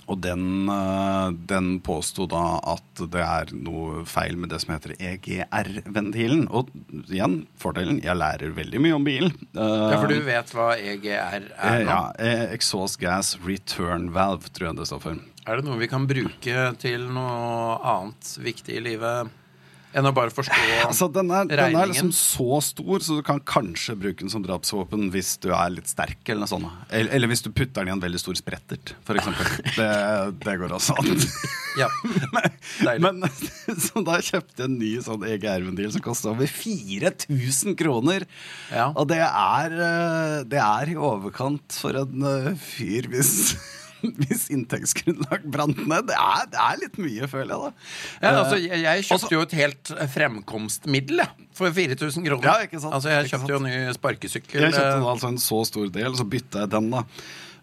Og 0.08 0.22
den, 0.24 0.70
øh, 0.72 1.34
den 1.50 1.65
påsto 1.84 2.24
da 2.32 2.62
at 2.72 3.02
det 3.12 3.24
er 3.24 3.50
noe 3.52 4.06
feil 4.08 4.38
med 4.39 4.54
det 4.54 4.62
som 4.63 4.72
heter 4.72 4.93
EGR-ventilen. 4.96 6.46
Og 6.48 6.70
igjen, 7.12 7.41
fordelen, 7.60 8.00
jeg 8.06 8.15
lærer 8.15 8.54
veldig 8.56 8.80
mye 8.86 8.96
om 8.96 9.08
bil. 9.08 9.28
Uh, 9.52 9.91
Ja, 9.91 9.98
for 10.00 10.08
du 10.08 10.22
vet 10.24 10.54
hva 10.56 10.70
EGR 10.80 11.50
er 11.52 11.84
nå? 11.84 11.89
Ja, 11.91 12.00
eh, 12.24 12.46
Exhaust 12.56 13.02
Gas 13.04 13.36
Return 13.43 14.13
Valve, 14.15 14.48
tror 14.56 14.70
jeg 14.70 14.80
det 14.80 14.88
står 14.88 15.04
for. 15.04 15.20
Er 15.48 15.60
det 15.60 15.67
noe 15.67 15.80
vi 15.80 15.91
kan 15.91 16.08
bruke 16.08 16.63
til 16.80 17.04
noe 17.12 17.76
annet 17.84 18.32
viktig 18.48 18.80
i 18.80 18.86
livet 18.88 19.36
enn 19.98 20.08
å 20.10 20.14
bare 20.16 20.34
forstå 20.34 20.56
Altså, 20.88 21.08
den 21.14 21.32
er, 21.34 21.48
den 21.50 21.78
er 21.78 21.90
liksom 21.90 22.12
så 22.16 22.60
stor, 22.64 23.04
så 23.04 23.18
du 23.20 23.24
kan 23.26 23.42
kanskje 23.48 23.98
bruke 24.00 24.24
den 24.24 24.32
som 24.32 24.44
drapsvåpen 24.46 25.10
hvis 25.14 25.36
du 25.44 25.50
er 25.52 25.74
litt 25.74 25.90
sterk, 25.90 26.22
eller 26.28 26.46
noe 26.46 26.52
sånt. 26.52 26.70
Eller, 26.90 27.12
eller 27.18 27.32
hvis 27.32 27.44
du 27.46 27.50
putter 27.52 27.82
den 27.82 27.92
i 27.92 27.96
en 27.96 28.04
veldig 28.04 28.22
stor 28.22 28.38
sprettert, 28.40 28.96
eksempel. 29.18 29.50
Det, 29.78 29.90
det 30.44 30.56
går 30.62 30.74
også 30.78 30.96
an. 30.98 31.10
Ja. 31.78 31.88
Men 33.04 33.22
så 33.86 34.04
da 34.06 34.20
kjøpte 34.24 34.64
jeg 34.64 34.70
en 34.70 34.78
ny 34.80 34.92
sånn 35.04 35.26
EGR-ventil 35.28 35.92
som 35.96 36.06
kosta 36.06 36.32
over 36.34 36.50
4000 36.50 37.78
kroner. 37.80 38.26
Ja. 38.72 38.90
Og 38.94 39.10
det 39.12 39.22
er, 39.24 39.78
eh, 39.90 40.38
det 40.50 40.62
er 40.64 40.94
i 40.94 40.98
overkant 40.98 41.78
for 41.82 41.98
en 42.04 42.28
eh, 42.28 42.54
fyr 42.62 43.10
hvis, 43.12 43.34
hvis 44.22 44.48
inntektsgrunnlag 44.54 45.48
brant 45.54 45.80
ned. 45.88 46.08
Det 46.10 46.16
er, 46.18 46.46
det 46.54 46.60
er 46.64 46.80
litt 46.84 46.98
mye, 47.02 47.28
føler 47.32 47.54
jeg, 47.54 47.60
da. 47.64 47.90
Ja, 48.22 48.32
altså, 48.44 48.58
jeg, 48.62 48.82
jeg 48.84 49.04
altså- 49.04 49.18
kjøpte 49.18 49.36
jo 49.38 49.42
et 49.48 49.56
helt 49.62 49.92
fremkomstmiddel 50.16 51.24
for 51.58 51.74
4000 51.74 52.26
kroner. 52.28 52.48
Ja, 52.50 52.56
ikke 52.68 52.80
sant? 52.84 52.94
Altså, 52.98 53.10
jeg 53.16 53.32
kjøpte 53.34 53.54
jo 53.56 53.60
ny 53.66 53.76
sparkesykkel. 53.98 54.62
Jeg 54.68 54.74
kjøpte 54.76 54.98
eh, 55.02 55.12
altså 55.14 55.32
en 55.34 55.42
så 55.42 55.62
stor 55.70 55.88
del, 55.94 56.18
så 56.20 56.28
bytta 56.30 56.66
jeg 56.66 56.74
den, 56.76 56.90
da. 56.94 57.04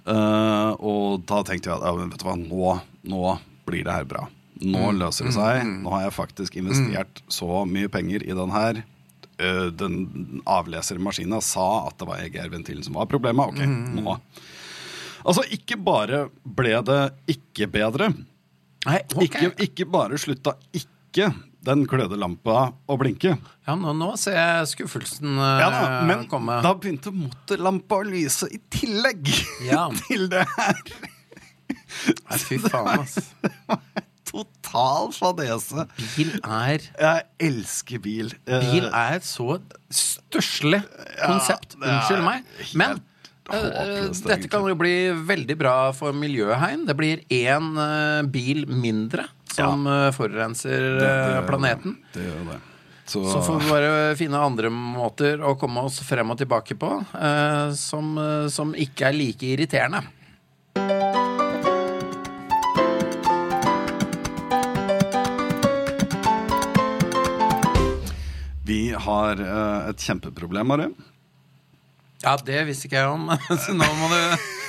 Uh, 0.04 0.72
og 0.84 1.22
da 1.28 1.38
tenkte 1.48 1.70
jeg 1.70 1.78
at 1.78 1.84
ja, 1.86 1.92
vet 1.96 2.18
du 2.20 2.24
hva, 2.26 2.34
nå, 2.36 2.72
nå 3.08 3.36
blir 3.64 3.86
det 3.86 3.94
her 4.00 4.08
bra. 4.08 4.26
Nå 4.64 4.90
Mm. 4.92 4.98
løser 5.00 5.26
det 5.26 5.32
seg. 5.34 5.62
Nå 5.82 5.90
har 5.90 6.02
jeg 6.06 6.12
faktisk 6.14 6.56
investert 6.60 7.22
så 7.32 7.64
mye 7.66 7.88
penger 7.90 8.22
i 8.22 8.34
den 8.36 8.52
her. 8.54 8.82
Eh, 9.42 9.64
den 9.74 10.42
avlesermaskina 10.46 11.40
sa 11.42 11.64
at 11.88 11.96
det 11.98 12.06
var 12.06 12.20
EGR-ventilen 12.22 12.84
som 12.86 12.94
var 12.94 13.08
problemet. 13.10 13.50
Ok, 13.50 13.58
Mm. 13.64 13.98
nå 14.04 14.14
Altså, 15.24 15.44
ikke 15.56 15.78
bare 15.80 16.26
ble 16.44 16.76
det 16.84 17.00
ikke 17.32 17.68
bedre. 17.72 18.10
Nei, 18.84 18.98
okay. 19.16 19.24
Ikke, 19.24 19.50
ikke 19.64 19.86
bare 19.88 20.18
slutta 20.20 20.52
ikke 20.76 21.30
den 21.64 21.86
glødelampa 21.88 22.66
å 22.92 22.96
blinke. 23.00 23.38
Ja, 23.64 23.72
nå, 23.80 23.94
nå 23.96 24.10
ser 24.20 24.34
jeg 24.36 24.66
skuffelsen 24.74 25.38
uh, 25.40 25.54
Ja 25.62 25.70
da, 25.72 25.84
men 26.04 26.26
komme. 26.28 26.58
da 26.60 26.74
begynte 26.76 27.08
motorlampa 27.16 28.02
å 28.02 28.04
lyse 28.04 28.50
i 28.52 28.60
tillegg 28.74 29.30
Ja. 29.72 29.86
til 30.04 30.26
det 30.28 30.44
her. 30.58 30.82
Nei, 32.28 32.38
fy 32.42 32.58
faen, 32.60 33.00
ass. 33.00 33.16
Total 34.28 35.08
fadese. 35.14 35.86
Bil 36.16 36.32
er 36.42 36.82
Jeg 36.84 37.24
elsker 37.48 38.00
bil. 38.02 38.32
Eh, 38.50 38.64
Bil 38.68 38.86
er 38.90 39.16
et 39.20 39.24
så 39.28 39.56
størselig 39.94 40.82
konsept. 41.22 41.76
det 41.78 41.86
er 41.88 41.96
Unnskyld 42.00 42.24
meg. 42.26 42.48
Men 42.76 42.96
eh, 42.98 43.02
håpløst, 43.50 44.24
dette 44.26 44.48
kan 44.48 44.64
jo 44.68 44.74
bli 44.78 44.94
veldig 45.26 45.56
bra 45.60 45.74
for 45.92 46.12
miljøet, 46.16 46.56
Hein. 46.62 46.86
Det 46.88 46.96
blir 46.96 47.20
én 47.28 47.72
eh, 47.78 48.22
bil 48.26 48.64
mindre 48.68 49.26
som 49.54 49.84
ja. 49.86 50.10
forurenser 50.16 50.78
det- 50.98 51.00
det 51.00 51.36
eh, 51.38 51.46
planeten. 51.46 51.98
Det, 52.14 52.24
gjør 52.24 52.48
det. 52.52 52.60
Så, 53.06 53.20
Så 53.30 53.42
får 53.44 53.60
vi 53.60 53.68
bare 53.68 54.16
finne 54.16 54.40
andre 54.40 54.70
måter 54.72 55.36
å 55.44 55.52
komme 55.60 55.82
oss 55.84 56.00
frem 56.00 56.30
og 56.32 56.38
tilbake 56.40 56.74
på 56.80 57.04
eh, 57.14 57.70
som, 57.76 58.16
eh, 58.18 58.48
som 58.48 58.72
ikke 58.74 59.10
er 59.10 59.12
like 59.18 59.44
irriterende. 59.44 60.00
vi 68.64 68.92
har 68.96 69.40
eh, 69.40 69.88
et 69.90 70.00
kjempeproblem, 70.00 70.70
Are. 70.74 70.88
Ja, 72.24 72.34
det 72.40 72.62
visste 72.70 72.88
ikke 72.88 73.02
jeg 73.02 73.12
om. 73.12 73.28
Så 73.64 73.74
nå 73.76 73.88
må 74.00 74.10
du 74.12 74.20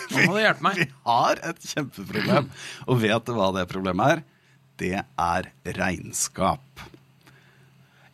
Nå 0.06 0.26
må 0.28 0.36
du 0.36 0.42
hjelpe 0.44 0.62
meg. 0.68 0.78
Vi 0.84 0.90
har 1.08 1.40
et 1.50 1.64
kjempeproblem. 1.72 2.50
Og 2.86 3.00
vet 3.02 3.26
du 3.26 3.32
hva 3.34 3.48
det 3.56 3.64
problemet 3.72 4.18
er? 4.18 4.24
Det 4.78 4.92
er 5.02 5.48
regnskap. 5.80 6.84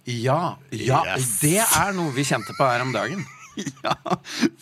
Ja, 0.07 0.55
ja 0.73 1.01
Yes. 1.13 1.39
det 1.43 1.59
er 1.61 1.91
noe 1.93 2.09
vi 2.15 2.23
kjente 2.25 2.55
på 2.57 2.65
her 2.69 2.83
om 2.85 2.93
dagen. 2.95 3.25
Ja, 3.83 3.91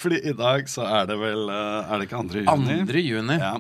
fordi 0.02 0.18
i 0.26 0.32
dag 0.34 0.66
så 0.68 0.82
er 0.90 1.04
det 1.06 1.14
vel 1.22 1.44
eh, 1.54 1.92
Er 1.94 2.00
det 2.02 2.08
ikke 2.08 2.24
2. 2.26 2.40
juni? 2.42 2.78
2. 2.90 3.02
juni. 3.06 3.36
Ja. 3.38 3.52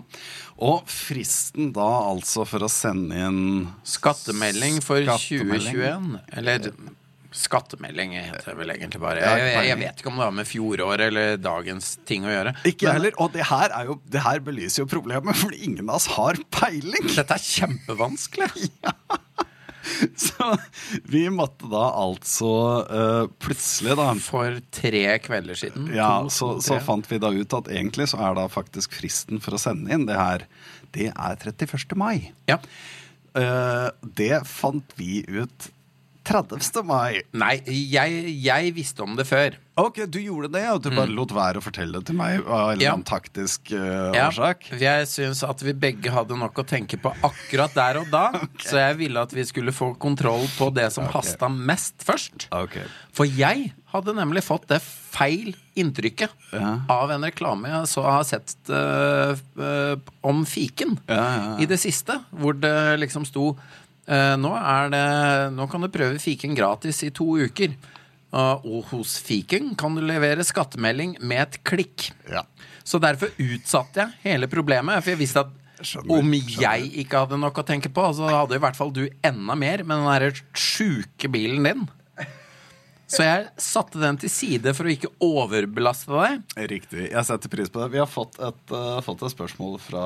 Og 0.65 0.89
fristen 0.89 1.69
da 1.75 1.85
altså 2.09 2.47
for 2.49 2.65
å 2.65 2.69
sende 2.73 3.19
inn 3.27 3.43
Skattemelding 3.87 4.81
for 4.83 5.05
Skattemelding. 5.05 5.77
2021. 5.77 6.17
Eller 6.41 6.71
skattemelding 7.35 8.15
heter 8.17 8.51
det 8.51 8.57
vel 8.57 8.73
egentlig 8.73 9.01
bare. 9.03 9.21
Jeg, 9.21 9.45
Jeg, 9.53 9.67
jeg, 9.69 9.79
vet 9.83 10.01
ikke 10.01 10.11
om 10.11 10.19
det 10.19 10.25
har 10.25 10.35
med 10.39 10.49
fjoråret 10.49 11.05
eller 11.11 11.39
dagens 11.41 11.91
ting 12.09 12.25
å 12.25 12.33
gjøre. 12.33 12.55
Ikke 12.65 12.87
Men 12.87 12.97
heller. 12.97 13.17
Og 13.21 13.33
det 13.35 13.45
her, 13.51 13.73
er 13.75 13.89
jo, 13.91 13.97
det 14.09 14.23
her 14.25 14.43
belyser 14.45 14.83
jo 14.83 14.89
problemet, 14.89 15.37
fordi 15.43 15.63
ingen 15.69 15.89
av 15.89 15.99
oss 15.99 16.09
har 16.17 16.39
peiling. 16.53 17.09
Dette 17.13 17.37
er 17.37 17.49
kjempevanskelig. 17.49 18.69
ja. 18.85 18.95
Så 20.19 20.51
vi 21.09 21.23
måtte 21.33 21.67
da 21.71 21.85
altså 21.97 22.49
uh, 22.85 23.25
plutselig, 23.41 23.95
da 23.97 24.11
For 24.21 24.59
tre 24.75 25.03
kvelder 25.23 25.57
siden. 25.57 25.89
ja, 25.95 26.11
To, 26.25 26.33
så, 26.33 26.49
så 26.63 26.77
fant 26.83 27.07
vi 27.09 27.19
da 27.21 27.31
ut 27.33 27.55
at 27.57 27.71
egentlig 27.73 28.09
så 28.11 28.19
er 28.27 28.37
da 28.37 28.45
faktisk 28.51 28.95
fristen 28.99 29.41
for 29.43 29.57
å 29.57 29.61
sende 29.61 29.91
inn 29.95 30.05
det 30.09 30.19
her, 30.19 30.45
det 30.95 31.09
er 31.13 31.41
31. 31.41 31.97
mai. 31.99 32.31
Ja. 32.49 32.59
Uh, 33.37 33.89
det 34.17 34.41
fant 34.49 34.97
vi 34.97 35.23
ut 35.27 35.69
30. 36.27 36.83
mai. 36.85 37.21
Nei, 37.33 37.55
jeg, 37.67 38.35
jeg 38.43 38.73
visste 38.75 39.01
om 39.05 39.15
det 39.17 39.25
før. 39.29 39.55
Ok, 39.79 40.01
du 40.11 40.17
gjorde 40.19 40.49
det, 40.51 40.65
og 40.69 40.81
du 40.83 40.89
bare 40.91 41.07
lot 41.15 41.31
være 41.33 41.61
å 41.61 41.63
fortelle 41.63 42.01
det 42.01 42.09
til 42.09 42.17
meg 42.19 42.41
av 42.43 42.73
en 42.73 42.79
Mm. 42.79 42.83
Ja. 42.83 42.93
taktisk 43.07 43.71
uh, 43.71 44.11
Ja, 44.13 44.27
årsak. 44.27 44.67
jeg 44.77 45.07
syns 45.07 45.41
at 45.47 45.63
vi 45.63 45.71
begge 45.73 46.11
hadde 46.11 46.35
nok 46.37 46.59
å 46.59 46.65
tenke 46.67 46.99
på 46.99 47.13
akkurat 47.23 47.73
der 47.73 48.01
og 48.01 48.11
da. 48.11 48.25
Så 48.67 48.75
jeg 48.77 48.97
ville 48.99 49.23
at 49.23 49.31
vi 49.33 49.45
skulle 49.47 49.71
få 49.71 49.93
kontroll 49.97 50.43
på 50.57 50.67
det 50.75 50.89
som 50.93 51.05
okay. 51.07 51.15
hasta 51.21 51.47
mest 51.49 52.03
først. 52.03 52.49
Okay. 52.51 52.83
For 53.15 53.25
jeg 53.25 53.71
hadde 53.93 54.13
nemlig 54.19 54.43
fått 54.45 54.67
det 54.69 54.81
feil 54.83 55.55
inntrykket 55.79 56.29
Ja. 56.53 56.75
av 56.91 57.09
en 57.15 57.23
reklame 57.25 57.71
jeg 57.71 57.87
så 57.89 58.03
har 58.05 58.23
sett 58.27 58.53
uh, 58.69 59.33
om 60.21 60.43
fiken 60.45 60.99
i 61.59 61.65
det 61.65 61.79
siste, 61.81 62.19
hvor 62.35 62.53
det 62.59 62.99
liksom 62.99 63.25
sto 63.25 63.53
nå, 64.09 64.51
er 64.57 64.91
det, 64.93 65.05
nå 65.53 65.69
kan 65.69 65.85
du 65.85 65.91
prøve 65.93 66.21
fiken 66.21 66.57
gratis 66.57 67.03
i 67.05 67.11
to 67.13 67.35
uker. 67.45 67.75
Uh, 68.29 68.61
og 68.61 68.91
hos 68.91 69.15
fiken 69.25 69.71
kan 69.77 69.95
du 69.97 70.03
levere 70.05 70.45
skattemelding 70.45 71.15
med 71.25 71.47
et 71.47 71.59
klikk. 71.65 72.11
Ja. 72.29 72.43
Så 72.85 73.01
derfor 73.01 73.33
utsatte 73.41 74.03
jeg 74.03 74.21
hele 74.27 74.49
problemet. 74.49 75.01
For 75.01 75.13
jeg 75.13 75.21
visste 75.21 75.45
at 75.45 75.55
Skjønner, 75.79 76.19
om 76.19 76.33
jeg 76.35 76.89
ikke 77.01 77.21
hadde 77.23 77.37
nok 77.39 77.61
å 77.61 77.63
tenke 77.63 77.91
på, 77.93 78.03
så 78.17 78.27
hadde 78.27 78.57
i 78.57 78.61
hvert 78.61 78.75
fall 78.75 78.91
du 78.91 79.05
enda 79.23 79.55
mer 79.55 79.85
med 79.85 79.95
den 79.95 80.09
derre 80.09 80.31
sjuke 80.51 81.29
bilen 81.31 81.63
din. 81.63 81.85
Så 83.09 83.25
jeg 83.25 83.47
satte 83.57 83.97
den 83.97 84.19
til 84.21 84.29
side 84.29 84.71
for 84.77 84.85
å 84.85 84.91
ikke 84.93 85.09
overbelaste 85.25 86.13
deg. 86.13 86.43
Riktig. 86.69 87.07
Jeg 87.09 87.25
setter 87.25 87.49
pris 87.49 87.71
på 87.73 87.81
det. 87.81 87.87
Vi 87.95 88.01
har 88.01 88.09
fått 88.09 88.37
et, 88.37 88.73
uh, 88.75 88.99
fått 89.05 89.23
et 89.25 89.33
spørsmål 89.33 89.79
fra 89.81 90.03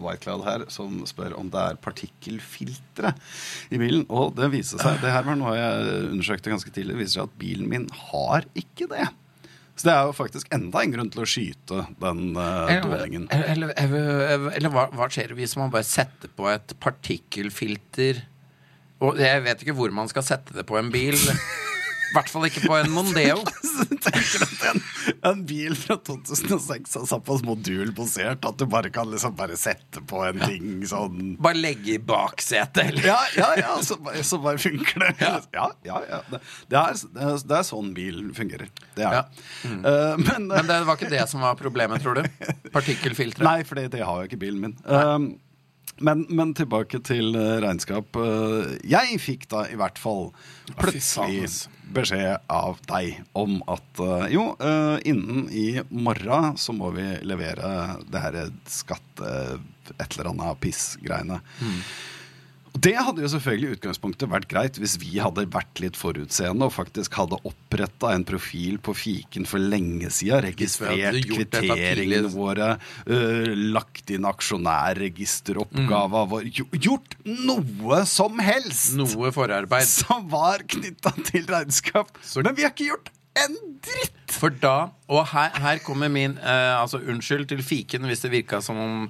Whitecloud 0.00 0.46
her, 0.46 0.64
som 0.72 1.02
spør 1.08 1.36
om 1.36 1.50
det 1.52 1.60
er 1.60 1.76
partikkelfiltre 1.84 3.12
i 3.68 3.80
bilen. 3.82 4.06
Og 4.08 4.32
det 4.38 4.48
viser 4.54 4.80
seg, 4.80 5.02
det 5.04 5.12
her 5.12 5.28
var 5.28 5.36
noe 5.36 5.52
jeg 5.58 6.00
undersøkte 6.14 6.54
ganske 6.54 6.72
tidlig, 6.72 6.96
det 6.96 7.02
viser 7.02 7.18
seg 7.18 7.28
at 7.28 7.38
bilen 7.44 7.68
min 7.68 7.86
har 8.08 8.48
ikke 8.56 8.88
det. 8.94 9.04
Så 9.76 9.90
det 9.90 9.92
er 9.92 10.08
jo 10.08 10.16
faktisk 10.16 10.48
enda 10.56 10.80
en 10.80 10.94
grunn 10.94 11.12
til 11.12 11.20
å 11.20 11.28
skyte 11.28 11.82
den 12.00 12.30
uh, 12.38 12.64
Eller, 12.64 12.86
dårlingen. 12.88 13.28
eller, 13.28 13.74
eller, 13.76 14.48
eller 14.56 14.72
hva, 14.72 14.86
hva 14.96 15.10
skjer 15.12 15.36
hvis 15.36 15.58
man 15.60 15.68
bare 15.74 15.84
setter 15.84 16.32
på 16.32 16.48
et 16.48 16.72
partikkelfilter 16.80 18.22
Og 19.04 19.20
jeg 19.20 19.44
vet 19.44 19.60
ikke 19.60 19.76
hvor 19.76 19.92
man 19.92 20.08
skal 20.08 20.24
sette 20.24 20.56
det 20.56 20.64
på 20.64 20.80
en 20.80 20.88
bil. 20.94 21.20
I 22.06 22.14
hvert 22.14 22.30
fall 22.30 22.46
ikke 22.48 22.62
på 22.66 22.76
en 22.78 22.90
Mondeo. 22.94 23.40
Tenker 24.06 24.44
at 24.46 24.64
en, 24.70 24.82
en 25.30 25.40
bil 25.48 25.74
fra 25.78 25.96
2006 26.06 26.96
er 27.00 27.06
såpass 27.10 27.42
modulbasert 27.46 28.46
at 28.46 28.58
du 28.60 28.66
bare 28.70 28.92
kan 28.94 29.10
liksom 29.10 29.34
bare 29.38 29.58
sette 29.58 30.02
på 30.06 30.22
en 30.26 30.40
ting 30.44 30.84
sånn 30.86 31.34
Bare 31.42 31.58
legge 31.58 31.96
i 31.96 32.00
baksetet, 32.02 32.82
eller 32.84 33.08
Ja, 33.10 33.18
ja, 33.36 33.48
ja, 33.60 33.72
så 33.84 33.98
så 34.26 34.38
bare 34.42 34.58
funker 34.62 35.02
det. 35.02 35.12
Ja, 35.20 35.40
ja, 35.86 36.00
ja. 36.08 36.20
Det, 36.30 36.40
det, 36.70 36.78
er, 36.78 37.00
det, 37.14 37.24
er, 37.26 37.40
det 37.50 37.58
er 37.58 37.66
sånn 37.66 37.90
bilen 37.96 38.30
fungerer. 38.36 38.70
Det 38.96 39.06
er 39.06 39.18
Ja. 39.20 39.24
Mm. 39.66 39.80
Uh, 39.82 40.14
men, 40.20 40.46
Men 40.52 40.68
det 40.68 40.78
var 40.86 40.98
ikke 40.98 41.10
det 41.12 41.24
som 41.30 41.42
var 41.44 41.58
problemet, 41.58 42.04
tror 42.04 42.20
du? 42.20 42.46
Partikkelfilteret? 42.74 43.44
Nei, 43.46 43.58
for 43.66 43.78
det, 43.80 43.90
det 43.96 44.04
har 44.06 44.22
jo 44.22 44.30
ikke 44.30 44.40
bilen 44.40 44.62
min. 44.62 44.78
Um, 44.84 45.34
men, 45.98 46.26
men 46.28 46.52
tilbake 46.56 47.00
til 47.06 47.36
eh, 47.38 47.56
regnskap. 47.64 48.16
Eh, 48.20 48.74
jeg 48.84 49.16
fikk 49.22 49.46
da 49.52 49.64
i 49.72 49.78
hvert 49.80 49.96
fall 50.00 50.28
plutselig 50.76 51.46
beskjed 51.94 52.42
av 52.52 52.80
deg 52.88 53.20
om 53.38 53.58
at 53.70 54.02
eh, 54.02 54.26
jo, 54.34 54.48
eh, 54.58 54.96
innen 55.08 55.46
i 55.52 55.68
morgen 55.90 56.56
så 56.60 56.74
må 56.76 56.90
vi 56.96 57.06
levere 57.26 58.00
det 58.10 58.26
her 58.26 58.42
skatte... 58.70 59.32
Et 59.86 60.16
eller 60.16 60.32
annet 60.32 60.58
piss-greiene. 60.58 61.36
Og 61.38 62.15
Det 62.76 62.92
hadde 62.98 63.22
jo 63.24 63.28
selvfølgelig 63.32 63.76
utgangspunktet 63.78 64.28
vært 64.28 64.48
greit 64.50 64.78
hvis 64.80 64.96
vi 65.00 65.16
hadde 65.22 65.46
vært 65.52 65.80
litt 65.80 65.96
forutseende 65.96 66.66
og 66.68 66.74
faktisk 66.74 67.14
hadde 67.16 67.38
oppretta 67.48 68.10
en 68.12 68.24
profil 68.28 68.76
på 68.84 68.92
fiken 68.96 69.46
for 69.48 69.62
lenge 69.62 70.10
hadde 70.12 70.42
registrert 70.44 71.16
kvitteringene 71.30 72.28
våre, 72.34 72.74
øh, 73.08 73.52
lagt 73.72 74.12
inn 74.12 74.28
aksjonærregisteroppgava 74.28 76.26
vår 76.30 76.48
Gjort 76.76 77.16
noe 77.24 78.02
som 78.08 78.38
helst 78.44 78.94
Noe 78.98 79.32
forarbeid. 79.34 79.86
som 79.88 80.28
var 80.30 80.64
knytta 80.68 81.12
til 81.26 81.46
regnskap. 81.50 82.12
Men 82.42 82.56
vi 82.56 82.66
har 82.66 82.74
ikke 82.74 82.90
gjort 82.92 83.12
en 83.36 83.56
dritt! 83.84 84.12
For 84.36 84.52
da, 84.52 84.90
og 85.08 85.28
her, 85.32 85.52
her 85.62 85.78
kommer 85.84 86.10
min 86.12 86.34
eh, 86.36 86.72
Altså 86.76 86.98
unnskyld 87.00 87.46
til 87.52 87.62
fiken 87.64 88.04
hvis 88.08 88.24
det 88.24 88.32
virka 88.34 88.60
som 88.64 88.78
om 88.80 89.06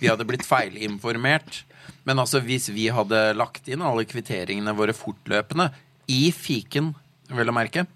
vi 0.00 0.08
hadde 0.08 0.24
blitt 0.28 0.46
feilinformert. 0.46 1.64
Men 2.08 2.18
altså 2.22 2.40
hvis 2.44 2.68
vi 2.74 2.88
hadde 2.92 3.22
lagt 3.36 3.68
inn 3.68 3.82
alle 3.84 4.04
kvitteringene 4.08 4.74
våre 4.76 4.94
fortløpende 4.96 5.70
i 6.10 6.30
fiken, 6.34 6.94
vel 7.30 7.52
å 7.52 7.54
merke, 7.54 7.86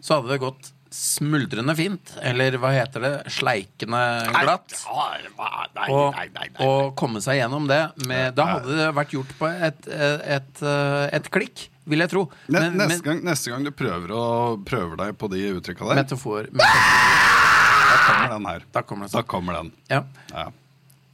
så 0.00 0.18
hadde 0.20 0.34
det 0.34 0.42
gått 0.44 0.70
smuldrende 0.94 1.74
fint. 1.74 2.12
Eller 2.22 2.54
hva 2.62 2.70
heter 2.70 3.02
det? 3.02 3.12
Sleikende 3.34 4.00
glatt. 4.30 4.74
Nei, 4.86 5.88
Og, 5.90 6.14
nei, 6.14 6.28
nei, 6.36 6.48
nei. 6.54 6.66
og 6.68 6.92
komme 7.00 7.18
seg 7.24 7.40
gjennom 7.40 7.66
det. 7.66 7.80
Med, 8.06 8.36
da 8.38 8.46
hadde 8.52 8.76
det 8.78 8.90
vært 8.94 9.14
gjort 9.16 9.32
på 9.40 9.48
et, 9.50 9.88
et, 9.90 10.28
et, 10.36 10.62
et 11.18 11.30
klikk, 11.34 11.64
vil 11.90 12.04
jeg 12.04 12.12
tro. 12.14 12.28
Men- 12.46 12.76
neste, 12.78 12.88
men- 12.92 13.02
gang, 13.08 13.22
neste 13.26 13.50
gang 13.50 13.66
du 13.66 13.72
prøver, 13.74 14.14
å, 14.14 14.24
prøver 14.62 15.00
deg 15.02 15.18
på 15.18 15.30
de 15.34 15.42
uttrykka 15.56 15.88
der, 15.90 16.02
Metafor. 16.04 16.46
metafor. 16.54 16.94
da 17.90 17.98
kommer 18.06 18.28
den 18.36 18.46
her. 18.52 18.68
Da 18.78 18.82
kommer 18.86 19.10
Da 19.18 19.22
kommer 19.34 19.58
den. 19.58 19.72
Ja. 19.90 20.04
Ja. 20.30 20.46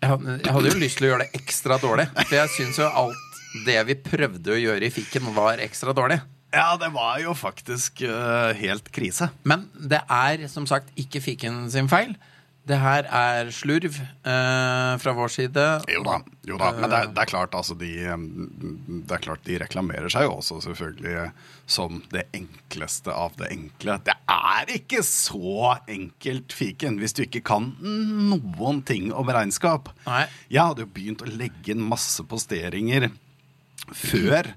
Jeg 0.01 0.09
hadde, 0.15 0.37
jeg 0.41 0.55
hadde 0.57 0.71
jo 0.71 0.81
lyst 0.81 0.97
til 0.97 1.07
å 1.07 1.11
gjøre 1.11 1.25
det 1.27 1.41
ekstra 1.43 1.77
dårlig. 1.81 2.07
For 2.23 2.37
jeg 2.39 2.53
syns 2.55 2.79
jo 2.81 2.87
alt 2.89 3.41
det 3.67 3.81
vi 3.89 3.97
prøvde 4.01 4.55
å 4.55 4.61
gjøre 4.61 4.87
i 4.87 4.93
fikken, 4.95 5.27
var 5.37 5.61
ekstra 5.61 5.93
dårlig. 5.97 6.21
ja, 6.55 6.73
det 6.81 6.89
var 6.95 7.19
jo 7.23 7.35
faktisk 7.37 8.03
uh, 8.09 8.51
helt 8.57 8.89
krise. 8.95 9.29
Men 9.45 9.69
det 9.75 10.01
er 10.07 10.47
som 10.49 10.67
sagt 10.67 10.89
ikke 10.99 11.23
fikken 11.25 11.67
sin 11.73 11.91
feil. 11.91 12.15
Det 12.71 12.79
her 12.79 13.07
er 13.11 13.49
slurv 13.55 13.97
eh, 13.99 14.93
fra 15.03 15.15
vår 15.17 15.33
side. 15.35 15.65
Jo 15.91 16.05
da, 16.07 16.21
jo 16.47 16.59
da. 16.61 16.69
men 16.77 16.93
det 16.93 16.99
er, 17.01 17.09
det 17.17 17.25
er 17.25 17.31
klart 17.33 17.57
altså 17.59 17.75
de, 17.79 17.91
Det 19.01 19.17
er 19.17 19.25
klart 19.25 19.43
de 19.49 19.59
reklamerer 19.65 20.13
seg 20.13 20.29
jo 20.29 20.37
også 20.37 20.61
selvfølgelig 20.69 21.31
som 21.71 22.01
det 22.15 22.27
enkleste 22.37 23.15
av 23.15 23.35
det 23.41 23.51
enkle. 23.55 23.99
Det 24.07 24.15
er 24.31 24.73
ikke 24.77 25.03
så 25.07 25.77
enkelt, 25.91 26.55
fiken, 26.55 26.99
hvis 27.03 27.15
du 27.17 27.25
ikke 27.27 27.43
kan 27.51 27.73
noen 27.81 28.81
ting 28.87 29.11
om 29.15 29.31
regnskap. 29.31 29.91
Nei. 30.07 30.25
Jeg 30.51 30.63
hadde 30.71 30.87
jo 30.87 30.95
begynt 30.95 31.27
å 31.27 31.31
legge 31.31 31.75
inn 31.75 31.83
masse 31.83 32.23
posteringer 32.31 33.11
før. 33.95 34.53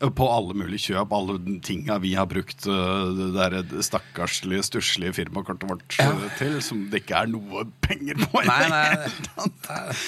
På 0.00 0.26
alle 0.32 0.54
mulige 0.56 0.94
kjøp, 0.94 1.10
alle 1.12 1.34
tinga 1.60 1.98
vi 2.00 2.14
har 2.16 2.24
brukt 2.28 2.64
øh, 2.64 3.10
det 3.18 3.26
der 3.34 3.82
stakkarslige, 3.84 4.64
stusslige 4.64 5.12
firmakortet 5.18 5.68
vårt 5.68 5.96
ja. 6.00 6.06
til, 6.38 6.54
som 6.64 6.86
det 6.88 7.02
ikke 7.02 7.18
er 7.18 7.28
noe 7.28 7.66
penger 7.84 8.16
på. 8.22 8.40
Nei, 8.48 8.70
nei, 8.72 9.10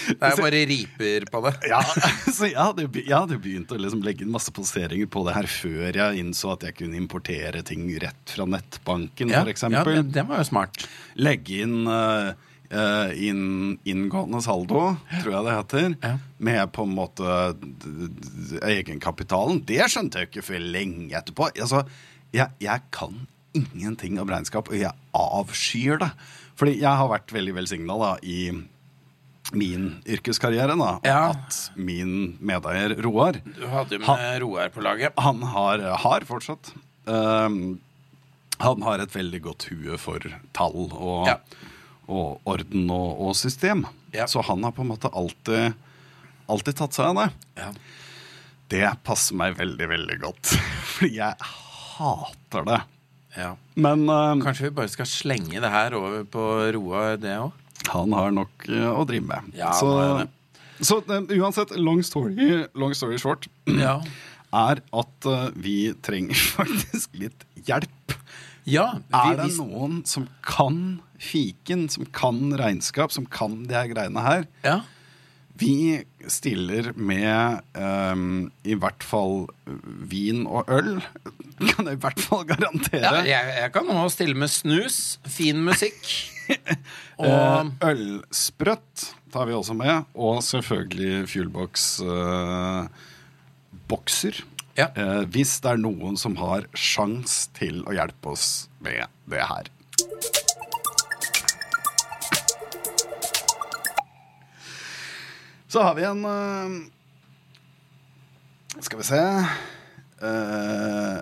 det 0.09 0.31
er 0.31 0.41
bare 0.41 0.63
riper 0.71 1.27
på 1.29 1.43
det. 1.45 1.53
Ja, 1.69 1.83
så 2.39 2.49
jeg 2.49 2.57
hadde, 2.57 2.89
jeg 3.03 3.13
hadde 3.13 3.41
begynt 3.45 3.75
å 3.75 3.81
liksom 3.83 4.05
legge 4.07 4.25
inn 4.25 4.33
masse 4.33 4.55
posteringer 4.57 5.11
på 5.13 5.27
det 5.29 5.37
her 5.37 5.51
før 5.53 6.01
jeg 6.01 6.23
innså 6.23 6.55
at 6.55 6.65
jeg 6.71 6.79
kunne 6.81 6.97
importere 6.97 7.61
ting 7.67 7.85
rett 8.01 8.33
fra 8.33 8.49
nettbanken, 8.49 9.35
Ja, 9.35 9.45
for 9.45 9.77
ja, 9.77 9.85
det, 9.85 10.09
det 10.17 10.25
var 10.31 10.41
jo 10.41 10.49
smart. 10.49 10.89
Legge 11.21 11.67
inn 11.67 11.85
eh, 11.85 12.33
eh, 12.73 13.13
inn, 13.29 13.79
inngående 13.85 14.41
saldo, 14.43 14.97
tror 15.23 15.33
jeg 15.37 15.45
det 15.47 15.57
heter, 15.59 15.97
Ja. 16.03 16.15
med 16.39 16.73
på 16.73 16.83
en 16.89 16.95
måte 16.97 17.29
egenkapitalen. 18.63 19.63
Det 19.69 19.81
skjønte 19.91 20.21
jeg 20.23 20.31
ikke 20.31 20.45
før 20.47 20.65
lenge 20.75 21.13
etterpå. 21.19 21.51
Altså, 21.61 21.85
jeg, 22.35 22.49
jeg 22.63 22.85
kan 22.95 23.27
ingenting 23.55 24.19
om 24.23 24.31
regnskap, 24.33 24.71
og 24.73 24.79
jeg 24.81 24.93
avskyr 25.15 25.99
det. 26.01 26.11
Fordi 26.57 26.79
jeg 26.81 26.97
har 27.01 27.09
vært 27.11 27.33
veldig 27.35 27.55
velsigna 27.57 28.15
i 28.25 28.39
min 29.59 29.89
yrkeskarriere, 30.09 30.77
da, 30.79 30.93
Ja. 31.05 31.31
at 31.35 31.71
min 31.77 32.39
medeier 32.41 32.95
Roar 33.05 33.33
Du 33.45 33.67
hadde 33.69 33.91
jo 33.97 33.99
med 33.99 34.07
Han- 34.09 34.41
Roar 34.41 34.69
på 34.71 34.81
laget. 34.85 35.13
Han 35.19 35.43
har, 35.43 35.79
har 35.99 36.21
fortsatt 36.21 36.73
ehm, 37.07 37.79
Han 38.61 38.83
har 38.83 39.01
et 39.03 39.11
veldig 39.13 39.43
godt 39.43 39.65
hue 39.69 39.99
for 39.99 40.21
tall 40.55 40.89
og, 40.93 41.27
Ja. 41.27 41.37
Og 42.11 42.41
orden 42.49 42.91
og, 42.93 43.11
og 43.29 43.37
system. 43.39 43.85
Ja. 44.13 44.27
Så 44.29 44.43
han 44.47 44.65
har 44.65 44.75
på 44.77 44.85
en 44.85 44.91
måte 44.93 45.11
alltid, 45.13 45.77
alltid 46.51 46.79
tatt 46.79 46.97
seg 46.97 47.13
av 47.13 47.21
det. 47.21 47.29
Ja. 47.61 47.71
Det 48.73 48.89
passer 49.05 49.37
meg 49.37 49.59
veldig, 49.59 49.89
veldig 49.91 50.19
godt. 50.23 50.55
Fordi 50.95 51.15
jeg 51.19 51.51
hater 51.97 52.69
det. 52.69 52.81
Ja. 53.37 53.55
Men 53.81 54.05
uh, 54.11 54.37
Kanskje 54.43 54.69
vi 54.69 54.77
bare 54.77 54.93
skal 54.93 55.09
slenge 55.09 55.61
det 55.63 55.73
her 55.73 55.97
over 55.97 56.25
på 56.29 56.47
Roar, 56.77 57.17
det 57.21 57.37
òg? 57.41 57.59
han 57.83 58.13
har 58.15 58.31
nok 58.31 58.69
uh, 58.71 58.93
å 58.95 59.03
drive 59.09 59.27
med. 59.27 59.55
Ja, 59.59 59.73
så 59.75 60.27
så 60.83 60.99
uh, 61.07 61.19
uansett, 61.39 61.73
long 61.79 62.01
story, 62.07 62.65
long 62.79 62.95
story 62.95 63.19
short 63.23 63.49
Ja. 63.71 64.01
er 64.69 64.83
at 64.85 65.29
vi 65.57 65.77
trenger 66.05 66.37
faktisk 66.59 67.15
litt 67.17 67.47
hjelp. 67.65 68.17
ja 68.69 68.91
Er 69.17 69.39
det 69.41 69.49
noen 69.57 70.03
som 70.09 70.27
kan 70.45 71.01
fiken, 71.23 71.87
som 71.93 72.09
kan 72.15 72.51
regnskap, 72.59 73.15
som 73.15 73.29
kan 73.31 73.63
de 73.69 73.79
her 73.79 73.93
greiene 73.95 74.27
her? 74.27 74.49
ja. 74.67 74.81
Vi 75.63 76.01
stiller 76.33 76.93
med 76.97 77.61
um, 77.77 78.47
i 78.65 78.73
hvert 78.75 79.05
fall 79.05 79.45
vin 80.09 80.47
og 80.49 80.71
øl. 80.73 80.97
Kan 81.75 81.87
jeg 81.87 81.99
i 81.99 82.01
hvert 82.03 82.23
fall 82.25 82.47
ja 82.49 82.49
garantere. 82.49 83.21
jeg, 83.29 83.51
jeg 83.61 83.73
kan 83.75 83.87
nå 83.87 84.07
stille 84.11 84.35
med 84.39 84.51
snus, 84.51 85.19
fin 85.29 85.61
musikk 85.63 86.09
og 87.21 87.29
Eh, 87.29 87.69
ølsprøtt 87.93 89.05
tar 89.33 89.47
vi 89.47 89.55
også 89.55 89.77
med. 89.79 90.09
Og 90.17 90.41
selvfølgelig 90.43 91.29
Fuelbox 91.31 91.87
eh. 92.03 93.05
Ja. 94.81 94.89
uh, 94.97 95.23
hvis 95.29 95.59
det 95.63 95.75
er 95.77 95.85
noen 95.85 96.17
som 96.17 96.35
har 96.41 96.65
sjans 96.73 97.45
til 97.59 97.85
å 97.85 97.93
hjelpe 97.95 98.33
oss 98.33 98.71
med 98.83 99.05
det 99.31 99.45
her. 99.53 99.69
Så 105.73 105.81
har 105.81 105.95
vi 105.97 106.05
en 106.05 106.25
uh, 106.29 106.73
Skal 108.81 109.01
vi 109.01 109.07
se 109.09 109.21
uh, 110.21 111.21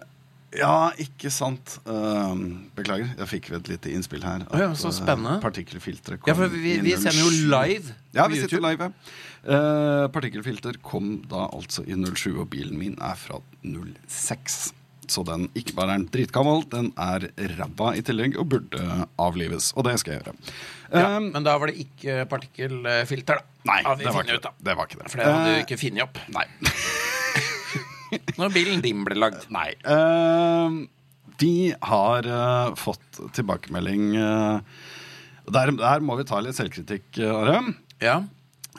Ja, 0.59 0.91
ikke 0.99 1.31
sant. 1.31 1.77
Uh, 1.87 2.35
beklager, 2.75 3.13
jeg 3.21 3.31
fikk 3.31 3.53
et 3.55 3.71
lite 3.71 3.93
innspill 3.95 4.25
her. 4.27 4.43
At, 4.49 4.57
ja, 4.59 4.73
så 4.75 4.91
spennende. 4.91 5.37
partikkelfilteret 5.45 6.19
kom 6.19 6.33
Ja, 6.33 6.35
for 6.41 6.51
vi, 6.51 6.75
vi 6.83 6.97
sender 6.99 7.21
jo 7.21 7.31
07. 7.31 7.47
live 7.53 7.95
Ja, 8.17 8.27
vi 8.27 8.41
sitter 8.43 8.65
live. 8.65 8.91
partikkelfilter 10.11 10.81
kom 10.83 11.21
da 11.31 11.47
altså 11.55 11.87
i 11.87 11.95
07, 11.95 12.35
og 12.43 12.51
bilen 12.51 12.79
min 12.83 12.99
er 12.99 13.15
fra 13.15 13.39
06. 13.63 14.73
Så 15.11 15.25
den 15.27 15.49
ikke 15.59 15.75
bare 15.75 15.97
er 15.99 16.05
dritgammel, 16.15 16.63
den 16.71 16.93
er 17.01 17.27
ræva 17.59 17.93
i 17.99 18.03
tillegg 18.07 18.37
og 18.39 18.47
burde 18.53 18.85
avlives. 19.21 19.73
Og 19.77 19.87
det 19.89 19.97
skal 20.03 20.15
jeg 20.17 20.23
gjøre. 20.23 20.37
Ja, 20.95 21.17
um, 21.19 21.29
men 21.35 21.47
da 21.47 21.57
var 21.59 21.71
det 21.71 21.77
ikke 21.83 22.25
partikkelfilter, 22.31 23.41
da. 23.43 23.59
nei, 23.71 23.81
vi 23.85 24.07
det 24.07 24.15
var, 24.15 24.25
ikke, 24.27 24.39
ut, 24.41 24.47
da. 24.49 24.55
det. 24.71 24.77
var 24.79 24.89
ikke 24.91 25.03
det. 25.03 25.11
For 25.13 25.21
det 25.21 25.27
hadde 25.29 25.51
Eh, 25.51 25.59
du 25.59 25.65
ikke 25.67 25.81
funnet 25.83 26.07
opp 26.07 26.23
Nei. 26.35 26.47
når 28.41 28.55
bilen 28.55 28.81
din 28.85 29.05
ble 29.07 29.19
lagd. 29.19 29.45
Nei. 29.55 29.69
Eh, 29.87 30.81
vi 31.41 31.53
har 31.91 32.27
uh, 32.27 32.75
fått 32.77 33.21
tilbakemelding 33.37 34.11
uh, 34.19 34.59
der, 35.51 35.73
der 35.79 36.03
må 36.05 36.19
vi 36.19 36.27
ta 36.29 36.39
litt 36.45 36.59
selvkritikk, 36.59 37.07
eh, 37.19 37.31
Are. 37.33 37.61
Ja, 38.05 38.19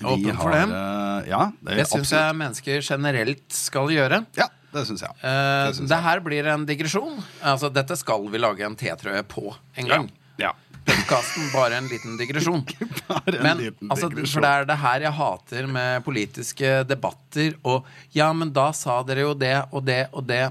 åpen 0.01 0.37
for 0.39 0.53
det. 0.53 0.61
eh, 0.67 1.29
ja, 1.31 1.41
det, 1.65 1.79
Det 1.81 1.87
syns 1.89 2.11
jeg 2.15 2.37
mennesker 2.37 2.85
generelt 2.85 3.47
skal 3.55 3.89
gjøre. 3.91 4.21
Ja, 4.39 4.47
det 4.73 4.85
syns 4.87 5.01
jeg. 5.03 5.13
Eh, 5.21 5.67
Det 5.67 5.75
synes 5.77 5.89
det 5.91 5.97
jeg. 5.97 6.03
her 6.07 6.19
blir 6.25 6.47
en 6.53 6.65
digresjon. 6.65 7.17
Altså, 7.43 7.69
dette 7.73 7.97
skal 7.99 8.27
vi 8.31 8.37
lage 8.41 8.65
en 8.65 8.75
T-trøye 8.79 9.23
på 9.27 9.53
en 9.77 9.87
gang. 9.91 10.09
Ja. 10.39 10.53
Podkasten 10.87 11.51
bare 11.53 11.77
en 11.77 11.87
liten 11.91 12.15
digresjon. 12.17 12.63
Bare 13.07 13.35
en 13.37 13.43
Men 13.45 13.57
liten 13.59 13.91
altså, 13.91 14.07
digresjon. 14.09 14.31
for 14.33 14.41
det 14.41 14.49
er 14.49 14.65
det 14.71 14.77
her 14.81 15.03
jeg 15.05 15.13
hater 15.13 15.67
med 15.69 16.03
politiske 16.07 16.71
debatter 16.89 17.53
og 17.63 17.85
Ja, 18.17 18.31
men 18.33 18.49
da 18.55 18.71
sa 18.73 18.95
dere 19.05 19.27
jo 19.27 19.35
det 19.37 19.53
og 19.71 19.85
det 19.85 20.07
og 20.11 20.25
det. 20.25 20.47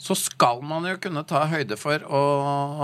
Så 0.00 0.14
skal 0.16 0.62
man 0.64 0.86
jo 0.88 0.94
kunne 1.02 1.24
ta 1.28 1.42
høyde 1.50 1.76
for 1.76 1.98
å, 2.06 2.20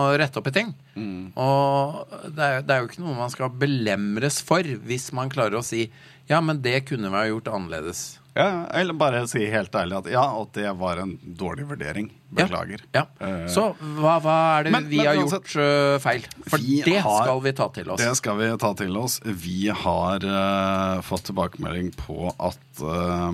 å 0.03 0.09
rette 0.21 0.37
opp 0.43 0.51
i 0.51 0.53
ting. 0.59 0.75
Mm. 0.99 1.31
Og 1.39 2.03
det 2.35 2.43
er, 2.45 2.59
det 2.67 2.75
er 2.75 2.83
jo 2.83 2.91
ikke 2.91 3.05
noe 3.07 3.15
man 3.17 3.31
skal 3.33 3.55
belemres 3.63 4.43
for 4.45 4.61
hvis 4.67 5.13
man 5.17 5.31
klarer 5.33 5.57
å 5.61 5.65
si 5.65 5.87
ja, 6.29 6.41
men 6.43 6.59
det 6.61 6.81
kunne 6.91 7.07
vi 7.09 7.17
ha 7.21 7.29
gjort 7.31 7.49
annerledes. 7.55 8.03
Ja, 8.37 8.67
eller 8.77 8.93
bare 9.01 9.23
si 9.31 9.41
helt 9.49 9.73
ærlig 9.81 9.97
at 9.97 10.09
ja, 10.13 10.23
at 10.43 10.51
det 10.59 10.69
var 10.77 10.99
en 11.01 11.15
dårlig 11.41 11.65
vurdering. 11.71 12.11
Beklager. 12.37 12.83
Ja. 12.93 13.07
ja. 13.19 13.31
Så 13.49 13.71
hva, 13.81 14.19
hva 14.21 14.35
er 14.59 14.67
det 14.67 14.73
Men- 14.75 14.89
vi 14.91 14.99
men 15.01 15.07
har 15.09 15.17
gjort 15.23 15.55
øh, 15.57 15.97
feil? 16.05 16.27
For 16.51 16.59
det 16.61 16.99
har- 17.01 17.23
skal 17.25 17.41
vi 17.47 17.53
ta 17.57 17.69
til 17.79 17.91
oss. 17.95 18.03
Det 18.03 18.13
skal 18.21 18.37
vi 18.43 18.51
ta 18.61 18.73
til 18.83 18.97
oss. 19.01 19.17
Vi 19.25 19.69
har 19.73 20.27
uh, 20.29 21.01
fått 21.07 21.25
tilbakemelding 21.31 21.93
på 21.97 22.29
at 22.37 22.83
uh, 22.85 23.33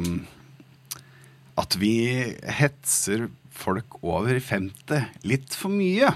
At 1.58 1.74
vi 1.82 1.94
hetser 2.60 3.26
folk 3.52 3.98
over 4.02 4.38
50 4.40 5.02
litt 5.28 5.52
for 5.58 5.68
mye. 5.74 6.08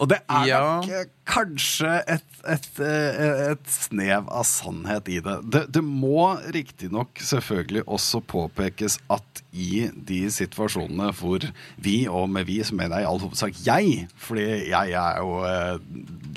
Og 0.00 0.08
det 0.08 0.22
er 0.32 0.46
Ja. 0.48 0.60
nok 0.80 0.88
eh, 0.90 1.04
kanskje 1.30 1.92
et, 2.10 2.26
et, 2.48 2.68
eh, 2.82 3.52
et 3.52 3.70
snev 3.70 4.28
av 4.30 4.46
sannhet 4.48 5.10
i 5.12 5.20
det. 5.24 5.36
Det, 5.52 5.64
det 5.76 5.82
må 5.84 6.32
riktignok 6.54 7.20
selvfølgelig 7.22 7.86
også 7.86 8.22
påpekes 8.30 8.98
at 9.12 9.44
i 9.50 9.88
de 9.90 10.20
situasjonene 10.30 11.10
hvor 11.18 11.44
vi, 11.82 12.04
og 12.06 12.28
med 12.30 12.46
vi 12.46 12.60
så 12.66 12.76
mener 12.78 13.00
jeg 13.00 13.06
i 13.06 13.10
all 13.10 13.22
hovedsak 13.22 13.56
jeg, 13.66 14.06
fordi 14.20 14.46
jeg 14.70 14.94
er 15.00 15.18
jo 15.18 15.40
eh, 15.46 15.80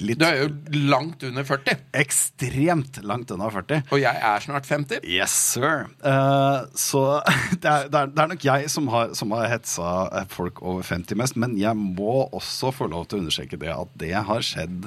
litt 0.02 0.22
Du 0.22 0.26
er 0.28 0.40
jo 0.42 0.50
langt 0.90 1.26
under 1.28 1.46
40, 1.48 1.84
ekstremt 2.04 3.02
langt 3.06 3.34
unna 3.34 3.50
40. 3.54 3.84
og 3.92 4.02
jeg 4.02 4.24
er 4.30 4.46
snart 4.46 4.70
50. 4.70 5.06
Yes, 5.06 5.36
sir. 5.54 5.88
Eh, 6.02 6.60
så 6.78 7.04
det 7.62 7.70
er, 7.70 7.90
det, 7.90 8.02
er, 8.02 8.14
det 8.14 8.26
er 8.26 8.34
nok 8.34 8.48
jeg 8.50 8.74
som 8.74 8.90
har, 8.94 9.14
som 9.18 9.34
har 9.38 9.50
hetsa 9.52 10.26
folk 10.34 10.62
over 10.64 10.86
50 10.86 11.20
mest, 11.20 11.38
men 11.40 11.58
jeg 11.60 11.78
må 11.78 12.28
også 12.34 12.74
få 12.74 12.90
lov 12.92 13.08
til 13.08 13.20
å 13.20 13.26
understreke 13.26 13.60
det 13.62 13.74
at 13.74 13.94
det 14.02 14.14
har 14.14 14.46
skjedd 14.46 14.83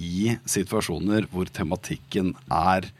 i 0.00 0.36
situasjoner 0.46 1.26
hvor 1.32 1.46
tematikken 1.50 2.34
er 2.50 2.90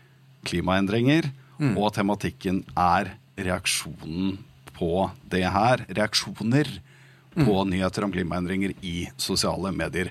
klimaendringer, 0.49 1.31
og 1.77 1.93
tematikken 1.97 2.61
er 2.79 3.13
reaksjonen 3.39 4.37
på 4.79 5.11
det 5.31 5.43
her. 5.51 5.83
Reaksjoner 5.91 6.69
på 7.35 7.65
nyheter 7.67 8.05
om 8.07 8.13
klimaendringer 8.15 8.75
i 8.83 9.09
sosiale 9.19 9.73
medier. 9.75 10.11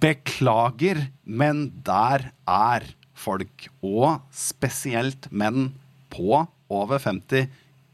Beklager, 0.00 1.08
men 1.24 1.66
der 1.84 2.30
er 2.48 2.86
folk, 3.18 3.66
og 3.82 4.20
spesielt 4.32 5.28
menn 5.32 5.72
på 6.12 6.46
over 6.70 6.98
50, 7.02 7.48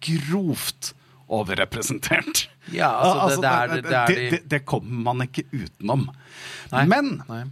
grovt 0.05 0.93
overrepresentert. 1.33 2.47
Ja, 2.75 2.91
altså, 3.01 3.41
det- 3.43 3.51
er- 3.51 3.75
det 3.75 4.17
de- 4.17 4.31
det, 4.37 4.41
det 4.49 4.65
kommer 4.67 5.03
man 5.15 5.27
ikke 5.27 5.45
utenom. 5.53 6.09
Nei. 6.73 6.85
Men 6.87 7.23
Nei. 7.29 7.45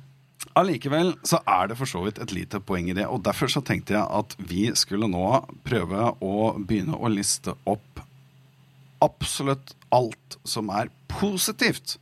Allikevel 0.58 1.14
så 1.26 1.40
er 1.48 1.70
det 1.70 1.78
for 1.80 1.88
så 1.88 2.02
vidt 2.06 2.20
et 2.22 2.34
lite 2.34 2.60
poeng 2.64 2.90
i 2.90 2.96
det. 2.96 3.06
Og 3.08 3.22
derfor 3.24 3.50
så 3.52 3.62
tenkte 3.64 3.96
jeg 3.96 4.04
at 4.04 4.36
vi 4.38 4.66
skulle 4.78 5.08
nå 5.10 5.26
prøve 5.66 6.12
å 6.20 6.52
begynne 6.58 6.98
å 6.98 7.10
liste 7.12 7.54
opp 7.68 8.02
absolutt 9.02 9.74
alt 9.92 10.38
som 10.46 10.70
er 10.72 10.92
positivt 11.10 11.96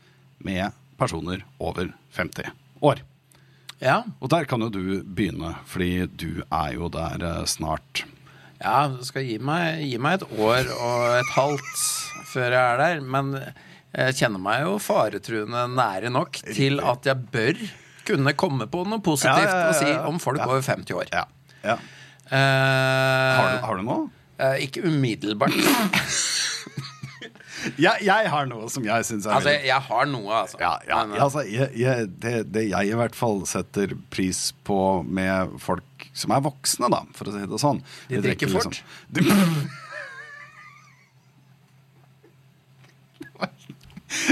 med 0.44 0.76
personer 1.00 1.44
over 1.58 1.92
50 2.16 2.52
år. 2.84 3.00
Ja. 3.80 4.02
Og 4.20 4.28
der 4.32 4.44
kan 4.48 4.60
jo 4.60 4.68
du 4.72 5.00
begynne, 5.04 5.54
fordi 5.68 6.04
du 6.12 6.42
er 6.44 6.74
jo 6.76 6.90
der 6.92 7.24
eh, 7.24 7.44
snart. 7.48 8.04
ja, 8.60 8.88
du 8.92 9.00
skal 9.08 9.24
gi 9.24 9.38
meg, 9.40 9.80
gi 9.88 9.96
meg 9.96 10.20
et 10.20 10.26
år 10.36 10.68
og 10.76 11.04
et 11.16 11.30
halvt 11.32 11.84
før 12.28 12.52
jeg 12.52 12.60
er 12.60 12.82
der. 12.82 13.00
Men 13.00 13.32
jeg 13.90 14.18
kjenner 14.20 14.42
meg 14.42 14.66
jo 14.66 14.76
faretruende 14.82 15.64
nære 15.72 16.12
nok 16.12 16.42
til 16.52 16.82
at 16.84 17.08
jeg 17.08 17.30
bør 17.32 17.62
kunne 18.10 18.34
komme 18.38 18.68
på 18.70 18.84
noe 18.88 19.02
positivt 19.04 19.54
å 19.54 19.72
si 19.78 19.90
om 20.10 20.20
folk 20.22 20.42
over 20.46 20.62
50 20.66 20.98
år. 21.00 21.10
Ja. 21.14 21.24
ja. 21.64 21.78
Eh, 22.30 23.40
Har, 23.40 23.52
du, 23.54 23.62
har 23.66 23.80
du 23.80 23.86
noe? 23.86 24.08
Uh, 24.40 24.56
ikke 24.62 24.86
umiddelbart. 24.88 25.56
Jeg, 27.76 28.06
jeg 28.06 28.28
har 28.32 28.46
noe 28.48 28.70
som 28.72 28.84
jeg 28.86 29.04
syns 29.04 29.26
er 29.26 29.34
altså, 29.36 29.50
veldig 29.50 29.68
jeg 29.68 29.84
har 29.90 30.06
noe, 30.08 30.30
altså. 30.32 30.56
Ja, 30.62 30.70
ja, 30.88 31.00
Men, 31.02 31.12
eh, 31.12 31.24
altså, 31.26 31.42
jeg, 31.44 31.68
jeg, 31.76 32.06
det, 32.22 32.32
det 32.54 32.62
jeg 32.70 32.88
i 32.88 32.96
hvert 32.96 33.16
fall 33.18 33.42
setter 33.48 33.92
pris 34.12 34.40
på 34.64 34.78
med 35.04 35.58
folk 35.60 36.06
som 36.16 36.32
er 36.32 36.40
voksne, 36.46 36.88
da, 36.92 37.02
for 37.16 37.28
å 37.28 37.34
si 37.34 37.42
det 37.50 37.60
sånn 37.60 37.82
De 38.08 38.22
drikker 38.24 38.48
fort. 38.54 38.80
Du, 39.12 39.20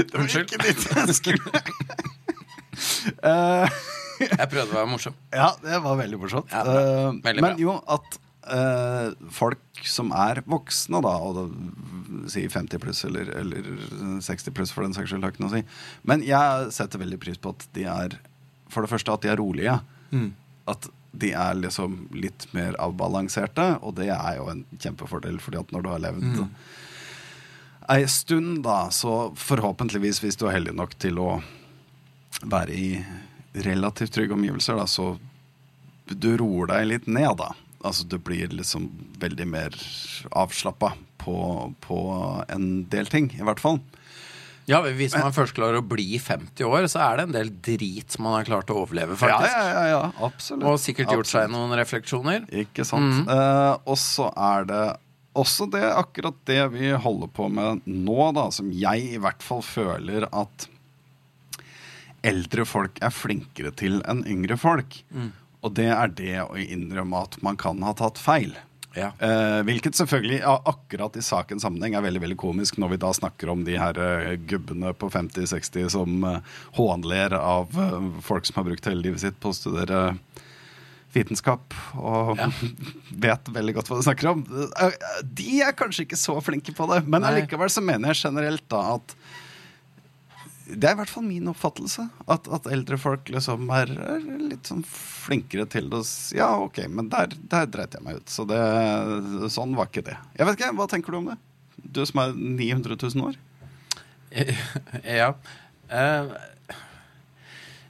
det 0.09 0.15
var 0.15 0.25
ikke 0.41 0.57
ditt 0.65 0.83
jeg 0.89 1.37
Eh, 2.09 2.18
Jeg 4.19 4.49
prøvde 4.51 4.73
å 4.73 4.75
være 4.81 4.89
morsom. 4.91 5.13
Ja, 5.31 5.53
det 5.63 5.77
var 5.85 5.95
veldig 5.99 6.17
morsomt. 6.19 6.51
Ja. 6.51 6.63
Eh, 6.67 7.13
Veldig 7.23 7.43
men 7.45 7.61
jo, 7.61 7.77
at 7.87 8.17
eh, 8.51 9.13
folk 9.31 9.79
som 9.87 10.11
er 10.11 10.41
voksne, 10.49 10.99
da, 11.05 11.13
og 11.23 11.37
da, 11.37 11.45
si 12.33 12.43
50 12.51 12.81
pluss 12.83 13.05
eller, 13.07 13.29
eller 13.39 13.69
60 14.25 14.51
pluss 14.57 14.73
for 14.75 14.83
den 14.83 14.95
saks 14.97 15.13
skyld, 15.13 15.23
har 15.23 15.31
ikke 15.31 15.45
noe 15.45 15.53
å 15.53 15.55
si. 15.55 15.63
Men 16.11 16.25
jeg 16.27 16.67
setter 16.75 16.99
veldig 16.99 17.19
pris 17.23 17.39
på 17.39 17.53
at 17.55 17.63
de 17.77 17.85
er 17.87 18.17
For 18.69 18.83
det 18.85 18.91
første 18.91 19.13
at 19.15 19.23
de 19.23 19.31
er 19.31 19.39
rolige. 19.39 19.77
Mm. 20.11 20.27
At 20.69 20.89
de 21.23 21.31
er 21.33 21.55
liksom 21.57 21.95
litt 22.13 22.43
mer 22.53 22.75
avbalanserte, 22.77 23.69
og 23.81 23.95
det 23.97 24.11
er 24.13 24.35
jo 24.37 24.49
en 24.51 24.59
kjempefordel, 24.77 25.39
fordi 25.41 25.57
at 25.63 25.71
når 25.73 25.81
du 25.87 25.89
har 25.95 26.03
levd 26.03 26.27
Mm. 26.27 26.51
ei 27.89 28.03
stund, 28.05 28.59
da, 28.67 28.89
så 28.93 29.31
forhåpentligvis, 29.33 30.19
hvis 30.21 30.37
du 30.37 30.43
er 30.45 30.59
heldig 30.59 30.75
nok 30.77 30.93
til 31.01 31.17
å 31.23 31.39
være 32.41 32.75
i 32.75 32.89
relativt 33.65 34.13
trygge 34.15 34.35
omgivelser, 34.35 34.77
da, 34.79 34.85
så 34.87 35.13
du 36.09 36.31
roer 36.39 36.69
deg 36.71 36.87
litt 36.89 37.09
ned, 37.09 37.35
da. 37.41 37.51
Altså 37.85 38.05
du 38.09 38.17
blir 38.19 38.51
liksom 38.51 38.89
veldig 39.21 39.47
mer 39.47 39.75
avslappa 40.35 40.93
på, 41.21 41.37
på 41.85 41.99
en 42.51 42.67
del 42.91 43.09
ting, 43.11 43.31
i 43.37 43.45
hvert 43.45 43.61
fall. 43.63 43.79
Ja, 44.69 44.83
Hvis 44.85 45.15
man 45.17 45.33
først 45.33 45.55
klarer 45.57 45.79
å 45.81 45.85
bli 45.85 46.19
50 46.21 46.67
år, 46.67 46.85
så 46.91 47.01
er 47.01 47.17
det 47.17 47.23
en 47.25 47.33
del 47.33 47.49
drit 47.65 48.17
man 48.21 48.35
har 48.37 48.45
klart 48.45 48.69
å 48.69 48.83
overleve, 48.83 49.17
faktisk. 49.17 49.49
Ja, 49.49 49.63
ja, 49.65 49.69
ja, 49.73 49.85
ja, 49.95 50.25
absolutt. 50.27 50.67
Og 50.69 50.77
sikkert 50.81 51.13
gjort 51.15 51.29
seg 51.31 51.49
noen 51.49 51.73
refleksjoner. 51.79 52.45
Ikke 52.65 52.85
sant. 52.85 53.23
Eh, 53.25 53.71
og 53.89 53.97
så 53.97 54.29
er 54.29 54.67
det 54.69 54.83
også 55.39 55.65
det 55.73 55.85
akkurat 55.87 56.37
det 56.49 56.61
vi 56.75 56.91
holder 56.93 57.31
på 57.33 57.47
med 57.53 57.81
nå, 57.89 58.19
da, 58.37 58.49
som 58.53 58.69
jeg 58.73 59.15
i 59.15 59.21
hvert 59.21 59.41
fall 59.45 59.65
føler 59.65 60.27
at 60.29 60.69
eldre 62.25 62.65
folk 62.67 62.99
er 63.03 63.13
flinkere 63.13 63.71
til 63.77 64.01
enn 64.09 64.25
yngre 64.27 64.57
folk. 64.59 65.01
Og 65.59 65.73
det 65.75 65.89
er 65.91 66.11
det 66.15 66.35
å 66.45 66.55
innrømme 66.59 67.23
at 67.27 67.39
man 67.43 67.57
kan 67.59 67.81
ha 67.83 67.93
tatt 67.97 68.19
feil. 68.21 68.55
Ja. 68.97 69.11
Eh, 69.21 69.59
hvilket 69.67 69.93
selvfølgelig 69.99 70.39
akkurat 70.49 71.15
i 71.19 71.21
sakens 71.21 71.61
sammenheng 71.61 71.93
er 71.95 72.01
veldig 72.01 72.23
veldig 72.23 72.37
komisk 72.41 72.79
når 72.81 72.95
vi 72.95 72.97
da 73.03 73.11
snakker 73.13 73.51
om 73.53 73.61
de 73.67 73.75
her 73.77 73.99
eh, 74.01 74.31
gubbene 74.49 74.95
på 74.97 75.11
50-60 75.13 75.91
som 75.93 76.23
eh, 76.25 76.39
hånler 76.79 77.35
av 77.37 77.75
eh, 77.77 78.07
folk 78.25 78.49
som 78.49 78.57
har 78.59 78.65
brukt 78.71 78.89
hele 78.89 79.03
livet 79.05 79.21
sitt 79.21 79.37
på 79.39 79.51
å 79.53 79.57
studere 79.57 80.01
vitenskap 81.13 81.73
og 81.97 82.33
Ja. 82.41 82.49
vet 83.27 83.53
veldig 83.53 83.77
godt 83.77 83.91
hva 83.91 83.99
de 83.99 84.07
snakker 84.09 84.31
om. 84.33 84.41
De 85.21 85.61
er 85.65 85.77
kanskje 85.77 86.07
ikke 86.07 86.19
så 86.19 86.39
flinke 86.41 86.73
på 86.77 86.89
det, 86.91 87.03
men 87.09 87.25
allikevel 87.29 87.69
så 87.73 87.85
mener 87.85 88.13
jeg 88.13 88.23
generelt 88.25 88.65
da 88.73 88.83
at 88.97 89.15
det 90.69 90.89
er 90.89 90.95
i 90.95 90.99
hvert 90.99 91.11
fall 91.11 91.25
min 91.25 91.49
oppfattelse. 91.49 92.05
At, 92.29 92.47
at 92.53 92.67
eldre 92.71 92.99
folk 93.01 93.29
liksom 93.33 93.69
er, 93.73 93.91
er 94.15 94.25
litt 94.51 94.69
sånn 94.69 94.83
flinkere 94.85 95.65
til 95.71 95.89
å 95.95 96.03
si 96.05 96.37
Ja, 96.39 96.51
ok, 96.61 96.83
men 96.93 97.09
der, 97.11 97.33
der 97.51 97.69
dreit 97.71 97.97
jeg 97.97 98.05
meg 98.05 98.21
ut. 98.21 98.29
Så 98.31 98.45
det, 98.49 98.59
sånn 99.53 99.75
var 99.77 99.89
ikke 99.89 100.05
det. 100.11 100.17
Jeg 100.37 100.49
vet 100.49 100.59
ikke, 100.59 100.73
Hva 100.77 100.89
tenker 100.91 101.15
du 101.15 101.21
om 101.21 101.31
det? 101.31 101.39
Du 101.79 102.03
som 102.05 102.21
er 102.23 102.35
900 102.37 102.99
000 103.01 103.29
år? 103.31 103.39
ja. 105.19 105.33
Eh, 105.89 106.33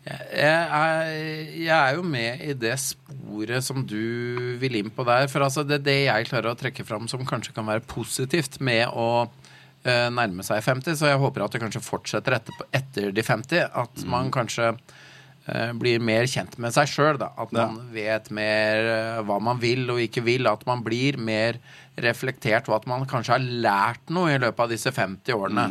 jeg, 0.10 1.68
er, 1.70 1.90
jo 1.98 2.06
med 2.06 2.42
i 2.42 2.54
det 2.58 2.74
sporet 2.82 3.66
som 3.66 3.84
du 3.86 4.56
vil 4.62 4.80
inn 4.80 4.94
på 4.94 5.06
der. 5.08 5.28
For 5.32 5.46
altså 5.46 5.66
det, 5.68 5.84
det 5.86 6.00
jeg 6.06 6.30
klarer 6.32 6.54
å 6.54 6.60
trekke 6.60 6.86
fram 6.88 7.10
som 7.12 7.28
kanskje 7.28 7.54
kan 7.58 7.68
være 7.68 7.86
positivt 7.90 8.58
med 8.64 8.88
å 8.90 9.28
nærme 10.14 10.44
seg 10.46 10.64
50, 10.66 10.98
så 11.00 11.10
jeg 11.12 11.20
håper 11.22 11.46
at 11.46 11.56
det 11.56 11.62
kanskje 11.64 11.82
fortsetter 11.86 12.36
etter, 12.40 12.64
etter 12.76 13.12
de 13.16 13.24
50. 13.26 13.70
At 13.84 14.04
man 14.10 14.32
kanskje 14.36 14.72
eh, 15.50 15.72
blir 15.80 16.00
mer 16.04 16.28
kjent 16.30 16.58
med 16.62 16.74
seg 16.76 16.88
sjøl. 16.92 17.20
At 17.26 17.52
Ja. 17.56 17.68
man 17.68 17.92
vet 17.96 18.30
mer 18.36 18.90
eh, 18.96 19.22
hva 19.28 19.40
man 19.42 19.60
vil 19.62 19.86
og 19.94 20.00
ikke 20.04 20.24
vil. 20.26 20.48
At 20.52 20.66
man 20.70 20.84
blir 20.86 21.18
mer 21.18 21.58
reflektert, 22.00 22.70
og 22.70 22.78
at 22.82 22.88
man 22.88 23.06
kanskje 23.10 23.36
har 23.36 23.44
lært 23.68 24.10
noe 24.14 24.32
i 24.36 24.40
løpet 24.40 24.60
av 24.66 24.70
disse 24.72 24.92
50 24.96 25.34
årene. 25.36 25.66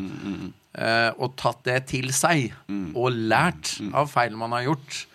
eh, 0.79 1.11
og 1.19 1.33
tatt 1.41 1.63
det 1.65 1.87
til 1.91 2.11
seg, 2.15 2.53
og 2.95 3.11
lært 3.13 3.77
av 3.95 4.11
feil 4.13 4.37
man 4.39 4.53
har 4.53 4.63
gjort. 4.69 5.07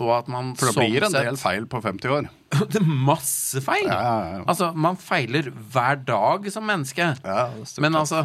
Og 0.00 0.10
at 0.18 0.28
man 0.28 0.54
For 0.56 0.66
det 0.70 0.74
sånn 0.74 0.90
blir 0.90 1.04
en 1.06 1.12
del 1.12 1.36
feil 1.40 1.64
på 1.66 1.80
50 1.82 2.08
år. 2.18 2.28
Det 2.70 2.80
er 2.80 2.86
masse 2.86 3.60
feil! 3.62 3.86
Ja, 3.86 3.98
ja, 4.02 4.22
ja. 4.36 4.44
Altså, 4.50 4.72
man 4.74 4.96
feiler 5.00 5.50
hver 5.50 6.00
dag 6.06 6.48
som 6.52 6.66
menneske. 6.66 7.12
Ja, 7.24 7.50
Men 7.78 7.98
altså 7.98 8.24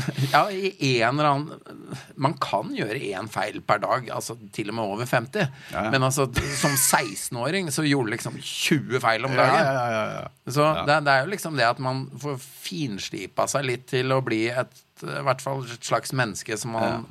Ja, 0.32 0.44
i 0.50 1.00
en 1.02 1.18
eller 1.18 1.28
annen 1.28 1.96
Man 2.16 2.36
kan 2.40 2.70
gjøre 2.76 2.96
én 3.10 3.28
feil 3.30 3.58
per 3.66 3.80
dag, 3.82 4.06
altså 4.14 4.36
til 4.54 4.70
og 4.70 4.76
med 4.78 4.92
over 4.94 5.08
50. 5.08 5.40
Ja, 5.42 5.48
ja. 5.74 5.90
Men 5.92 6.06
altså, 6.06 6.28
som 6.60 6.76
16-åring 6.76 7.70
så 7.74 7.84
gjorde 7.84 8.14
liksom 8.14 8.38
20 8.38 9.00
feil 9.02 9.26
om 9.26 9.34
dagen. 9.36 9.58
ja, 9.66 9.86
ja, 9.90 10.04
ja. 10.20 10.28
Så 10.50 10.68
det, 10.86 11.00
det 11.06 11.14
er 11.14 11.26
jo 11.26 11.32
liksom 11.34 11.58
det 11.58 11.66
at 11.68 11.82
man 11.82 12.06
får 12.22 12.38
finslipa 12.40 13.46
seg 13.50 13.66
litt 13.68 13.88
til 13.90 14.14
å 14.14 14.22
bli 14.24 14.44
et, 14.48 14.80
i 15.04 15.20
hvert 15.26 15.42
fall 15.44 15.66
et 15.66 15.90
slags 15.90 16.14
menneske 16.16 16.56
som 16.60 16.78
man 16.78 17.04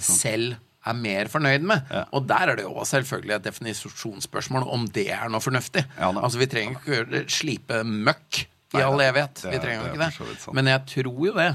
selv 0.00 0.56
er 0.88 0.98
mer 0.98 1.30
fornøyd 1.32 1.64
med. 1.68 1.88
Ja. 1.92 2.04
Og 2.16 2.26
der 2.28 2.52
er 2.52 2.58
det 2.58 2.66
jo 2.66 2.84
selvfølgelig 2.88 3.36
et 3.38 3.46
definisjonsspørsmål 3.48 4.68
om 4.74 4.86
det 4.94 5.08
er 5.14 5.28
noe 5.32 5.44
fornuftig. 5.44 5.84
Ja, 5.98 6.10
altså 6.12 6.40
Vi 6.40 6.48
trenger 6.50 6.78
ikke 6.78 7.02
å 7.04 7.24
slipe 7.32 7.82
møkk 7.84 8.44
i 8.76 8.82
all 8.84 8.98
det- 9.00 9.08
evighet. 9.12 9.44
Vi 9.48 9.58
trenger 9.62 9.86
jo 9.86 9.92
ikke 9.92 10.04
det. 10.06 10.54
Men 10.54 10.66
jeg 10.72 10.86
tror 10.94 11.26
jo 11.26 11.34
det 11.36 11.50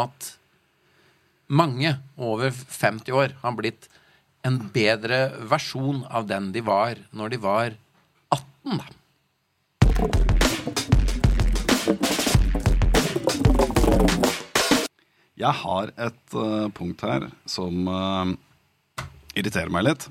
at 0.00 0.32
mange 1.50 1.98
over 2.16 2.50
50 2.50 3.12
år 3.12 3.34
har 3.42 3.52
blitt 3.58 3.88
en 4.46 4.58
bedre 4.72 5.32
versjon 5.50 6.04
av 6.08 6.26
den 6.30 6.52
de 6.52 6.62
var 6.64 6.94
når 7.12 7.34
de 7.34 7.38
var 7.42 7.74
18, 8.32 8.78
da. 8.78 8.84
Jeg 15.40 15.56
har 15.62 15.92
et 15.96 16.34
uh, 16.36 16.68
punkt 16.76 17.00
her 17.06 17.30
som 17.48 17.88
eh, 17.88 18.32
irriterer 19.40 19.72
meg 19.72 19.86
litt. 19.88 20.06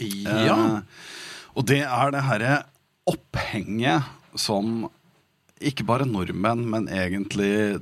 Ja. 0.00 0.56
Eh, 0.56 0.80
og 1.58 1.66
det 1.68 1.82
er 1.84 2.14
det 2.14 2.24
herre 2.28 2.56
opphenget 3.10 4.06
som 4.38 4.88
ikke 5.60 5.84
bare 5.84 6.06
nordmenn, 6.08 6.62
men 6.72 6.86
egentlig 6.88 7.80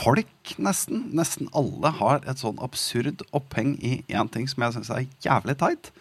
folk, 0.00 0.54
nesten. 0.60 1.06
Nesten 1.16 1.48
alle 1.56 1.92
har 2.00 2.24
et 2.28 2.42
sånn 2.42 2.60
absurd 2.64 3.24
oppheng 3.36 3.76
i 3.84 4.00
én 4.08 4.30
ting 4.32 4.48
som 4.50 4.66
jeg 4.66 4.76
syns 4.76 4.92
er 4.92 5.06
jævlig 5.24 5.56
teit. 5.62 5.92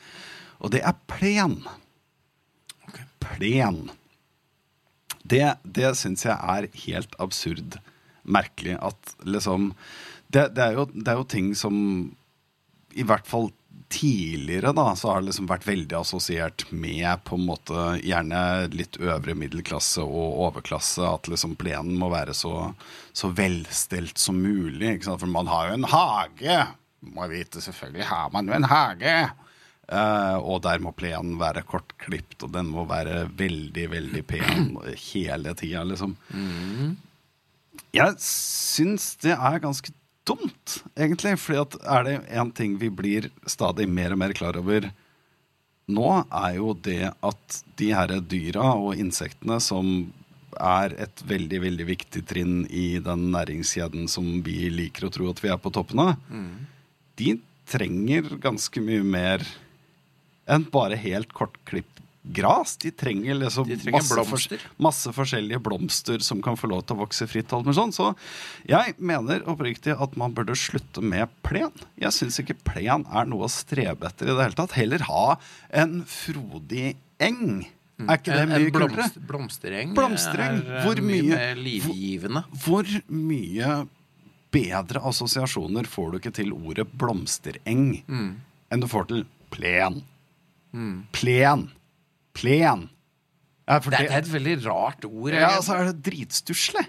Og 0.59 0.73
det 0.73 0.83
er 0.83 0.97
plen. 1.11 1.61
Plen. 3.23 3.85
Det, 5.23 5.45
det 5.63 5.93
syns 5.99 6.25
jeg 6.25 6.35
er 6.35 6.67
helt 6.85 7.15
absurd 7.21 7.79
merkelig 8.29 8.75
at 8.83 9.15
liksom 9.25 9.73
det, 10.29 10.49
det, 10.55 10.65
er 10.65 10.77
jo, 10.77 10.85
det 10.93 11.09
er 11.11 11.17
jo 11.19 11.29
ting 11.29 11.53
som 11.57 11.75
i 12.97 13.05
hvert 13.05 13.27
fall 13.29 13.49
tidligere 13.89 14.71
da, 14.77 14.91
så 14.95 15.09
har 15.09 15.21
det 15.21 15.31
liksom 15.31 15.47
vært 15.49 15.65
veldig 15.65 15.95
assosiert 15.97 16.65
med 16.69 17.23
på 17.25 17.39
en 17.39 17.47
måte 17.47 17.85
gjerne 18.05 18.41
litt 18.73 18.99
øvre 19.01 19.33
middelklasse 19.37 20.03
og 20.05 20.37
overklasse. 20.45 21.01
At 21.05 21.29
liksom 21.31 21.55
plenen 21.59 21.97
må 21.97 22.11
være 22.13 22.35
så, 22.37 22.69
så 23.13 23.31
velstelt 23.33 24.21
som 24.21 24.37
mulig. 24.41 24.99
For 25.07 25.29
man 25.29 25.49
har 25.49 25.71
jo 25.71 25.79
en 25.79 25.89
hage. 25.89 26.57
Må 27.15 27.29
vite, 27.31 27.63
selvfølgelig 27.65 28.09
har 28.11 28.33
man 28.35 28.51
jo 28.51 28.57
en 28.59 28.69
hage. 28.69 29.15
Uh, 29.89 30.37
og 30.37 30.61
der 30.61 30.81
må 30.85 30.93
plenen 30.93 31.39
være 31.41 31.65
kortklipt, 31.65 32.43
og 32.45 32.53
den 32.53 32.67
må 32.69 32.83
være 32.85 33.23
veldig, 33.39 33.87
veldig 33.89 34.21
pen 34.29 34.75
hele 35.09 35.55
tida, 35.57 35.81
liksom. 35.89 36.13
Jeg 37.95 38.19
syns 38.21 39.15
det 39.23 39.33
er 39.33 39.63
ganske 39.63 39.95
dumt, 40.29 40.79
egentlig. 40.95 41.35
fordi 41.41 41.59
at 41.61 41.77
er 41.97 42.05
det 42.07 42.15
én 42.29 42.53
ting 42.55 42.77
vi 42.79 42.89
blir 42.93 43.29
stadig 43.49 43.89
mer 43.89 44.13
og 44.15 44.21
mer 44.21 44.33
klar 44.37 44.57
over 44.59 44.89
nå, 45.89 46.09
er 46.29 46.55
jo 46.59 46.75
det 46.77 47.11
at 47.25 47.59
de 47.81 47.91
her 47.97 48.13
dyra 48.21 48.75
og 48.77 48.99
insektene 49.01 49.57
som 49.63 50.11
er 50.59 50.93
et 51.01 51.23
veldig, 51.29 51.61
veldig 51.65 51.85
viktig 51.87 52.23
trinn 52.29 52.63
i 52.69 52.99
den 53.03 53.29
næringskjeden 53.33 54.09
som 54.11 54.27
vi 54.45 54.69
liker 54.73 55.07
å 55.07 55.13
tro 55.13 55.29
at 55.29 55.41
vi 55.43 55.51
er 55.53 55.59
på 55.61 55.71
toppen 55.73 56.01
av, 56.03 56.13
de 57.19 57.35
trenger 57.69 58.37
ganske 58.41 58.81
mye 58.81 59.05
mer 59.05 59.45
enn 60.49 60.65
bare 60.73 60.97
helt 60.97 61.33
kortklipt 61.37 62.01
gras. 62.33 62.75
De 62.77 62.91
trenger 62.91 63.35
liksom 63.39 63.67
De 63.67 63.77
trenger 63.77 63.99
masse, 63.99 64.15
blomster. 64.15 64.59
masse 64.77 65.13
forskjellige 65.15 65.59
blomster 65.65 66.19
som 66.25 66.41
kan 66.41 66.55
få 66.59 66.69
lov 66.69 66.85
til 66.85 66.95
å 66.97 67.01
vokse 67.05 67.27
fritt. 67.27 67.51
alt 67.53 67.65
med 67.65 67.75
sånn. 67.75 67.91
Så 67.95 68.15
jeg 68.67 68.95
mener 68.99 69.41
oppriktig 69.49 69.95
at 69.99 70.15
man 70.17 70.33
burde 70.33 70.55
slutte 70.55 71.01
med 71.01 71.27
plen. 71.43 71.71
Jeg 71.99 72.11
syns 72.11 72.39
ikke 72.39 72.57
plen 72.63 73.05
er 73.11 73.25
noe 73.25 73.45
å 73.45 73.49
strebe 73.49 74.05
etter 74.07 74.29
i 74.29 74.35
det 74.35 74.43
hele 74.49 74.55
tatt. 74.59 74.71
Heller 74.77 74.99
ha 75.09 75.37
en 75.71 76.03
frodig 76.05 76.95
eng. 77.19 77.65
Er 77.99 78.15
ikke 78.15 78.31
det 78.31 78.43
En- 78.45 78.49
mye 78.49 78.71
kulere? 78.71 78.95
blomst, 78.95 79.17
blomstereng, 79.27 79.93
Blomstereng. 79.93 80.61
er 80.65 80.77
eh, 80.77 80.83
Hvor 80.85 80.95
mye 81.03 81.21
mye- 81.21 81.55
livgivende. 81.57 82.45
Hvor 82.63 82.85
mye 83.09 83.87
bedre 84.51 85.01
assosiasjoner 85.03 85.83
får 85.85 86.11
du 86.11 86.17
ikke 86.19 86.33
til 86.33 86.53
ordet 86.53 86.87
blomstereng 86.97 88.01
enn 88.07 88.79
du 88.79 88.87
får 88.87 89.07
til 89.09 89.25
plen. 89.51 90.01
Plen. 91.11 91.69
Plen. 92.37 92.89
Ja, 93.69 93.79
for 93.79 93.91
Det, 93.93 93.99
det 94.07 94.11
er 94.11 94.23
et 94.23 94.31
veldig 94.33 94.55
rart 94.65 95.05
ord. 95.05 95.33
ja, 95.33 95.51
så 95.61 95.75
er 95.77 95.91
det 95.91 96.01
dritstusslig. 96.07 96.85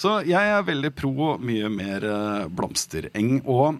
Så 0.00 0.16
jeg 0.26 0.48
er 0.56 0.62
veldig 0.66 0.90
pro 0.96 1.34
mye 1.38 1.68
mer 1.70 2.04
eh, 2.08 2.46
blomstereng. 2.48 3.42
Og 3.46 3.76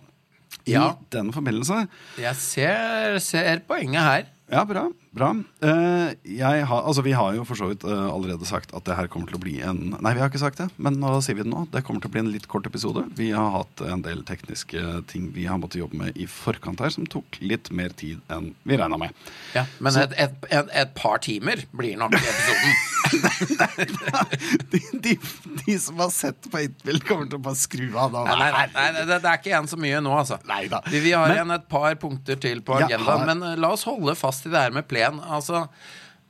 i 0.68 0.72
Ja. 0.76 0.92
den 1.10 1.32
forbindelse 1.32 1.88
Jeg 2.20 2.36
ser, 2.36 3.18
ser 3.18 3.62
poenget 3.66 4.02
her. 4.04 4.26
Ja, 4.52 4.64
bra. 4.68 4.84
Bra. 5.14 5.30
Uh, 5.62 6.12
har, 6.40 6.82
altså, 6.82 7.02
vi 7.06 7.12
har 7.16 7.34
jo 7.36 7.44
for 7.48 7.58
så 7.58 7.68
vidt 7.70 7.84
uh, 7.84 8.08
allerede 8.12 8.46
sagt 8.48 8.72
at 8.76 8.86
det 8.88 8.96
her 8.98 9.10
kommer 9.12 9.28
til 9.30 9.38
å 9.38 9.42
bli 9.42 9.58
en 9.64 9.80
Nei, 10.02 10.14
vi 10.16 10.22
har 10.22 10.30
ikke 10.32 10.40
sagt 10.42 10.60
det, 10.62 10.68
men 10.82 10.96
nå 11.02 11.14
sier 11.24 11.36
vi 11.38 11.44
det 11.44 11.52
nå. 11.52 11.66
Det 11.72 11.82
kommer 11.86 12.02
til 12.02 12.10
å 12.10 12.14
bli 12.14 12.22
en 12.24 12.30
litt 12.32 12.48
kort 12.50 12.66
episode. 12.68 13.04
Vi 13.18 13.30
har 13.36 13.50
hatt 13.58 13.84
en 13.86 14.04
del 14.04 14.24
tekniske 14.28 14.80
ting 15.12 15.30
vi 15.36 15.46
har 15.48 15.60
måttet 15.60 15.82
jobbe 15.82 15.98
med 16.00 16.16
i 16.20 16.26
forkant 16.30 16.80
her, 16.82 16.92
som 16.94 17.06
tok 17.10 17.38
litt 17.44 17.70
mer 17.74 17.92
tid 17.98 18.20
enn 18.32 18.52
vi 18.68 18.78
regna 18.80 18.98
med. 19.00 19.14
Ja, 19.56 19.66
men 19.82 19.96
et, 20.00 20.16
et, 20.20 20.48
et, 20.50 20.72
et 20.84 20.94
par 20.98 21.20
timer 21.24 21.64
blir 21.76 21.98
nok 22.00 22.16
episoden. 22.18 22.72
de, 24.72 24.80
de, 25.04 25.18
de 25.66 25.78
som 25.78 25.98
har 26.00 26.10
sett 26.10 26.50
på 26.50 26.58
Hitbill, 26.62 27.00
kommer 27.04 27.28
til 27.28 27.38
å 27.38 27.42
bare 27.44 27.58
skru 27.58 27.88
av 27.98 28.12
da. 28.14 28.22
Nei, 28.28 28.48
nei, 28.54 28.64
nei, 28.74 28.86
det, 28.96 29.18
det 29.24 29.30
er 29.32 29.40
ikke 29.40 29.54
en 29.58 29.68
så 29.70 29.78
mye 29.80 30.00
nå, 30.04 30.12
altså. 30.22 30.38
Neida. 30.48 30.80
Vi, 30.88 31.00
vi 31.04 31.12
har 31.16 31.26
Men- 31.28 31.36
igjen 31.36 31.54
et 31.58 31.68
par 31.72 31.96
punkter 32.00 32.40
til 32.42 32.62
på 32.64 32.76
agendaen, 32.78 33.04
har- 33.08 33.26
men 33.28 33.42
eh, 33.52 33.58
la 33.60 33.72
oss 33.76 33.84
holde 33.88 34.14
fast 34.18 34.46
i 34.48 34.52
det 34.52 34.60
her 34.66 34.74
med 34.74 34.88
plen. 35.02 35.20
Altså, 35.26 35.66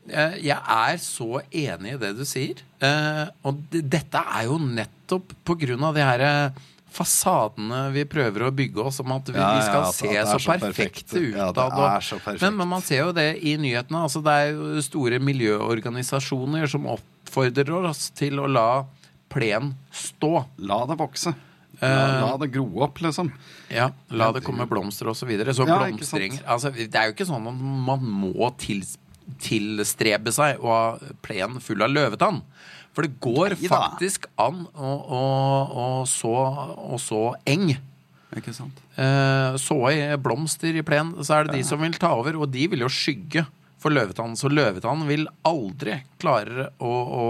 eh, 0.09 0.39
jeg 0.49 0.59
er 0.59 0.99
så 1.03 1.41
enig 1.51 1.95
i 1.95 2.01
det 2.01 2.13
du 2.19 2.25
sier. 2.29 2.63
Eh, 2.83 3.25
og 3.47 3.63
dette 3.71 4.19
er 4.23 4.49
jo 4.49 4.59
nettopp 4.59 5.33
på 5.45 5.59
grunn 5.65 5.85
av 5.85 5.95
de 5.95 6.05
her 6.07 6.25
eh, 6.27 6.63
fasadene 6.93 7.87
vi 7.95 8.05
prøver 8.05 8.45
å 8.47 8.53
bygge 8.53 8.83
oss 8.85 9.01
om 9.01 9.13
at 9.15 9.31
vi, 9.31 9.39
Ja, 9.39 9.53
vi 9.55 9.63
ja, 9.63 9.69
skal 9.69 9.87
se 9.97 10.25
så 10.29 10.39
så 10.39 10.57
perfekte 10.59 10.73
perfekt. 10.73 11.15
ut. 11.15 11.37
Ja, 11.37 11.49
er 11.49 12.01
perfekt. 12.03 12.43
Men, 12.43 12.57
men 12.61 12.69
man 12.69 12.83
ser 12.85 13.07
jo 13.07 13.13
det 13.17 13.29
i 13.41 13.57
nyhetene. 13.57 14.03
Altså, 14.09 14.21
det 14.25 14.33
er 14.33 14.51
jo 14.53 14.83
store 14.85 15.21
miljøorganisasjoner 15.23 16.69
som 16.69 16.91
oppfordrer 16.93 17.73
oss 17.89 18.11
til 18.17 18.43
å 18.43 18.51
la 18.51 18.85
plen 19.33 19.73
stå. 19.89 20.45
La 20.69 20.83
det 20.91 20.99
vokse. 21.01 21.33
La, 21.83 21.89
Eh, 21.89 22.21
la 22.23 22.37
det 22.39 22.53
gro 22.55 22.67
opp, 22.87 23.01
liksom. 23.03 23.33
Ja, 23.73 23.91
la 24.15 24.31
det 24.33 24.45
komme 24.47 24.69
blomster 24.71 25.09
og 25.11 25.17
så 25.19 25.27
videre. 25.27 25.51
Så 25.51 25.67
Ja, 25.67 25.81
ikke 25.83 25.99
blomstring 25.99 26.39
altså, 26.47 26.71
Det 26.71 26.95
er 26.95 27.09
jo 27.09 27.15
ikke 27.17 27.27
sånn 27.27 27.49
at 27.51 27.63
man 27.89 28.05
må 28.07 28.51
til, 28.57 28.85
tilstrebe 29.43 30.33
seg 30.35 30.63
å 30.63 30.71
ha 30.71 31.15
plen 31.25 31.59
full 31.61 31.83
av 31.83 31.91
løvetann. 31.91 32.43
For 32.93 33.07
det 33.07 33.17
går 33.25 33.57
Nei, 33.57 33.71
faktisk 33.73 34.29
an 34.41 34.67
å, 34.77 34.91
å, 34.93 35.23
å, 35.83 35.87
så, 36.07 36.33
å 36.93 36.99
så 37.01 37.35
eng. 37.49 37.73
Ikke 38.37 38.55
sant? 38.57 38.79
Eh, 38.97 39.57
så 39.61 39.79
i 39.91 39.99
blomster 40.21 40.77
i 40.77 40.85
plen, 40.87 41.15
så 41.25 41.41
er 41.41 41.49
det 41.49 41.59
de 41.59 41.67
som 41.67 41.81
vil 41.81 41.97
ta 42.01 42.13
over, 42.17 42.37
og 42.37 42.53
de 42.53 42.69
vil 42.73 42.85
jo 42.85 42.93
skygge 42.93 43.47
for 43.83 43.91
løvetann. 43.91 44.37
Så 44.39 44.53
løvetann 44.53 45.07
vil 45.09 45.27
aldri 45.49 45.99
klare 46.23 46.71
å, 46.79 46.93
å 46.93 47.27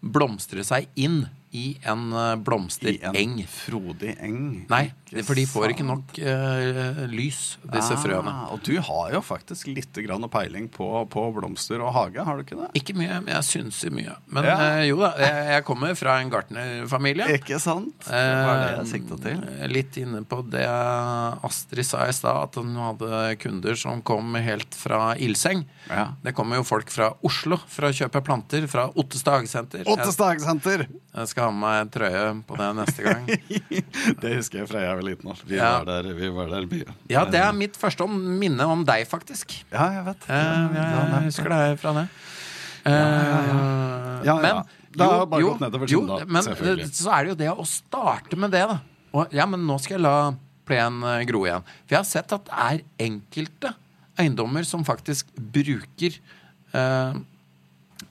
blomstre 0.00 0.64
seg 0.66 0.88
inn 0.94 1.26
i 1.56 1.66
en 1.88 2.08
blomstereng. 2.44 3.16
I 3.16 3.24
en 3.24 3.48
frodig 3.50 4.16
eng. 4.20 4.42
Nei, 4.70 4.84
for 5.26 5.38
de 5.38 5.44
får 5.46 5.70
ikke 5.74 5.84
nok 5.86 6.16
eh, 6.18 7.04
lys, 7.12 7.56
disse 7.70 7.94
frøene. 8.02 8.32
Ah, 8.32 8.48
og 8.54 8.62
du 8.66 8.72
har 8.82 9.12
jo 9.14 9.20
faktisk 9.22 9.68
litt 9.70 9.94
grann 10.02 10.26
peiling 10.32 10.66
på, 10.72 10.88
på 11.12 11.26
blomster 11.36 11.78
og 11.84 11.92
hage, 11.94 12.24
har 12.26 12.36
du 12.40 12.42
ikke 12.42 12.58
det? 12.58 12.70
Ikke 12.80 12.96
mye, 12.98 13.20
men 13.22 13.30
jeg 13.36 13.46
synser 13.46 13.94
mye. 13.94 14.16
Men 14.34 14.48
Ja. 14.48 14.56
eh, 14.80 14.80
jo 14.88 14.98
da, 15.00 15.12
jeg, 15.22 15.44
jeg 15.54 15.64
kommer 15.68 15.94
fra 15.98 16.16
en 16.22 16.32
gartnerfamilie. 16.32 17.28
Ikke 17.38 17.60
sant? 17.62 17.94
Det 18.08 18.24
var 18.48 18.60
det 18.64 18.72
jeg 18.80 18.90
sikta 18.96 19.20
til. 19.22 19.44
Eh, 19.60 19.66
Litt 19.76 19.96
inne 20.02 20.24
på 20.26 20.40
det 20.50 20.66
Astrid 21.46 21.86
sa 21.86 22.02
i 22.08 22.14
stad, 22.16 22.42
at 22.48 22.58
hun 22.60 22.74
hadde 22.80 23.22
kunder 23.42 23.76
som 23.78 24.02
kom 24.06 24.34
helt 24.42 24.74
fra 24.76 25.14
ildseng. 25.22 25.64
Ja. 25.90 26.08
Det 26.24 26.34
kommer 26.36 26.58
jo 26.60 26.66
folk 26.66 26.90
fra 26.90 27.12
Oslo 27.26 27.58
for 27.70 27.88
å 27.88 27.94
kjøpe 27.94 28.22
planter, 28.26 28.66
fra 28.70 28.88
Ottestad 28.98 29.40
hagesenter. 29.40 29.84
Jeg, 29.84 29.90
Ottestad 29.94 30.32
hagesenter! 30.34 30.86
jeg 31.16 31.30
skal 31.30 31.46
ha 31.48 31.52
med 31.54 31.62
meg 31.62 31.92
trøye 31.94 32.24
på 32.46 32.56
det 32.58 32.66
neste 32.76 33.04
gang. 33.06 33.28
det 34.22 34.34
husker 34.36 34.60
jeg 34.62 34.68
fra 34.70 34.82
jeg 34.84 34.95
var 34.96 35.04
liten. 35.06 35.30
Altså. 35.32 35.46
Vi, 35.48 35.56
Ja. 35.60 35.70
var 35.78 35.84
der, 35.90 36.12
vi 36.16 36.28
var 36.34 36.46
der 36.52 36.66
mye. 36.70 36.94
Ja, 37.12 37.24
det 37.24 37.40
er 37.40 37.52
mitt 37.52 37.76
første 37.78 38.04
om- 38.04 38.16
minne 38.40 38.66
om 38.66 38.84
deg, 38.84 39.06
faktisk. 39.08 39.54
Ja, 39.72 39.90
jeg 39.98 40.04
vet. 40.10 40.28
Eh, 40.28 40.34
Ja, 40.34 41.06
jeg, 41.12 41.22
husker 41.30 41.48
deg 41.52 41.78
fra 41.80 41.92
det. 42.00 42.08
Eh, 42.86 42.92
Ja, 44.26 44.36
ja. 44.40 44.40
Men 44.42 44.64
Det 44.96 45.04
har 45.04 45.40
jo 45.40 45.50
gått 45.52 45.60
nedover 45.60 45.86
jo, 45.92 46.00
siden 46.00 46.08
da, 46.08 46.24
men 46.24 46.48
eh, 46.48 46.86
så 46.88 47.10
er 47.12 47.24
det 47.24 47.28
jo 47.34 47.38
det 47.42 47.50
å 47.52 47.66
starte 47.68 48.36
med 48.40 48.50
det, 48.54 48.62
da. 48.70 48.78
Og, 49.12 49.32
ja, 49.36 49.44
men 49.46 49.60
nå 49.66 49.76
skal 49.80 49.96
jeg 49.98 50.04
la 50.06 50.32
plen 50.66 51.02
eh, 51.04 51.24
gro 51.28 51.42
igjen. 51.44 51.62
For 51.86 51.94
jeg 51.94 51.98
har 52.00 52.08
sett 52.08 52.32
at 52.32 52.44
det 52.48 52.54
er 52.56 52.80
enkelte 53.06 53.74
eiendommer 54.18 54.64
som 54.64 54.84
faktisk 54.88 55.26
bruker 55.36 56.16
eh, 56.72 57.18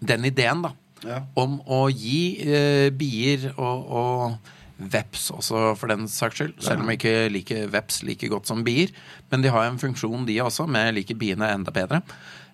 den 0.06 0.26
ideen, 0.30 0.62
da. 0.62 0.74
Ja. 1.06 1.20
Om 1.38 1.58
å 1.68 1.82
gi 1.92 2.38
eh, 2.46 2.90
bier 2.96 3.52
og, 3.58 3.90
og 3.90 4.54
veps 4.78 5.30
også, 5.32 5.76
for 5.80 5.92
den 5.92 6.08
saks 6.12 6.42
skyld. 6.42 6.56
Selv 6.64 6.84
om 6.84 6.90
jeg 6.92 7.00
ikke 7.00 7.18
liker 7.32 7.70
veps 7.72 8.02
like 8.04 8.28
godt 8.32 8.50
som 8.50 8.64
bier. 8.66 8.92
Men 9.32 9.46
de 9.46 9.54
har 9.54 9.70
en 9.70 9.80
funksjon, 9.80 10.26
de 10.28 10.42
også, 10.44 10.68
med 10.68 10.94
like 10.94 11.14
liker 11.14 11.22
biene 11.22 11.54
enda 11.56 11.74
bedre. 11.76 12.02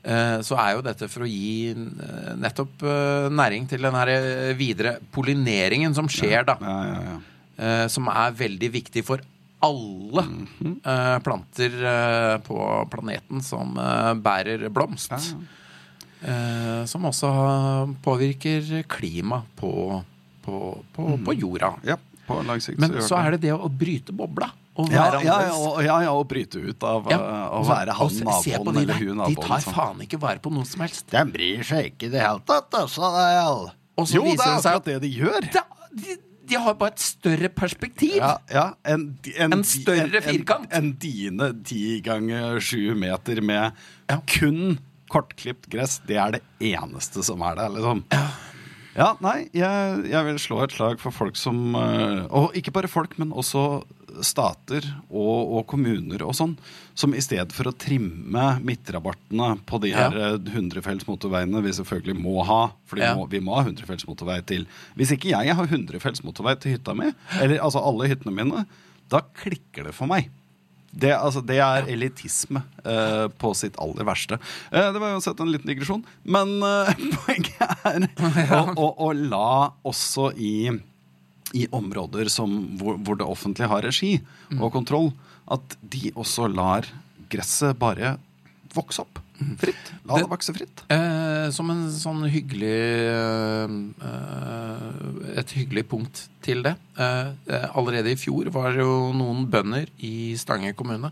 Eh, 0.01 0.39
så 0.41 0.57
er 0.57 0.75
jo 0.75 0.85
dette 0.85 1.07
for 1.13 1.27
å 1.27 1.29
gi 1.29 1.71
eh, 1.75 2.29
nettopp 2.41 2.85
eh, 2.89 3.27
næring 3.29 3.67
til 3.69 3.85
den 3.85 3.97
her 3.99 4.11
videre 4.57 4.95
pollineringen 5.13 5.93
som 5.97 6.09
skjer, 6.09 6.41
da. 6.49 6.57
Ja, 6.61 6.79
ja, 6.89 7.03
ja. 7.11 7.19
Som 7.93 8.07
er 8.09 8.31
veldig 8.33 8.71
viktig 8.73 9.03
for 9.05 9.21
alle 9.61 10.21
mm 10.25 10.47
-hmm. 10.57 11.19
planter 11.21 12.39
på 12.41 12.87
planeten 12.89 13.43
som 13.43 13.75
bærer 14.23 14.69
blomst. 14.69 15.11
Som 16.85 17.05
også 17.05 17.93
påvirker 18.01 18.83
klimaet 18.87 19.43
på, 19.55 20.03
på, 20.41 20.83
på, 20.93 21.19
på 21.25 21.33
jorda. 21.33 21.73
ja, 21.83 21.97
på 22.31 22.47
lang 22.47 22.61
sikt 22.63 22.79
Men 22.81 22.97
så 23.05 23.17
er 23.19 23.35
det 23.35 23.41
det 23.47 23.53
å 23.55 23.69
bryte 23.69 24.15
bobla. 24.15 24.49
Og 24.79 24.87
ja, 24.89 25.03
være 25.11 25.19
ja, 25.25 25.35
og, 25.51 25.81
ja, 25.83 25.97
ja, 26.05 26.11
og 26.15 26.27
bryte 26.31 26.61
ut 26.63 26.83
av 26.87 27.09
Ja, 27.11 27.17
uh, 27.19 27.59
å 27.59 27.61
være 27.67 27.91
han 27.97 28.09
se- 28.09 28.23
se 28.43 28.53
på 28.55 28.63
naboen 28.63 28.77
de 28.77 28.81
eller 28.85 28.99
hun 29.01 29.19
hun 29.19 29.33
De 29.35 29.41
tar 29.43 29.59
sånn. 29.65 29.73
faen 29.75 30.01
ikke 30.05 30.19
vare 30.21 30.39
på 30.39 30.51
noen 30.53 30.65
som 30.65 30.81
helst. 30.85 31.09
De 31.11 31.23
bryr 31.33 31.63
seg 31.67 31.89
ikke 31.91 32.07
i 32.07 32.11
det 32.15 32.21
hele 32.23 32.39
tatt, 32.47 32.71
altså. 32.79 33.09
Jo, 34.15 34.23
det 34.23 34.39
er 34.39 34.57
akkurat 34.57 34.85
det 34.87 34.99
de 35.03 35.09
gjør. 35.11 35.49
Da, 35.53 35.63
de, 35.91 36.15
de 36.51 36.55
har 36.63 36.73
bare 36.79 36.95
et 36.95 37.03
større 37.03 37.49
perspektiv. 37.53 38.15
Ja, 38.17 38.37
ja, 38.51 38.63
en, 38.87 39.03
en, 39.35 39.53
En 39.59 39.63
større 39.67 40.21
firkant. 40.23 40.69
En, 40.71 40.85
en 40.91 40.93
dine 41.03 41.51
ti 41.67 41.99
ganger 42.01 42.59
sju 42.63 42.95
meter 42.95 43.41
med 43.43 43.73
Ja. 44.09 44.17
kun 44.25 44.79
kortklipt 45.11 45.67
gress. 45.69 45.99
Det 46.07 46.15
er 46.17 46.31
det 46.37 46.41
eneste 46.71 47.23
som 47.27 47.41
er 47.43 47.55
der, 47.59 47.69
liksom. 47.75 48.05
Ja, 48.15 48.23
nei, 49.23 49.45
jeg, 49.55 50.01
jeg 50.11 50.27
vil 50.27 50.39
slå 50.41 50.57
et 50.65 50.73
slag 50.75 50.99
for 50.99 51.15
folk 51.15 51.37
som 51.39 51.75
eh, 51.79 52.25
Og 52.27 52.55
ikke 52.59 52.73
bare 52.75 52.89
folk, 52.91 53.13
men 53.21 53.31
også 53.31 53.83
stater 54.27 54.83
og, 55.07 55.53
og 55.55 55.61
kommuner 55.71 56.25
og 56.27 56.33
sånn, 56.35 56.57
som 56.99 57.13
i 57.15 57.21
stedet 57.23 57.55
for 57.55 57.69
å 57.69 57.75
trimme 57.79 58.43
midtrabattene 58.59 59.53
på 59.63 59.79
de 59.85 59.93
her 59.95 60.17
hundrefelts 60.51 61.07
ja. 61.07 61.11
motorveiene 61.13 61.61
vi 61.63 61.71
selvfølgelig 61.77 62.17
må 62.19 62.43
ha, 62.49 62.59
for 62.83 62.99
Ja. 62.99 63.13
vi 63.31 63.39
må 63.39 63.55
ha 63.55 63.63
hundrefelts 63.69 64.03
motorvei 64.09 64.41
til 64.43 64.67
Hvis 64.99 65.15
ikke 65.15 65.31
jeg 65.31 65.55
har 65.55 65.71
hundrefelts 65.71 66.25
motorvei 66.27 66.57
til 66.59 66.75
hytta 66.75 66.97
mi, 66.97 67.13
eller 67.39 67.63
altså 67.63 67.79
alle 67.87 68.11
hyttene 68.11 68.35
mine, 68.35 68.65
da 69.11 69.23
klikker 69.39 69.87
det 69.87 69.95
for 69.95 70.11
meg. 70.11 70.27
Det, 70.91 71.11
altså, 71.15 71.41
det 71.45 71.57
er 71.63 71.87
elitisme 71.91 72.63
uh, 72.83 73.27
på 73.39 73.53
sitt 73.55 73.77
aller 73.81 74.07
verste. 74.07 74.37
Uh, 74.73 74.91
det 74.91 74.99
var 74.99 75.15
uansett 75.15 75.39
en 75.39 75.51
liten 75.51 75.71
digresjon, 75.71 76.03
men 76.23 76.57
uh, 76.59 76.91
poenget 77.23 77.85
er 77.87 78.07
å, 78.57 78.63
å, 78.75 78.89
å 79.07 79.11
la 79.15 79.53
også 79.87 80.31
i, 80.35 80.67
i 81.55 81.65
områder 81.71 82.31
som, 82.33 82.53
hvor, 82.81 82.99
hvor 82.99 83.19
det 83.19 83.27
offentlige 83.27 83.71
har 83.71 83.87
regi 83.87 84.17
og 84.59 84.71
kontroll, 84.75 85.13
at 85.51 85.79
de 85.81 86.11
også 86.11 86.51
lar 86.51 86.87
gresset 87.31 87.79
bare 87.79 88.17
vokse 88.75 89.03
opp 89.03 89.19
fritt. 89.61 89.91
La 90.05 90.15
det 90.17 90.23
Det- 90.25 90.29
vokse 90.31 90.53
fritt. 90.55 90.83
Eh, 90.89 91.49
som 91.51 91.69
en 91.73 91.83
sånn 91.91 92.23
hyggelig 92.29 92.81
eh, 94.01 95.39
Et 95.39 95.51
hyggelig 95.55 95.85
punkt 95.89 96.27
til 96.43 96.61
det. 96.65 96.75
Eh, 96.97 97.31
eh, 97.47 97.67
allerede 97.75 98.11
i 98.11 98.15
fjor 98.19 98.49
var 98.51 98.71
det 98.73 98.81
jo 98.83 99.11
noen 99.13 99.45
bønder 99.49 99.87
i 99.99 100.35
Stange 100.37 100.73
kommune 100.75 101.11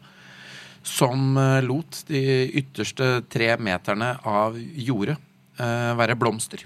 som 0.83 1.37
eh, 1.37 1.61
lot 1.61 2.03
de 2.07 2.21
ytterste 2.61 3.23
tre 3.29 3.55
meterne 3.57 4.13
av 4.25 4.55
jordet 4.57 5.17
eh, 5.59 5.93
være 5.99 6.15
blomster. 6.19 6.63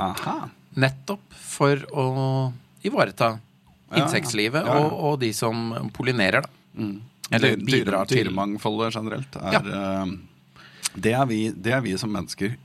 Aha. 0.00 0.48
Nettopp 0.80 1.34
for 1.38 1.76
å 1.94 2.06
ivareta 2.84 3.36
insektlivet 3.94 4.64
ja. 4.64 4.72
Ja, 4.72 4.78
ja. 4.80 4.86
Og, 4.88 4.92
og 5.12 5.20
de 5.22 5.30
som 5.36 5.90
pollinerer, 5.94 6.42
da. 6.42 6.48
Mm. 6.80 6.96
Eller 7.34 7.56
bidrar 7.56 8.06
til- 8.10 8.30
mangfoldet 8.34 8.94
generelt 8.94 9.36
er 9.40 9.52
ja. 9.58 9.60
det, 10.94 11.12
er 11.12 11.26
vi, 11.26 11.40
det 11.50 11.72
er 11.74 11.80
vi 11.84 11.96
som 11.98 12.12
mennesker 12.14 12.56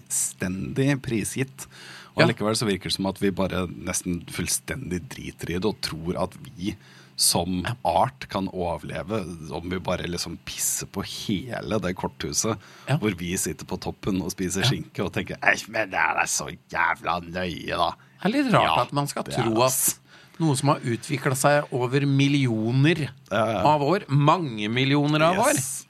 fullstendig 0.00 0.96
prisgitt. 1.04 1.66
Og 2.14 2.22
Ja. 2.22 2.26
Allikevel 2.26 2.56
så 2.58 2.66
virker 2.66 2.90
det 2.90 2.96
som 2.96 3.06
at 3.06 3.20
vi 3.22 3.30
bare 3.30 3.66
nesten 3.70 4.24
fullstendig 4.28 5.02
driter 5.08 5.50
i 5.54 5.58
det 5.60 5.64
og 5.68 5.78
tror 5.80 6.16
at 6.24 6.34
vi 6.56 6.74
som 7.20 7.60
art 7.84 8.26
kan 8.32 8.48
overleve 8.48 9.20
om 9.52 9.68
vi 9.70 9.78
bare 9.78 10.08
liksom 10.08 10.38
pisser 10.48 10.86
på 10.90 11.02
hele 11.04 11.78
det 11.78 11.94
korthuset 11.94 12.56
Ja. 12.88 12.96
hvor 12.96 13.14
vi 13.14 13.36
sitter 13.36 13.66
på 13.68 13.76
toppen 13.78 14.22
og 14.22 14.30
spiser 14.32 14.62
skinke 14.64 15.04
og 15.04 15.12
tenker 15.12 15.36
men 15.68 15.90
det 15.90 15.98
er 16.00 16.24
så 16.26 16.48
jævla 16.72 17.20
nøye, 17.28 17.76
da. 17.76 17.90
Det 18.22 18.24
er 18.24 18.28
litt 18.34 18.52
rart 18.52 18.64
Ja, 18.76 18.82
at 18.82 18.92
man 18.92 19.06
skal 19.06 19.24
tro 19.24 19.62
at. 19.62 19.99
Noe 20.40 20.56
som 20.58 20.72
har 20.72 20.80
utvikla 20.82 21.36
seg 21.38 21.70
over 21.76 22.06
millioner 22.08 23.06
av 23.30 23.82
år, 23.84 24.06
mange 24.08 24.68
millioner 24.72 25.22
av 25.28 25.38
år 25.44 25.52
Yes. 25.54 25.86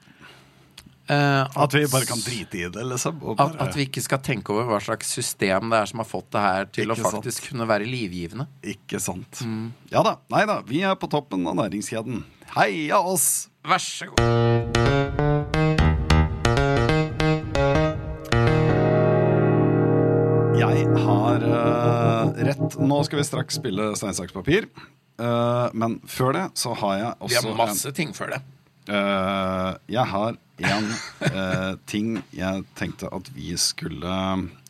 eh, 1.09 1.47
At 1.65 1.75
vi 1.75 1.85
bare 1.91 2.07
kan 2.07 2.19
drite 2.23 2.59
i 2.59 2.69
det, 2.71 2.85
liksom. 2.91 3.19
At, 3.39 3.57
at 3.63 3.77
vi 3.79 3.87
ikke 3.89 4.03
skal 4.05 4.19
tenke 4.27 4.53
over 4.55 4.69
hva 4.73 4.81
slags 4.83 5.11
system 5.17 5.71
det 5.73 5.81
er 5.85 5.91
som 5.91 6.03
har 6.03 6.11
fått 6.11 6.31
det 6.35 6.45
her 6.45 6.69
til 6.75 6.91
å 6.91 6.99
faktisk 6.99 7.41
sant. 7.45 7.49
kunne 7.53 7.69
være 7.71 7.87
livgivende. 7.89 8.47
Ikke 8.75 9.01
sant. 9.03 9.43
Mm. 9.47 9.73
Ja 9.95 10.03
da. 10.07 10.17
Nei 10.35 10.45
da. 10.51 10.61
Vi 10.67 10.83
er 10.87 10.95
på 11.01 11.11
toppen 11.11 11.47
av 11.51 11.59
næringskjeden. 11.63 12.23
Heia 12.57 12.99
oss! 13.07 13.49
Vær 13.63 13.79
så 13.79 14.07
god. 14.17 15.30
Rett 22.49 22.78
Nå 22.80 23.03
skal 23.07 23.20
vi 23.20 23.26
straks 23.28 23.59
spille 23.61 23.91
stein, 23.99 24.16
saks, 24.16 24.32
papir. 24.36 24.68
Uh, 25.20 25.68
men 25.76 25.99
før 26.09 26.32
det 26.36 26.47
så 26.57 26.72
har 26.80 26.97
jeg 26.97 27.30
Vi 27.32 27.41
har 27.41 27.59
masse 27.59 27.93
ting 27.97 28.14
før 28.16 28.36
det. 28.36 28.41
en 28.88 28.97
eh, 28.97 29.74
Jeg 29.93 30.07
har 30.14 30.38
en 30.70 30.88
uh, 31.26 31.74
ting 31.93 32.22
jeg 32.32 32.64
tenkte 32.76 33.11
at 33.12 33.28
vi 33.36 33.53
skulle 33.61 34.14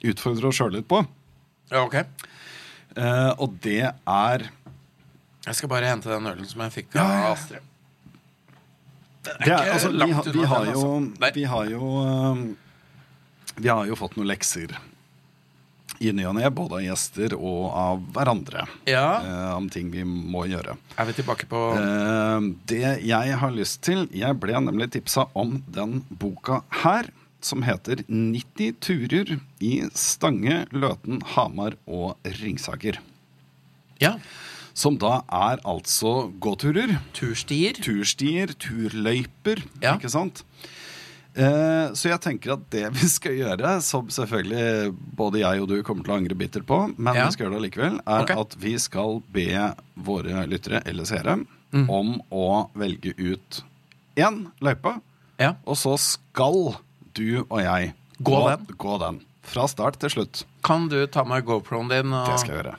utfordre 0.02 0.50
oss 0.50 0.58
sjøl 0.58 0.74
litt 0.78 0.88
på. 0.90 1.04
Ja, 1.70 1.84
ok. 1.84 2.00
Eh, 2.98 3.32
og 3.38 3.54
det 3.62 3.86
er 3.86 4.46
Jeg 5.46 5.56
skal 5.56 5.70
bare 5.70 5.88
hente 5.88 6.10
den 6.10 6.26
ølen 6.26 6.46
som 6.48 6.62
jeg 6.66 6.74
fikk 6.74 6.96
av 6.98 7.10
ja. 7.10 7.28
Astrid. 7.30 7.68
det 9.24 9.32
er, 9.32 9.44
ikke 9.44 9.74
altså, 9.76 9.90
vi, 9.90 10.00
langt 10.00 10.14
har, 10.14 10.24
vi, 10.24 10.38
unna 10.38 10.48
har 10.48 10.64
den, 10.64 10.74
altså. 10.74 11.30
Vi 11.34 11.44
har 11.52 11.70
jo 11.70 11.90
eh, 12.02 12.42
Vi 13.60 13.68
har 13.70 13.86
jo 13.86 13.98
fått 14.00 14.18
noen 14.18 14.30
lekser 14.30 14.74
i 16.00 16.12
ny 16.16 16.24
og 16.24 16.34
ne, 16.38 16.48
både 16.50 16.78
av 16.78 16.82
gjester 16.86 17.34
og 17.36 17.64
av 17.76 17.98
hverandre. 18.14 18.66
Ja. 18.88 19.20
eh, 19.20 19.54
om 19.56 19.68
ting 19.68 19.90
vi 19.92 20.02
må 20.04 20.46
gjøre. 20.48 20.76
Er 20.98 21.04
vi 21.10 21.12
tilbake 21.18 21.46
på 21.50 21.60
Eh, 21.76 22.40
det 22.66 23.02
jeg 23.04 23.36
har 23.42 23.50
lyst 23.52 23.82
til 23.82 24.06
Jeg 24.16 24.38
ble 24.40 24.52
nemlig 24.64 24.90
tipsa 24.94 25.26
om 25.34 25.62
den 25.68 26.00
boka 26.10 26.62
her, 26.82 27.10
som 27.40 27.62
heter 27.64 28.02
90 28.08 28.74
turer 28.80 29.40
i 29.60 29.82
Stange, 29.96 30.66
Løten, 30.72 31.22
Hamar 31.36 31.76
og 31.88 32.16
Ringsaker. 32.24 32.98
Ja. 34.00 34.14
Som 34.74 34.96
da 35.00 35.22
er 35.28 35.60
altså 35.68 36.30
gåturer, 36.40 36.98
Turstier. 37.12 37.74
turstier, 37.80 38.52
turløyper, 38.56 39.62
Ja. 39.82 39.96
ikke 39.96 40.08
sant? 40.12 40.44
Eh, 41.36 41.92
så 41.94 42.08
jeg 42.10 42.20
tenker 42.24 42.52
at 42.56 42.64
det 42.72 42.88
vi 42.98 43.06
skal 43.08 43.36
gjøre, 43.38 43.76
som 43.86 44.08
selvfølgelig 44.10 44.90
både 45.16 45.42
jeg 45.44 45.62
og 45.62 45.68
du 45.70 45.76
kommer 45.86 46.02
til 46.06 46.14
å 46.14 46.18
angre 46.18 46.34
bittert 46.38 46.66
på, 46.66 46.80
men 46.98 47.14
Ja. 47.14 47.26
vi 47.28 47.36
skal 47.36 47.46
gjøre 47.46 47.60
det 47.60 47.64
likevel, 47.68 48.00
er 48.02 48.24
okay. 48.26 48.36
at 48.42 48.56
vi 48.58 48.72
skal 48.82 49.20
be 49.32 49.46
våre 49.96 50.46
lyttere 50.50 50.82
eller 50.86 51.04
seere 51.08 51.40
Mm. 51.70 51.84
om 51.88 52.08
å 52.34 52.68
velge 52.74 53.12
ut 53.14 53.60
én 54.18 54.48
løype, 54.60 54.96
Ja. 55.38 55.52
og 55.64 55.76
så 55.78 55.92
skal 56.02 56.74
du 57.14 57.44
og 57.48 57.60
jeg 57.62 57.92
Gå 58.20 58.40
den? 58.48 58.66
gå 58.76 58.98
den. 58.98 59.20
Fra 59.46 59.68
start 59.68 60.00
til 60.02 60.10
slutt. 60.10 60.44
Kan 60.66 60.88
du 60.88 61.06
ta 61.06 61.22
med 61.22 61.44
GoProen 61.46 61.88
din, 61.88 62.10
Det 62.10 62.26
og, 62.34 62.38
skal 62.40 62.56
jeg 62.56 62.64
gjøre. 62.64 62.74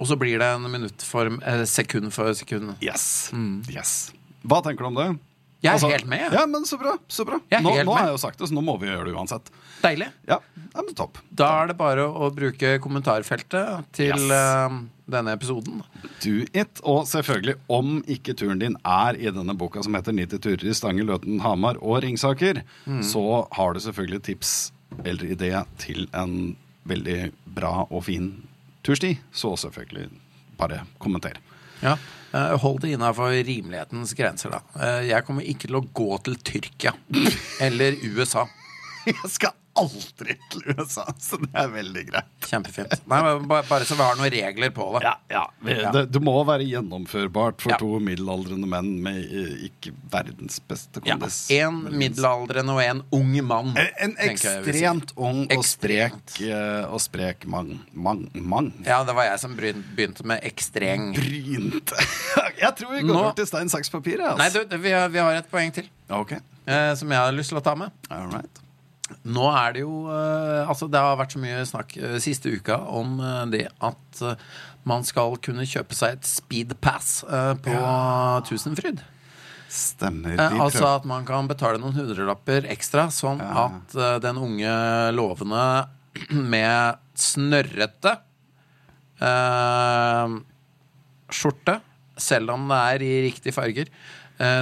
og 0.00 0.06
så 0.10 0.16
blir 0.18 0.38
det 0.42 0.48
en 0.56 0.66
minutt 0.70 1.00
for 1.00 1.26
eh, 1.46 1.62
sekund 1.64 2.12
for 2.12 2.34
sekund? 2.34 2.74
Yes. 2.82 3.30
yes. 3.70 4.12
Hva 4.44 4.60
tenker 4.64 4.82
du 4.82 4.86
om 4.90 4.94
det? 4.98 5.18
Jeg 5.62 5.70
er 5.70 5.74
Altså- 5.78 5.90
helt 5.92 6.06
med. 6.10 6.20
Ja. 6.20 6.40
Ja, 6.40 6.46
men 6.46 6.64
så 6.66 6.76
bra. 6.78 6.96
så 7.08 7.24
bra 7.24 7.38
Jeg 7.50 7.62
Nå, 7.62 7.70
nå 7.84 7.92
har 7.94 8.06
jeg 8.08 8.14
jo 8.16 8.18
sagt 8.18 8.38
det, 8.38 8.48
så 8.48 8.54
nå 8.56 8.62
må 8.66 8.78
vi 8.80 8.86
gjøre 8.88 9.04
det 9.06 9.14
uansett. 9.14 9.50
Deilig. 9.82 10.08
Ja, 10.26 10.38
ja 10.74 10.82
men 10.82 10.94
topp. 10.94 11.18
Da 11.32 11.62
er 11.62 11.68
det 11.68 11.76
bare 11.78 12.02
å 12.08 12.32
bruke 12.34 12.78
kommentarfeltet 12.82 13.84
til 13.92 14.16
Yes. 14.16 14.30
uh, 14.30 14.80
denne 15.08 15.32
episoden. 15.36 15.82
Do 16.20 16.44
it. 16.52 16.80
Og 16.82 17.04
selvfølgelig, 17.06 17.54
om 17.70 18.02
ikke 18.08 18.34
turen 18.34 18.58
din 18.58 18.76
er 18.84 19.14
i 19.14 19.30
denne 19.30 19.54
boka 19.56 19.82
som 19.84 19.94
heter 19.94 20.12
90 20.12 20.38
turer 20.40 20.64
i 20.70 20.74
Stange, 20.74 21.04
Løten, 21.06 21.40
Hamar 21.40 21.76
og 21.80 22.02
Ringsaker, 22.02 22.62
Mm. 22.86 23.02
så 23.02 23.46
har 23.52 23.72
du 23.74 23.80
selvfølgelig 23.80 24.22
tips 24.22 24.72
eller 25.04 25.24
idé 25.36 25.64
til 25.78 26.08
en 26.12 26.56
veldig 26.86 27.32
bra 27.46 27.86
og 27.90 28.02
fin 28.04 28.42
tursti. 28.82 29.18
Så 29.32 29.54
selvfølgelig, 29.56 30.10
bare 30.58 30.82
kommenter. 31.00 31.34
Ja. 31.82 31.96
Eh, 32.32 32.54
Hold 32.62 32.80
det 32.80 32.92
innafor 32.96 33.30
rimelighetens 33.44 34.14
grenser, 34.16 34.50
da. 34.56 34.60
Eh, 34.80 35.08
Jeg 35.10 35.24
kommer 35.26 35.42
ikke 35.44 35.66
til 35.68 35.76
å 35.80 35.84
gå 35.92 36.10
til 36.24 36.36
Tyrkia 36.40 36.92
eller 37.60 37.96
USA. 38.04 38.46
Jeg 39.10 39.30
skal 39.32 39.52
aldri 39.72 40.34
til 40.52 40.66
USA, 40.76 41.06
så 41.16 41.38
det 41.40 41.48
er 41.56 41.70
veldig 41.72 42.02
greit. 42.10 42.26
Kjempefint. 42.44 42.92
Nei, 43.08 43.20
Bare 43.48 43.86
så 43.88 43.96
vi 43.96 44.04
har 44.04 44.18
noen 44.18 44.28
regler 44.34 44.68
på 44.76 44.84
det. 44.98 45.00
Ja, 45.06 45.14
ja. 45.64 45.92
Det, 45.94 46.02
det 46.12 46.20
må 46.20 46.34
være 46.44 46.66
gjennomførbart 46.68 47.62
for 47.64 47.72
Ja. 47.72 47.78
to 47.80 47.96
middelaldrende 48.04 48.68
menn 48.68 48.90
med 49.02 49.22
eh, 49.32 49.54
ikke 49.70 49.94
verdens 50.12 50.58
beste 50.68 51.00
Ja, 51.08 51.16
kondis. 51.16 51.38
En 51.56 51.78
middelaldrende 51.88 52.74
og 52.76 52.82
en 52.84 53.00
ung 53.16 53.32
mann. 53.48 53.72
En, 53.80 53.88
en 54.10 54.14
ekstremt 54.28 55.14
ung 55.16 55.46
og 55.56 55.64
sprek 55.64 56.34
eh, 56.44 56.84
og 56.92 57.00
sprek 57.00 57.46
mann. 57.48 57.78
Man, 57.96 58.26
man. 58.36 58.68
Ja, 58.84 59.00
det 59.08 59.16
var 59.16 59.30
jeg 59.30 59.40
som 59.40 59.56
begynte 59.56 60.28
med 60.28 60.44
ekstreng. 60.52 61.14
Brynt. 61.16 61.94
jeg 62.60 62.74
tror 62.76 62.92
vi 62.98 63.06
går 63.08 63.16
Nå- 63.22 63.32
til 63.40 63.48
stein, 63.48 63.72
saks, 63.72 63.88
papir. 63.96 64.20
Altså. 64.20 64.36
Nei, 64.44 64.52
du, 64.68 64.76
vi 64.84 64.92
har, 64.92 65.08
vi 65.08 65.24
har 65.24 65.40
et 65.40 65.48
poeng 65.50 65.72
til 65.80 65.88
Okay. 66.12 66.42
Eh, 66.68 66.92
som 67.00 67.08
jeg 67.08 67.16
har 67.24 67.32
lyst 67.32 67.48
til 67.54 67.56
å 67.56 67.64
ta 67.64 67.72
med. 67.74 67.88
all 68.12 68.28
right. 68.36 68.58
Nå 69.28 69.46
er 69.52 69.74
det 69.76 69.82
jo 69.84 70.06
eh, 70.10 70.68
Altså, 70.68 70.88
det 70.90 71.00
har 71.02 71.16
vært 71.20 71.34
så 71.36 71.40
mye 71.42 71.62
snakk 71.68 71.96
eh, 72.00 72.16
siste 72.22 72.52
uka 72.52 72.78
om 72.92 73.16
eh, 73.20 73.42
det 73.52 73.64
at 73.84 74.22
man 74.88 75.04
skal 75.06 75.36
kunne 75.42 75.62
kjøpe 75.68 75.94
seg 75.94 76.16
et 76.16 76.26
speedpass 76.26 77.10
på 77.28 77.70
på 77.70 77.74
Tusenfryd. 78.48 78.98
Stemmer. 79.72 80.34
Altså 80.60 80.88
at 80.98 81.06
man 81.08 81.22
kan 81.28 81.46
betale 81.48 81.78
noen 81.80 81.94
hundrelapper 81.96 82.66
ekstra, 82.72 83.06
sånn 83.14 83.38
Ja. 83.40 83.68
at 83.70 83.94
den 84.24 84.40
unge 84.42 84.74
lovende 85.14 85.62
med 86.54 86.98
snørrete 87.14 88.16
eh, 89.22 90.34
skjorte, 91.32 91.78
selv 92.20 92.52
om 92.56 92.66
det 92.70 92.80
er 92.96 93.04
i 93.06 93.12
riktige 93.28 93.54
farger, 93.56 93.88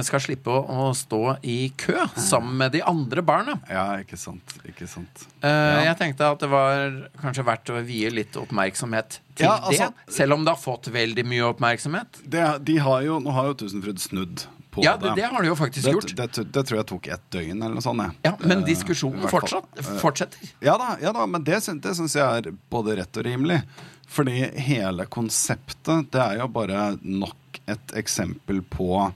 skal 0.05 0.21
slippe 0.23 0.51
å, 0.53 0.91
stå 0.95 1.19
i 1.43 1.71
kø 1.77 1.95
sammen 2.15 2.57
med 2.61 2.71
de 2.75 2.81
andre 2.87 3.23
barna. 3.25 3.55
Ja, 3.69 3.85
ikke 4.03 4.17
sant. 4.19 4.55
Ikke 4.67 4.87
sant. 4.87 5.25
Eh, 5.41 5.49
Ja. 5.49 5.81
Jeg 5.91 5.97
tenkte 5.97 6.27
at 6.31 6.39
det 6.39 6.49
var 6.51 6.95
kanskje 7.21 7.45
verdt 7.47 7.71
å 7.73 7.81
vie 7.85 8.09
litt 8.13 8.37
oppmerksomhet 8.37 9.19
til 9.35 9.45
Ja, 9.47 9.57
altså- 9.59 9.89
det, 9.91 10.13
selv 10.13 10.33
om 10.33 10.45
det 10.45 10.53
har 10.55 10.61
fått 10.61 10.87
veldig 10.93 11.25
mye 11.25 11.49
oppmerksomhet. 11.53 12.21
Det, 12.27 12.45
de 12.65 12.77
har 12.77 13.01
jo, 13.03 13.19
nå 13.19 13.31
har 13.33 13.45
jo 13.51 13.53
Tusenfryd 13.63 13.99
snudd 13.99 14.45
Ja, 14.77 14.95
det, 14.95 15.15
det 15.17 15.25
har 15.27 15.41
de 15.41 15.47
jo 15.49 15.55
faktisk 15.59 15.83
det, 15.83 15.91
gjort. 15.93 16.15
det, 16.15 16.51
det 16.53 16.61
tror 16.67 16.77
jeg 16.79 16.85
tok 16.87 17.07
et 17.11 17.23
døgn 17.31 17.57
eller 17.61 17.73
noe 17.75 17.81
sånt. 17.83 18.15
Ja, 18.23 18.35
Men 18.39 18.59
Eh, 18.61 18.65
diskusjonen 18.69 19.27
fortsatt, 19.27 19.67
fortsetter. 19.99 20.51
Ja 20.63 20.77
da, 20.77 20.95
ja 21.01 21.11
da 21.11 21.25
men 21.27 21.43
det 21.43 21.57
syns 21.63 22.13
jeg 22.15 22.23
er 22.23 22.51
både 22.71 22.95
rett 23.01 23.17
og 23.17 23.25
rimelig. 23.25 23.63
Fordi 24.07 24.49
hele 24.59 25.05
konseptet, 25.07 26.09
det 26.11 26.19
er 26.21 26.37
jo 26.39 26.47
bare 26.47 26.97
nok 27.03 27.59
et 27.67 27.93
eksempel 27.99 28.61
på 28.63 29.13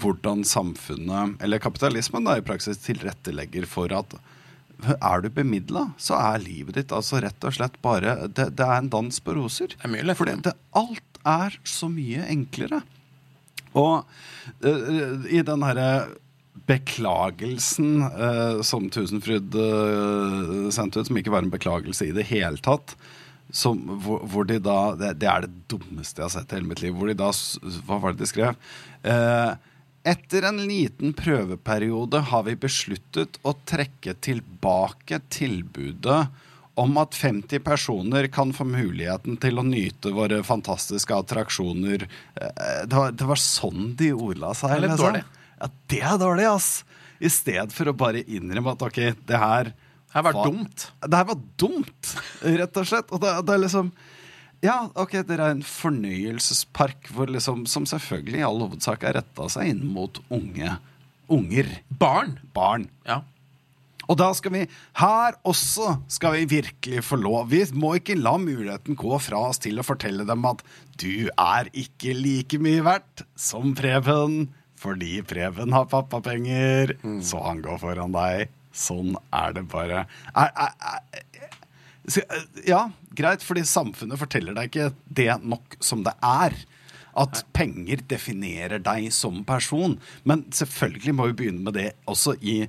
hvordan 0.00 0.44
samfunnet, 0.48 1.36
eller 1.44 1.62
kapitalismen 1.62 2.26
da 2.26 2.38
i 2.38 2.44
praksis, 2.46 2.80
tilrettelegger 2.84 3.66
for 3.70 3.92
at 3.94 4.16
er 4.84 5.22
du 5.22 5.30
bemidla, 5.32 5.86
så 5.96 6.18
er 6.18 6.42
livet 6.42 6.76
ditt 6.78 6.92
altså 6.92 7.20
rett 7.22 7.46
og 7.46 7.54
slett 7.56 7.76
bare 7.84 8.26
Det, 8.26 8.50
det 8.58 8.66
er 8.66 8.80
en 8.80 8.90
dans 8.90 9.20
på 9.20 9.36
roser. 9.36 9.76
er 9.80 9.92
mye 9.92 10.02
lettere. 10.02 10.18
Fordi 10.18 10.36
det, 10.48 10.54
alt 10.76 11.20
er 11.24 11.58
så 11.68 11.88
mye 11.88 12.26
enklere. 12.28 12.82
Og 13.74 14.04
uh, 14.66 15.24
i 15.30 15.40
den 15.46 15.64
herre 15.66 15.88
beklagelsen 16.68 18.04
uh, 18.04 18.62
som 18.66 18.86
Tusenfryd 18.92 19.56
uh, 19.56 20.70
sendte 20.74 21.00
ut, 21.00 21.10
som 21.10 21.18
ikke 21.18 21.32
var 21.34 21.46
en 21.46 21.52
beklagelse 21.54 22.08
i 22.08 22.14
det 22.16 22.28
hele 22.30 22.60
tatt, 22.64 22.96
som, 23.54 23.78
hvor, 24.02 24.22
hvor 24.30 24.46
de 24.48 24.58
da 24.62 24.94
det, 24.98 25.14
det 25.22 25.28
er 25.30 25.46
det 25.46 25.66
dummeste 25.70 26.20
jeg 26.20 26.26
har 26.26 26.34
sett 26.34 26.52
i 26.52 26.58
hele 26.58 26.70
mitt 26.70 26.82
liv. 26.82 26.94
Hvor 26.96 27.10
de 27.10 27.18
da 27.18 27.30
Hva 27.86 28.00
var 28.02 28.14
det 28.14 28.24
de 28.24 28.30
skrev? 28.30 28.56
Eh, 29.06 29.52
etter 30.04 30.44
en 30.48 30.58
liten 30.68 31.14
prøveperiode 31.16 32.20
har 32.30 32.42
vi 32.46 32.54
besluttet 32.60 33.38
å 33.42 33.54
trekke 33.66 34.14
tilbake 34.24 35.20
tilbudet 35.32 36.26
om 36.80 36.96
at 36.98 37.14
50 37.14 37.62
personer 37.62 38.26
kan 38.34 38.50
få 38.52 38.66
muligheten 38.66 39.36
til 39.42 39.60
å 39.60 39.64
nyte 39.66 40.10
våre 40.14 40.40
fantastiske 40.46 41.14
attraksjoner. 41.14 42.08
Eh, 42.34 42.82
Det 42.86 42.96
var, 42.98 43.12
det 43.14 43.28
var 43.30 43.40
sånn 43.40 43.94
de 43.96 44.10
ordla 44.12 44.50
seg. 44.58 44.70
Det 44.72 44.76
er 44.76 44.82
litt 44.82 44.94
liksom. 44.96 45.06
dårlig. 45.06 45.24
Ja, 45.60 45.68
det 45.94 46.00
er 46.02 46.18
dårlig, 46.18 46.48
ass. 46.50 46.70
I 47.22 47.30
stedet 47.30 47.72
for 47.72 47.88
å 47.88 47.96
bare 47.96 48.24
innrømme 48.26 48.74
at 48.74 48.82
ok, 48.82 48.98
det 49.24 49.38
her 49.38 49.70
Det 49.70 50.22
var 50.26 50.34
var 50.34 50.50
dumt. 50.50 50.88
Det 51.00 51.16
her 51.20 51.28
var 51.30 51.40
dumt, 51.62 52.10
rett 52.42 52.76
og 52.82 52.90
slett. 52.90 53.14
Og 53.14 53.22
det, 53.22 53.32
det 53.46 53.54
er 53.54 53.62
liksom 53.64 53.92
Ja, 54.64 54.78
ok, 54.96 55.18
dere 55.28 55.50
er 55.50 55.54
en 55.58 55.66
fornøyelsespark 55.66 57.10
hvor 57.12 57.28
liksom, 57.28 57.66
som 57.68 57.84
selvfølgelig 57.88 58.40
i 58.40 58.46
all 58.46 58.62
hovedsak 58.64 59.04
er 59.04 59.18
retta 59.18 59.48
seg 59.52 59.74
inn 59.74 59.84
mot 59.92 60.22
unge 60.32 60.78
unger. 61.28 61.68
Barn. 61.88 62.38
Barn. 62.54 62.88
Ja. 63.06 63.22
Og 64.04 64.18
da 64.20 64.28
skal 64.36 64.52
vi 64.52 64.64
her 65.00 65.36
også 65.48 65.94
skal 66.12 66.36
vi 66.36 66.58
virkelig 66.58 67.04
få 67.06 67.16
lov. 67.20 67.48
Vi 67.52 67.62
må 67.72 67.94
ikke 67.98 68.18
la 68.18 68.36
muligheten 68.40 68.98
gå 69.00 69.16
fra 69.22 69.46
oss 69.48 69.62
til 69.64 69.80
å 69.80 69.86
fortelle 69.86 70.26
dem 70.28 70.44
at 70.48 70.60
du 71.00 71.30
er 71.30 71.70
ikke 71.72 72.12
like 72.16 72.60
mye 72.60 72.84
verdt 72.84 73.24
som 73.36 73.72
Preben, 73.76 74.50
fordi 74.76 75.22
Preben 75.24 75.72
har 75.72 75.88
pappapenger, 75.88 76.98
så 77.24 77.40
han 77.46 77.64
går 77.64 77.80
foran 77.80 78.12
deg. 78.14 78.52
Sånn 78.74 79.14
er 79.32 79.54
det 79.54 79.68
bare. 79.70 80.04
Er, 80.34 80.50
er, 80.50 80.72
er, 80.82 81.60
ja, 82.68 82.86
greit, 83.16 83.44
fordi 83.44 83.64
samfunnet 83.66 84.20
forteller 84.20 84.56
deg 84.56 84.70
ikke 84.70 84.90
det 85.08 85.30
nok 85.44 85.76
som 85.84 86.04
det 86.06 86.14
er. 86.24 86.56
At 87.14 87.44
penger 87.54 88.02
definerer 88.10 88.82
deg 88.82 89.06
som 89.14 89.44
person. 89.46 89.96
Men 90.26 90.44
selvfølgelig 90.52 91.14
må 91.14 91.28
vi 91.30 91.38
begynne 91.44 91.62
med 91.62 91.76
det 91.78 91.92
også 92.10 92.34
i 92.42 92.64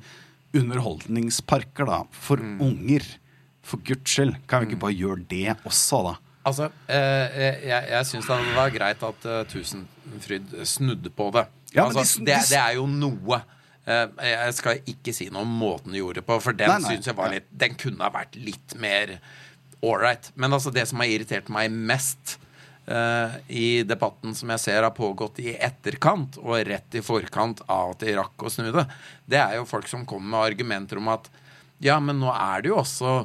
underholdningsparker, 0.55 1.89
da. 1.89 2.03
For 2.13 2.39
unger. 2.39 3.07
For 3.65 3.81
guds 3.81 4.13
skyld. 4.13 4.35
Kan 4.47 4.61
vi 4.61 4.71
ikke 4.71 4.83
bare 4.85 4.95
gjøre 4.95 5.25
det 5.31 5.57
også, 5.65 6.03
da? 6.05 6.15
Altså, 6.45 6.69
eh, 6.93 7.39
jeg, 7.65 7.87
jeg 7.89 8.05
syns 8.05 8.27
det 8.29 8.37
var 8.53 8.69
greit 8.69 9.01
at 9.07 9.23
uh, 9.25 9.39
Tusenfryd 9.49 10.53
snudde 10.69 11.09
på 11.09 11.31
det. 11.33 11.47
Ja, 11.73 11.87
altså, 11.87 12.19
de 12.21 12.29
det, 12.29 12.37
det 12.51 12.59
er 12.61 12.75
jo 12.77 12.85
noe. 12.85 13.41
Eh, 13.85 14.05
jeg 14.25 14.53
skal 14.57 14.79
ikke 14.89 15.13
si 15.13 15.27
noe 15.29 15.45
om 15.45 15.57
måten 15.61 15.93
du 15.93 15.99
gjorde 15.99 16.23
det 16.23 16.27
på, 16.29 16.39
for 16.41 16.57
den 16.57 16.71
Nei, 16.71 16.79
nei. 16.81 16.95
synes 16.95 17.09
jeg 17.11 17.17
var 17.17 17.29
litt 17.33 17.51
Den 17.53 17.75
kunne 17.77 18.07
ha 18.07 18.09
vært 18.13 18.37
litt 18.39 18.73
mer 18.81 19.19
ålreit. 19.85 20.31
Men 20.33 20.57
altså, 20.57 20.73
det 20.73 20.87
som 20.89 21.03
har 21.03 21.11
irritert 21.11 21.51
meg 21.53 21.69
mest 21.69 22.39
uh, 22.89 23.37
i 23.45 23.83
debatten 23.85 24.33
som 24.37 24.49
jeg 24.55 24.63
ser 24.63 24.87
har 24.87 24.95
pågått 24.97 25.37
i 25.43 25.53
etterkant, 25.53 26.39
og 26.41 26.57
rett 26.65 26.97
i 26.97 27.03
forkant 27.05 27.61
av 27.67 27.93
at 27.93 28.01
de 28.01 28.15
rakk 28.17 28.47
å 28.47 28.49
snu 28.49 28.71
det, 28.73 28.87
det 29.29 29.41
er 29.41 29.59
jo 29.59 29.69
folk 29.69 29.89
som 29.91 30.07
kommer 30.09 30.31
med 30.33 30.53
argumenter 30.55 31.01
om 31.01 31.11
at 31.13 31.29
ja, 31.83 31.99
men 32.01 32.17
nå 32.23 32.31
er 32.31 32.63
det 32.63 32.71
jo 32.71 32.79
også 32.81 33.17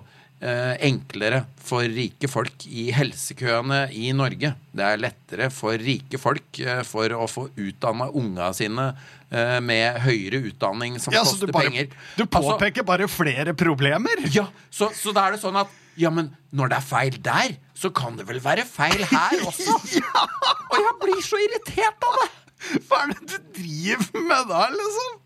enklere 0.81 1.43
for 1.61 1.85
rike 1.85 2.29
folk 2.33 2.65
i 2.67 2.87
helsekøene 2.97 3.83
i 3.93 4.11
Norge. 4.17 4.55
Det 4.73 4.87
er 4.87 5.01
lettere 5.03 5.51
for 5.53 5.77
rike 5.77 6.17
folk 6.21 6.61
eh, 6.65 6.81
for 6.89 7.13
å 7.13 7.27
få 7.29 7.49
utdanna 7.61 8.07
unga 8.17 8.49
sine 8.57 8.87
eh, 9.29 9.59
med 9.61 10.01
høyere 10.07 10.41
utdanning 10.49 10.97
som 11.03 11.13
Ja, 11.13 11.25
koster 11.27 11.51
du, 11.51 11.53
bare, 11.53 11.69
penger. 11.69 11.93
du 12.17 12.25
Altså, 12.25 12.85
bare 12.89 13.09
flere 13.13 13.53
problemer? 13.55 14.25
ja, 14.33 14.47
så, 14.73 14.89
så 14.97 15.13
da 15.17 15.29
er 15.29 15.37
det 15.37 15.43
sånn 15.45 15.61
at 15.61 15.77
Ja, 16.01 16.09
men 16.15 16.31
når 16.57 16.71
det 16.73 16.77
er 16.81 16.87
feil 16.89 17.17
der, 17.21 17.57
så 17.77 17.91
kan 17.93 18.17
det 18.17 18.25
vel 18.31 18.41
være 18.41 18.65
feil 18.65 19.03
her 19.11 19.43
også? 19.45 19.75
Og 20.71 20.79
jeg 20.81 20.95
blir 21.05 21.21
så 21.27 21.41
irritert 21.45 22.07
av 22.09 22.17
det! 22.23 22.31
Hva 22.89 23.03
er 23.07 23.13
det 23.15 23.27
du 23.31 23.37
driver 23.61 24.25
med 24.27 24.51
da, 24.51 24.67
liksom? 24.75 25.17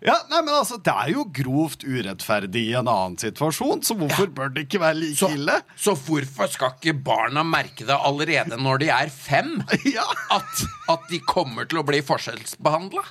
Ja, 0.00 0.14
nei, 0.30 0.40
men 0.46 0.54
altså, 0.56 0.78
Det 0.80 0.92
er 0.96 1.10
jo 1.12 1.26
grovt 1.36 1.84
urettferdig 1.84 2.62
i 2.70 2.76
en 2.78 2.88
annen 2.88 3.18
situasjon, 3.20 3.82
så 3.84 3.96
hvorfor 4.00 4.30
bør 4.34 4.52
det 4.54 4.64
ikke 4.66 4.80
være 4.82 4.96
like 4.98 5.18
Så, 5.20 5.28
ille? 5.36 5.58
så 5.76 5.94
hvorfor 5.98 6.48
skal 6.50 6.72
ikke 6.78 6.96
barna 7.06 7.44
merke 7.46 7.84
det 7.88 7.96
allerede 7.98 8.56
når 8.60 8.80
de 8.84 8.92
er 8.96 9.12
fem? 9.12 9.58
Ja. 9.96 10.06
At, 10.32 10.64
at 10.92 11.08
de 11.10 11.18
kommer 11.28 11.68
til 11.68 11.80
å 11.82 11.86
bli 11.86 12.00
forskjellsbehandla? 12.06 13.04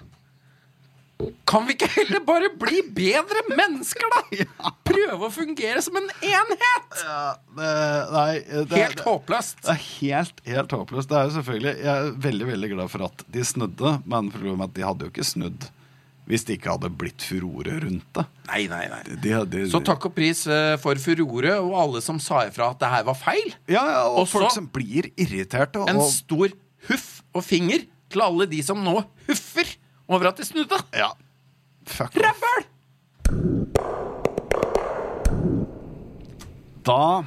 Kan 1.50 1.66
vi 1.68 1.74
ikke 1.76 1.90
heller 1.98 2.22
bare 2.24 2.48
bli 2.56 2.80
bedre 2.96 3.42
mennesker, 3.52 4.06
da? 4.14 4.70
Prøve 4.90 5.28
å 5.28 5.32
fungere 5.34 5.82
som 5.84 5.98
en 6.00 6.08
enhet? 6.24 7.02
Ja, 7.02 7.24
det, 7.58 7.72
nei, 8.14 8.30
det, 8.70 8.78
Helt 8.78 9.04
håpløst. 9.04 9.60
det 9.66 9.74
er 9.74 9.82
helt, 10.00 10.40
helt 10.48 10.76
håpløst. 10.78 11.10
Det 11.12 11.18
er 11.20 11.28
jo 11.28 11.34
selvfølgelig, 11.40 11.74
Jeg 11.84 11.92
er 11.92 12.14
veldig 12.28 12.48
veldig 12.54 12.70
glad 12.76 12.94
for 12.94 13.08
at 13.10 13.26
de 13.36 13.44
snudde, 13.52 13.98
men 14.08 14.32
problemet 14.32 14.64
er 14.64 14.72
at 14.72 14.78
de 14.78 14.88
hadde 14.88 15.08
jo 15.10 15.14
ikke 15.16 15.28
snudd 15.28 15.68
hvis 16.30 16.44
det 16.46 16.60
ikke 16.60 16.76
hadde 16.76 16.92
blitt 16.94 17.24
furore 17.26 17.80
rundt 17.82 18.06
det. 18.14 18.24
Nei, 18.52 18.60
nei, 18.70 18.84
nei. 18.92 19.00
De 19.24 19.32
hadde, 19.34 19.64
Så 19.72 19.80
takk 19.82 20.04
og 20.12 20.14
pris 20.14 20.44
eh, 20.46 20.76
for 20.78 21.00
furore 21.02 21.56
og 21.58 21.74
alle 21.82 22.04
som 22.06 22.20
sa 22.22 22.44
ifra 22.46 22.68
at 22.70 22.84
det 22.84 22.92
her 22.92 23.08
var 23.08 23.18
feil. 23.18 23.56
Ja, 23.66 23.82
ja, 23.82 24.04
og 24.12 24.28
Også 24.28 24.38
folk 24.38 24.54
som 24.54 24.68
blir 24.70 25.10
irriterte. 25.18 25.82
En 25.90 26.04
stor 26.06 26.54
huff 26.86 27.08
og 27.34 27.42
finger 27.48 27.88
til 28.14 28.22
alle 28.26 28.46
de 28.50 28.62
som 28.66 28.78
nå 28.86 29.00
huffer 29.26 29.74
over 30.10 30.32
at 30.34 30.38
de 30.42 30.46
snudde. 30.48 30.80
ja, 30.98 31.12
fuck. 31.88 32.16
Rævhøl! 32.18 32.66
Da 36.86 37.24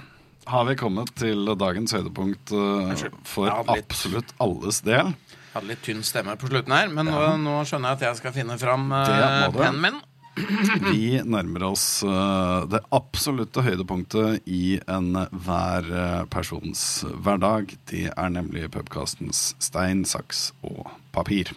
har 0.51 0.65
vi 0.67 0.75
kommet 0.81 1.13
til 1.19 1.47
dagens 1.59 1.93
høydepunkt 1.95 2.51
uh, 2.57 2.93
for 3.29 3.47
Jeg 3.49 3.67
litt- 3.69 3.85
absolutt 3.93 4.33
alles 4.43 4.81
del. 4.87 5.13
Hadde 5.53 5.69
litt 5.69 5.83
tynn 5.85 6.01
stemme 6.07 6.35
på 6.41 6.49
slutten 6.49 6.73
her, 6.73 6.89
men 6.89 7.11
nå, 7.13 7.21
nå 7.43 7.59
skjønner 7.69 7.93
jeg 7.93 8.01
at 8.01 8.07
jeg 8.09 8.21
skal 8.23 8.35
finne 8.39 8.57
fram 8.61 8.89
uh, 8.91 9.53
pennen 9.53 9.83
min. 9.85 10.01
Vi 10.89 11.19
nærmer 11.29 11.67
oss 11.69 11.85
uh, 12.09 12.65
det 12.73 12.81
absolutte 12.97 13.61
høydepunktet 13.67 14.49
i 14.49 14.79
enhver 14.91 15.91
uh, 15.93 16.23
persons 16.33 17.03
hverdag. 17.21 17.75
Det 17.93 18.07
er 18.17 18.33
nemlig 18.33 18.71
pubkastens 18.73 19.51
stein, 19.61 20.07
saks 20.09 20.49
og 20.65 20.89
papir. 21.13 21.53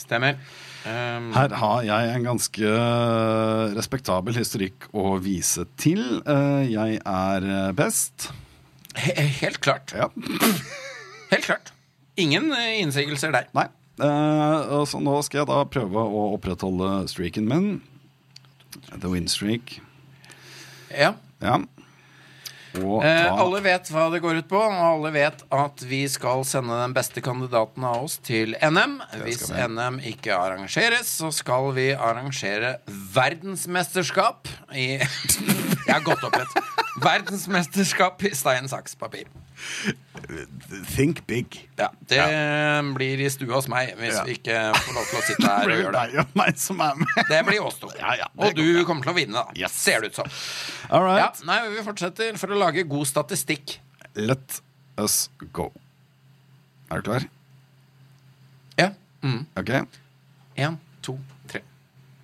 Stemmer. 0.00 0.38
Um, 0.88 1.26
Her 1.36 1.52
har 1.60 1.82
jeg 1.84 2.12
en 2.16 2.24
ganske 2.24 2.64
eh, 2.72 3.74
respektabel 3.76 4.36
historikk 4.38 4.86
å 4.96 5.18
vise 5.20 5.66
til. 5.80 6.00
Eh, 6.24 6.70
Jeg 6.72 7.00
er 7.04 7.44
eh, 7.44 7.72
best. 7.76 8.30
he 8.96 9.12
helt 9.42 9.60
klart. 9.60 9.92
Ja. 9.94 10.08
Helt 11.30 11.44
klart. 11.46 11.72
Ingen 12.18 12.48
innsigelser 12.80 13.30
der. 13.36 13.46
Nei. 13.54 13.68
Så 14.00 14.96
nå 15.04 15.18
skal 15.26 15.42
jeg 15.42 15.48
da 15.50 15.58
prøve 15.68 16.00
å 16.08 16.22
opprettholde 16.34 17.04
streaken 17.12 17.44
min. 17.48 17.66
The 18.96 19.10
win 19.12 19.28
streak. 19.28 19.76
Ja. 20.90 21.12
Ja. 21.44 21.58
Eh, 22.78 23.26
alle 23.34 23.60
vet 23.64 23.88
hva 23.90 24.06
det 24.12 24.20
går 24.22 24.40
ut 24.42 24.48
på, 24.50 24.60
og 24.60 24.78
alle 24.84 25.10
vet 25.14 25.42
at 25.54 25.84
vi 25.90 26.04
skal 26.10 26.44
sende 26.46 26.76
den 26.78 26.94
beste 26.94 27.22
kandidaten 27.24 27.86
av 27.86 28.04
oss 28.06 28.18
til 28.22 28.54
NM. 28.62 29.00
Hvis 29.24 29.48
vi. 29.50 29.66
NM 29.74 29.98
ikke 30.12 30.36
arrangeres, 30.36 31.10
så 31.20 31.32
skal 31.34 31.72
vi 31.76 31.90
arrangere 31.96 32.76
verdensmesterskap 33.16 34.50
i 34.74 34.92
Jeg 35.90 35.96
har 35.96 36.04
gått 36.06 36.22
opp 36.26 36.36
litt. 36.38 36.58
Verdensmesterskap 37.02 38.22
i 38.28 38.34
stein, 38.36 38.68
saks, 38.70 38.94
papir. 39.00 39.26
Think 40.94 41.26
big. 41.26 41.68
Ja, 41.78 41.88
Det 42.06 42.24
blir 42.94 43.20
i 43.24 43.28
stua 43.32 43.54
hos 43.56 43.68
meg 43.70 43.94
hvis 43.98 44.14
Ja. 44.14 44.24
vi 44.24 44.34
ikke 44.38 44.56
får 44.76 44.94
lov 44.94 45.06
til 45.10 45.18
å 45.18 45.22
sitte 45.26 45.46
her 45.46 45.54
og 45.54 45.60
Det 45.60 45.70
blir 45.70 45.82
gjøre 45.84 45.92
det. 45.92 46.12
deg 46.12 46.20
og 46.24 46.36
meg 46.36 46.58
som 46.58 46.80
er 46.80 46.94
med. 47.00 47.24
Det 47.28 47.40
blir 47.46 47.60
oss 47.64 47.78
to. 47.80 47.90
Ja, 47.98 48.14
ja, 48.20 48.26
og 48.36 48.54
du 48.54 48.84
kommer 48.84 49.02
til 49.02 49.12
å 49.12 49.16
vinne, 49.16 49.32
da. 49.32 49.46
Yes. 49.56 49.72
Ser 49.72 50.00
det 50.00 50.12
ut 50.12 50.14
som. 50.20 50.26
All 50.90 51.06
Ja, 51.08 51.26
right. 51.30 51.44
nei, 51.46 51.58
Vi 51.70 51.82
fortsetter 51.86 52.36
for 52.38 52.48
å 52.48 52.58
lage 52.58 52.84
god 52.88 53.06
statistikk. 53.06 53.78
Let 54.14 54.60
us 54.98 55.28
go. 55.52 55.72
Er 56.90 57.00
du 57.00 57.02
klar? 57.10 57.28
Ja. 58.78 58.90
Mm. 59.22 59.46
OK? 59.56 59.70
En, 60.56 60.78
to, 61.02 61.18
tre. 61.48 61.60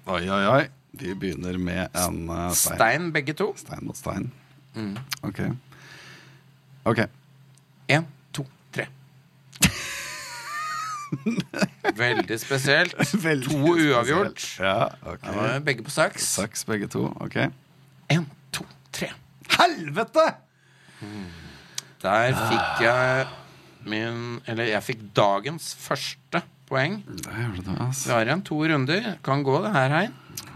Oi, 0.07 0.29
oi, 0.29 0.45
oi. 0.47 0.65
Vi 0.97 1.13
begynner 1.15 1.59
med 1.61 1.91
en 1.95 2.29
uh, 2.31 2.51
stein. 2.57 2.77
Stein, 2.79 3.11
begge 3.13 3.35
to. 3.37 3.53
Stein 3.57 3.85
mot 3.87 3.97
stein. 3.97 4.31
Mm. 4.75 4.97
OK. 5.23 5.41
OK. 6.87 7.01
En, 7.89 8.07
to, 8.35 8.43
tre. 8.75 8.87
Veldig 11.97 12.39
spesielt. 12.43 12.97
Veldig 13.29 13.51
to 13.53 13.77
uavgjort. 13.77 14.43
Ja, 14.61 14.89
ok. 15.07 15.29
ja, 15.31 15.59
begge 15.65 15.87
på 15.87 15.93
saks. 15.95 16.27
Saks 16.41 16.67
begge 16.69 16.89
to. 16.93 17.07
OK. 17.23 17.39
En, 18.13 18.27
to, 18.55 18.67
tre. 18.95 19.13
Helvete! 19.57 20.27
Der 22.03 22.35
fikk 22.37 22.81
jeg 22.85 23.27
min 23.87 24.41
Eller 24.51 24.67
jeg 24.71 24.83
fikk 24.85 25.03
dagens 25.17 25.71
første 25.79 26.41
poeng. 26.67 26.99
Det 27.07 27.31
gjorde 27.31 27.63
du, 27.63 27.71
Vi 27.71 27.77
altså. 27.85 28.11
har 28.17 28.27
igjen 28.27 28.43
to 28.47 28.59
runder. 28.67 29.13
Kan 29.27 29.45
gå, 29.47 29.55
det 29.65 29.73
her, 29.77 29.95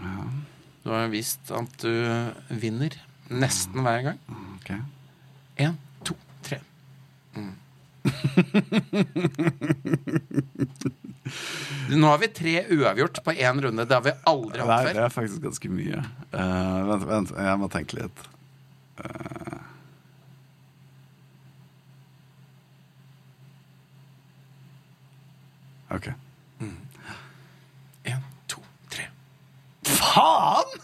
Hein. 0.01 0.41
Du 0.83 0.89
har 0.89 1.07
visst 1.13 1.51
at 1.53 1.75
du 1.83 1.91
vinner 2.61 2.95
nesten 3.31 3.83
hver 3.85 4.01
gang. 4.09 4.19
Ok. 4.57 4.71
En. 5.61 5.77
Mm. 7.35 7.53
Nå 11.89 12.07
har 12.07 12.17
vi 12.21 12.27
tre 12.33 12.55
uavgjort 12.73 13.21
på 13.23 13.33
én 13.33 13.61
runde. 13.61 13.85
Det 13.85 13.95
har 13.97 14.05
vi 14.05 14.13
aldri 14.31 14.65
Nei, 14.65 14.79
før. 14.85 14.93
det 14.97 15.03
er 15.05 15.13
faktisk 15.13 15.41
ganske 15.45 15.71
mye. 15.71 16.03
Uh, 16.33 16.79
vent, 16.89 17.07
vent, 17.09 17.33
jeg 17.37 17.61
må 17.61 17.69
tenke 17.71 17.99
litt. 18.01 18.23
Uh. 19.01 19.59
OK. 25.91 26.07
En, 28.07 28.23
to, 28.47 28.61
tre. 28.89 29.09
Faen! 29.87 30.79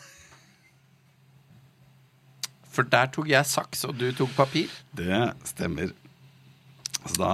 For 2.78 2.86
der 2.86 3.08
tok 3.10 3.30
jeg 3.32 3.48
saks, 3.50 3.88
og 3.90 3.96
du 3.98 4.12
tok 4.14 4.36
papir. 4.38 4.74
Det 4.98 5.24
stemmer. 5.50 5.96
Så 7.12 7.22
da 7.22 7.34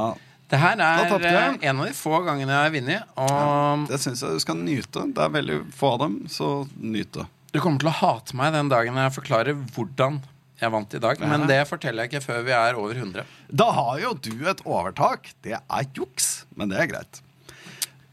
Det 0.53 0.59
her 0.61 0.77
er 0.77 1.13
eh, 1.17 1.55
en 1.69 1.79
av 1.81 1.87
de 1.87 1.93
få 1.97 2.19
gangene 2.25 2.51
jeg 2.53 2.65
har 2.67 2.73
vunnet. 2.75 3.15
Og 3.23 3.87
Det 3.89 3.99
syns 4.03 4.21
jeg 4.21 4.37
du 4.37 4.43
skal 4.43 4.59
nyte. 4.59 5.07
Det 5.15 5.23
er 5.25 5.31
veldig 5.33 5.57
få 5.73 5.95
av 5.95 6.03
dem, 6.05 6.19
så 6.29 6.51
nyt 6.77 7.11
det. 7.17 7.25
du 7.53 7.59
kommer 7.61 7.79
til 7.81 7.89
å 7.89 7.97
hate 8.01 8.35
meg 8.37 8.53
den 8.53 8.69
dagen 8.69 8.95
jeg 8.97 9.13
forklarer 9.17 9.57
hvordan 9.75 10.21
jeg 10.61 10.71
vant 10.71 10.93
i 10.95 10.99
dag. 11.01 11.19
Men 11.27 11.47
det 11.49 11.59
forteller 11.67 12.05
jeg 12.05 12.13
ikke 12.13 12.25
før 12.27 12.43
vi 12.45 12.53
er 12.55 12.77
over 12.79 12.95
100. 12.95 13.25
Da 13.51 13.65
har 13.75 13.99
jo 13.99 14.13
du 14.13 14.45
et 14.47 14.61
overtak. 14.65 15.31
Det 15.43 15.57
er 15.57 15.89
juks, 15.97 16.45
men 16.55 16.69
det 16.71 16.79
er 16.83 16.87
greit. 16.93 17.19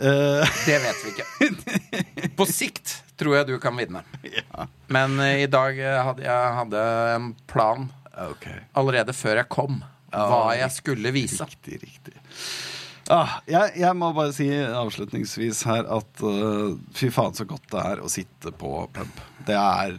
Eh, 0.01 0.57
Det 0.67 0.81
vet 0.83 1.05
vi 1.05 1.13
ikke. 1.13 2.31
På 2.41 2.47
sikt 2.49 2.97
tror 3.21 3.37
jeg 3.37 3.51
du 3.53 3.59
kan 3.61 3.77
vinne. 3.77 4.01
ja. 4.25 4.67
Men 4.89 5.21
eh, 5.21 5.43
i 5.45 5.49
dag 5.51 5.77
hadde 6.09 6.25
jeg 6.25 6.55
hadde 6.57 6.85
en 7.15 7.33
plan 7.47 7.91
allerede 8.77 9.13
før 9.17 9.39
jeg 9.43 9.49
kom. 9.53 9.81
Hva 10.11 10.57
jeg 10.59 10.71
skulle 10.75 11.13
vise. 11.15 11.45
Riktig, 11.47 11.81
riktig. 11.83 12.15
Ah, 13.11 13.39
jeg, 13.51 13.73
jeg 13.81 13.97
må 13.99 14.13
bare 14.15 14.33
si 14.37 14.47
avslutningsvis 14.55 15.65
her 15.67 15.87
at 15.97 16.21
uh, 16.23 16.77
fy 16.95 17.09
faen 17.11 17.35
så 17.35 17.47
godt 17.49 17.65
det 17.73 17.81
er 17.83 18.03
å 18.05 18.11
sitte 18.13 18.53
på 18.55 18.71
pub. 18.95 19.23
Det 19.49 19.57
er, 19.59 19.97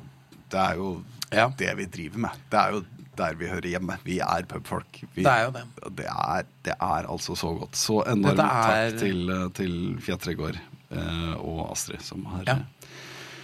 det 0.52 0.60
er 0.62 0.76
jo 0.80 0.94
Ja. 1.32 1.50
det 1.58 1.74
vi 1.80 1.86
driver 1.92 2.20
med. 2.28 2.42
Det 2.52 2.60
er 2.62 2.72
jo 2.78 2.84
der 3.20 3.36
vi 3.36 3.50
hører 3.52 3.68
hjemme. 3.74 3.98
Vi 4.08 4.20
er 4.24 4.44
pubfolk. 4.48 5.02
Vi- 5.14 5.24
Det 5.26 5.32
er 5.32 5.44
jo 5.46 5.52
det. 5.58 5.64
Det 6.00 6.06
er, 6.08 6.46
det 6.64 6.76
er 6.80 7.08
altså 7.12 7.36
så 7.36 7.52
godt. 7.60 7.76
Så 7.76 8.00
enormt 8.08 8.40
er- 8.40 8.92
takk 8.96 9.00
til, 9.00 9.30
eh, 9.30 9.50
til 9.60 9.76
Fjetregård 10.00 10.56
uh, 10.96 11.36
og 11.40 11.72
Astrid, 11.74 12.02
som 12.02 12.24
har 12.32 12.44
Ja. 12.48 12.56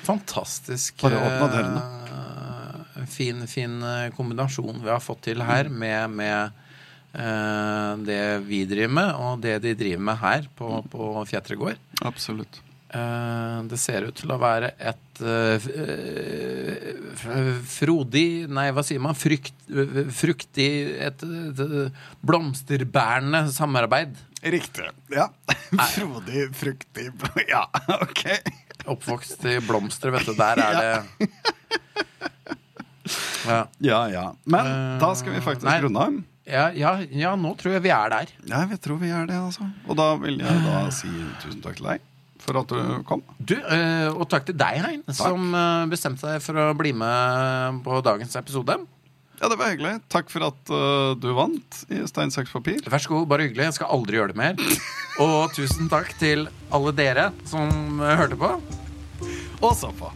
Fantastisk 0.07 1.01
Bare 1.03 1.19
åpna 1.19 1.47
dørene. 1.51 1.81
Fin, 3.05 3.43
fin 3.47 3.77
eh, 3.83 4.09
kombinasjon 4.17 4.79
vi 4.83 4.89
har 4.89 5.03
fått 5.03 5.21
til 5.29 5.43
her 5.45 5.69
med, 5.69 6.09
med 6.17 6.51
uh, 7.17 7.93
det 8.07 8.21
vi 8.47 8.63
driver 8.69 8.93
med, 8.99 9.11
og 9.15 9.41
det 9.45 9.57
de 9.65 9.75
driver 9.77 10.03
med 10.09 10.17
her 10.23 10.47
på, 10.57 10.71
på 10.91 11.11
Fjetregård. 11.29 11.77
Absolutt. 12.07 12.61
Uh, 12.87 13.63
det 13.67 13.77
ser 13.83 14.05
ut 14.07 14.15
til 14.15 14.31
å 14.31 14.37
være 14.39 14.69
et 14.79 15.19
f- 15.19 15.73
frodig 17.67 18.45
Nei, 18.47 18.69
hva 18.71 18.83
sier 18.85 19.01
man? 19.03 19.17
Frykt, 19.17 19.51
fruktig 19.67 20.13
fruktig 20.15 20.67
Et, 21.03 21.25
et 21.25 21.59
blomsterbærende 22.23 23.41
samarbeid. 23.51 24.15
Riktig. 24.45 24.87
Ja. 25.11 25.27
Frodig, 25.97 26.47
fruktig 26.55 27.09
Ja, 27.51 27.65
OK. 27.99 28.23
Oppvokst 28.87 29.43
i 29.51 29.57
blomster, 29.67 30.13
vet 30.15 30.29
du. 30.29 30.33
Der 30.37 30.61
er 30.63 30.79
det 30.83 31.27
ja. 33.47 33.61
Ja, 33.83 34.01
ja. 34.11 34.25
Men 34.45 34.67
Eh, 34.71 34.97
da 35.01 35.13
skal 35.15 35.33
vi 35.37 35.43
faktisk 35.45 35.67
nei. 35.69 35.79
runde 35.85 36.03
av. 36.03 36.17
Ja, 36.47 36.67
ja, 36.71 36.93
ja, 37.11 37.33
nå 37.35 37.53
tror 37.59 37.73
jeg 37.75 37.83
vi 37.83 37.91
er 37.91 38.11
der. 38.13 38.29
Ja, 38.47 38.61
jeg 38.71 38.79
tror 38.83 38.99
vi 39.01 39.09
er 39.11 39.25
det, 39.27 39.35
altså. 39.35 39.67
Og 39.87 39.97
da 39.99 40.13
vil 40.21 40.37
jeg 40.39 40.61
da 40.63 40.85
si 40.95 41.09
tusen 41.43 41.59
takk 41.65 41.75
til 41.81 41.89
deg 41.91 42.05
for 42.39 42.59
at 42.61 42.69
du 42.71 43.01
kom. 43.09 43.23
Du, 43.39 43.55
eh, 43.57 44.07
Og 44.13 44.29
takk 44.31 44.45
til 44.47 44.55
deg, 44.55 44.77
Hein, 44.85 45.01
som 45.11 45.49
eh, 45.51 45.87
bestemte 45.91 46.23
deg 46.29 46.43
for 46.45 46.55
å 46.55 46.69
bli 46.77 46.93
med 46.95 47.81
på 47.83 47.99
dagens 48.05 48.35
episode. 48.39 48.77
Ja, 49.37 49.49
det 49.51 49.57
var 49.59 49.69
hyggelig. 49.69 49.99
Takk 50.09 50.31
for 50.33 50.47
at 50.47 50.71
uh, 50.73 51.13
du 51.13 51.27
vant 51.37 51.75
i 51.93 51.99
stein, 52.09 52.31
saks, 52.33 52.49
papir. 52.49 52.79
Vær 52.89 53.03
så 53.03 53.11
god, 53.11 53.27
bare 53.29 53.45
hyggelig. 53.45 53.67
Jeg 53.67 53.75
skal 53.77 53.91
aldri 53.93 54.17
gjøre 54.17 54.33
det 54.33 54.39
mer. 54.39 54.55
Og 55.21 55.51
tusen 55.53 55.91
takk 55.91 56.09
til 56.17 56.47
alle 56.73 56.93
dere 56.97 57.27
som 57.45 58.01
eh, 58.01 58.15
hørte 58.17 58.39
på. 58.39 58.49
Og 59.61 59.75
så 59.77 59.91
på. 59.97 60.09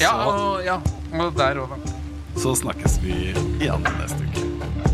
Ja, 0.00 0.12
og, 0.26 0.60
ja, 0.64 0.78
og 1.14 1.34
der 1.36 1.60
òg, 1.62 1.72
da. 1.76 2.01
Så 2.36 2.54
snakkes 2.54 2.98
vi 3.02 3.34
igjen 3.60 3.82
neste 4.00 4.24
uke. 4.24 4.91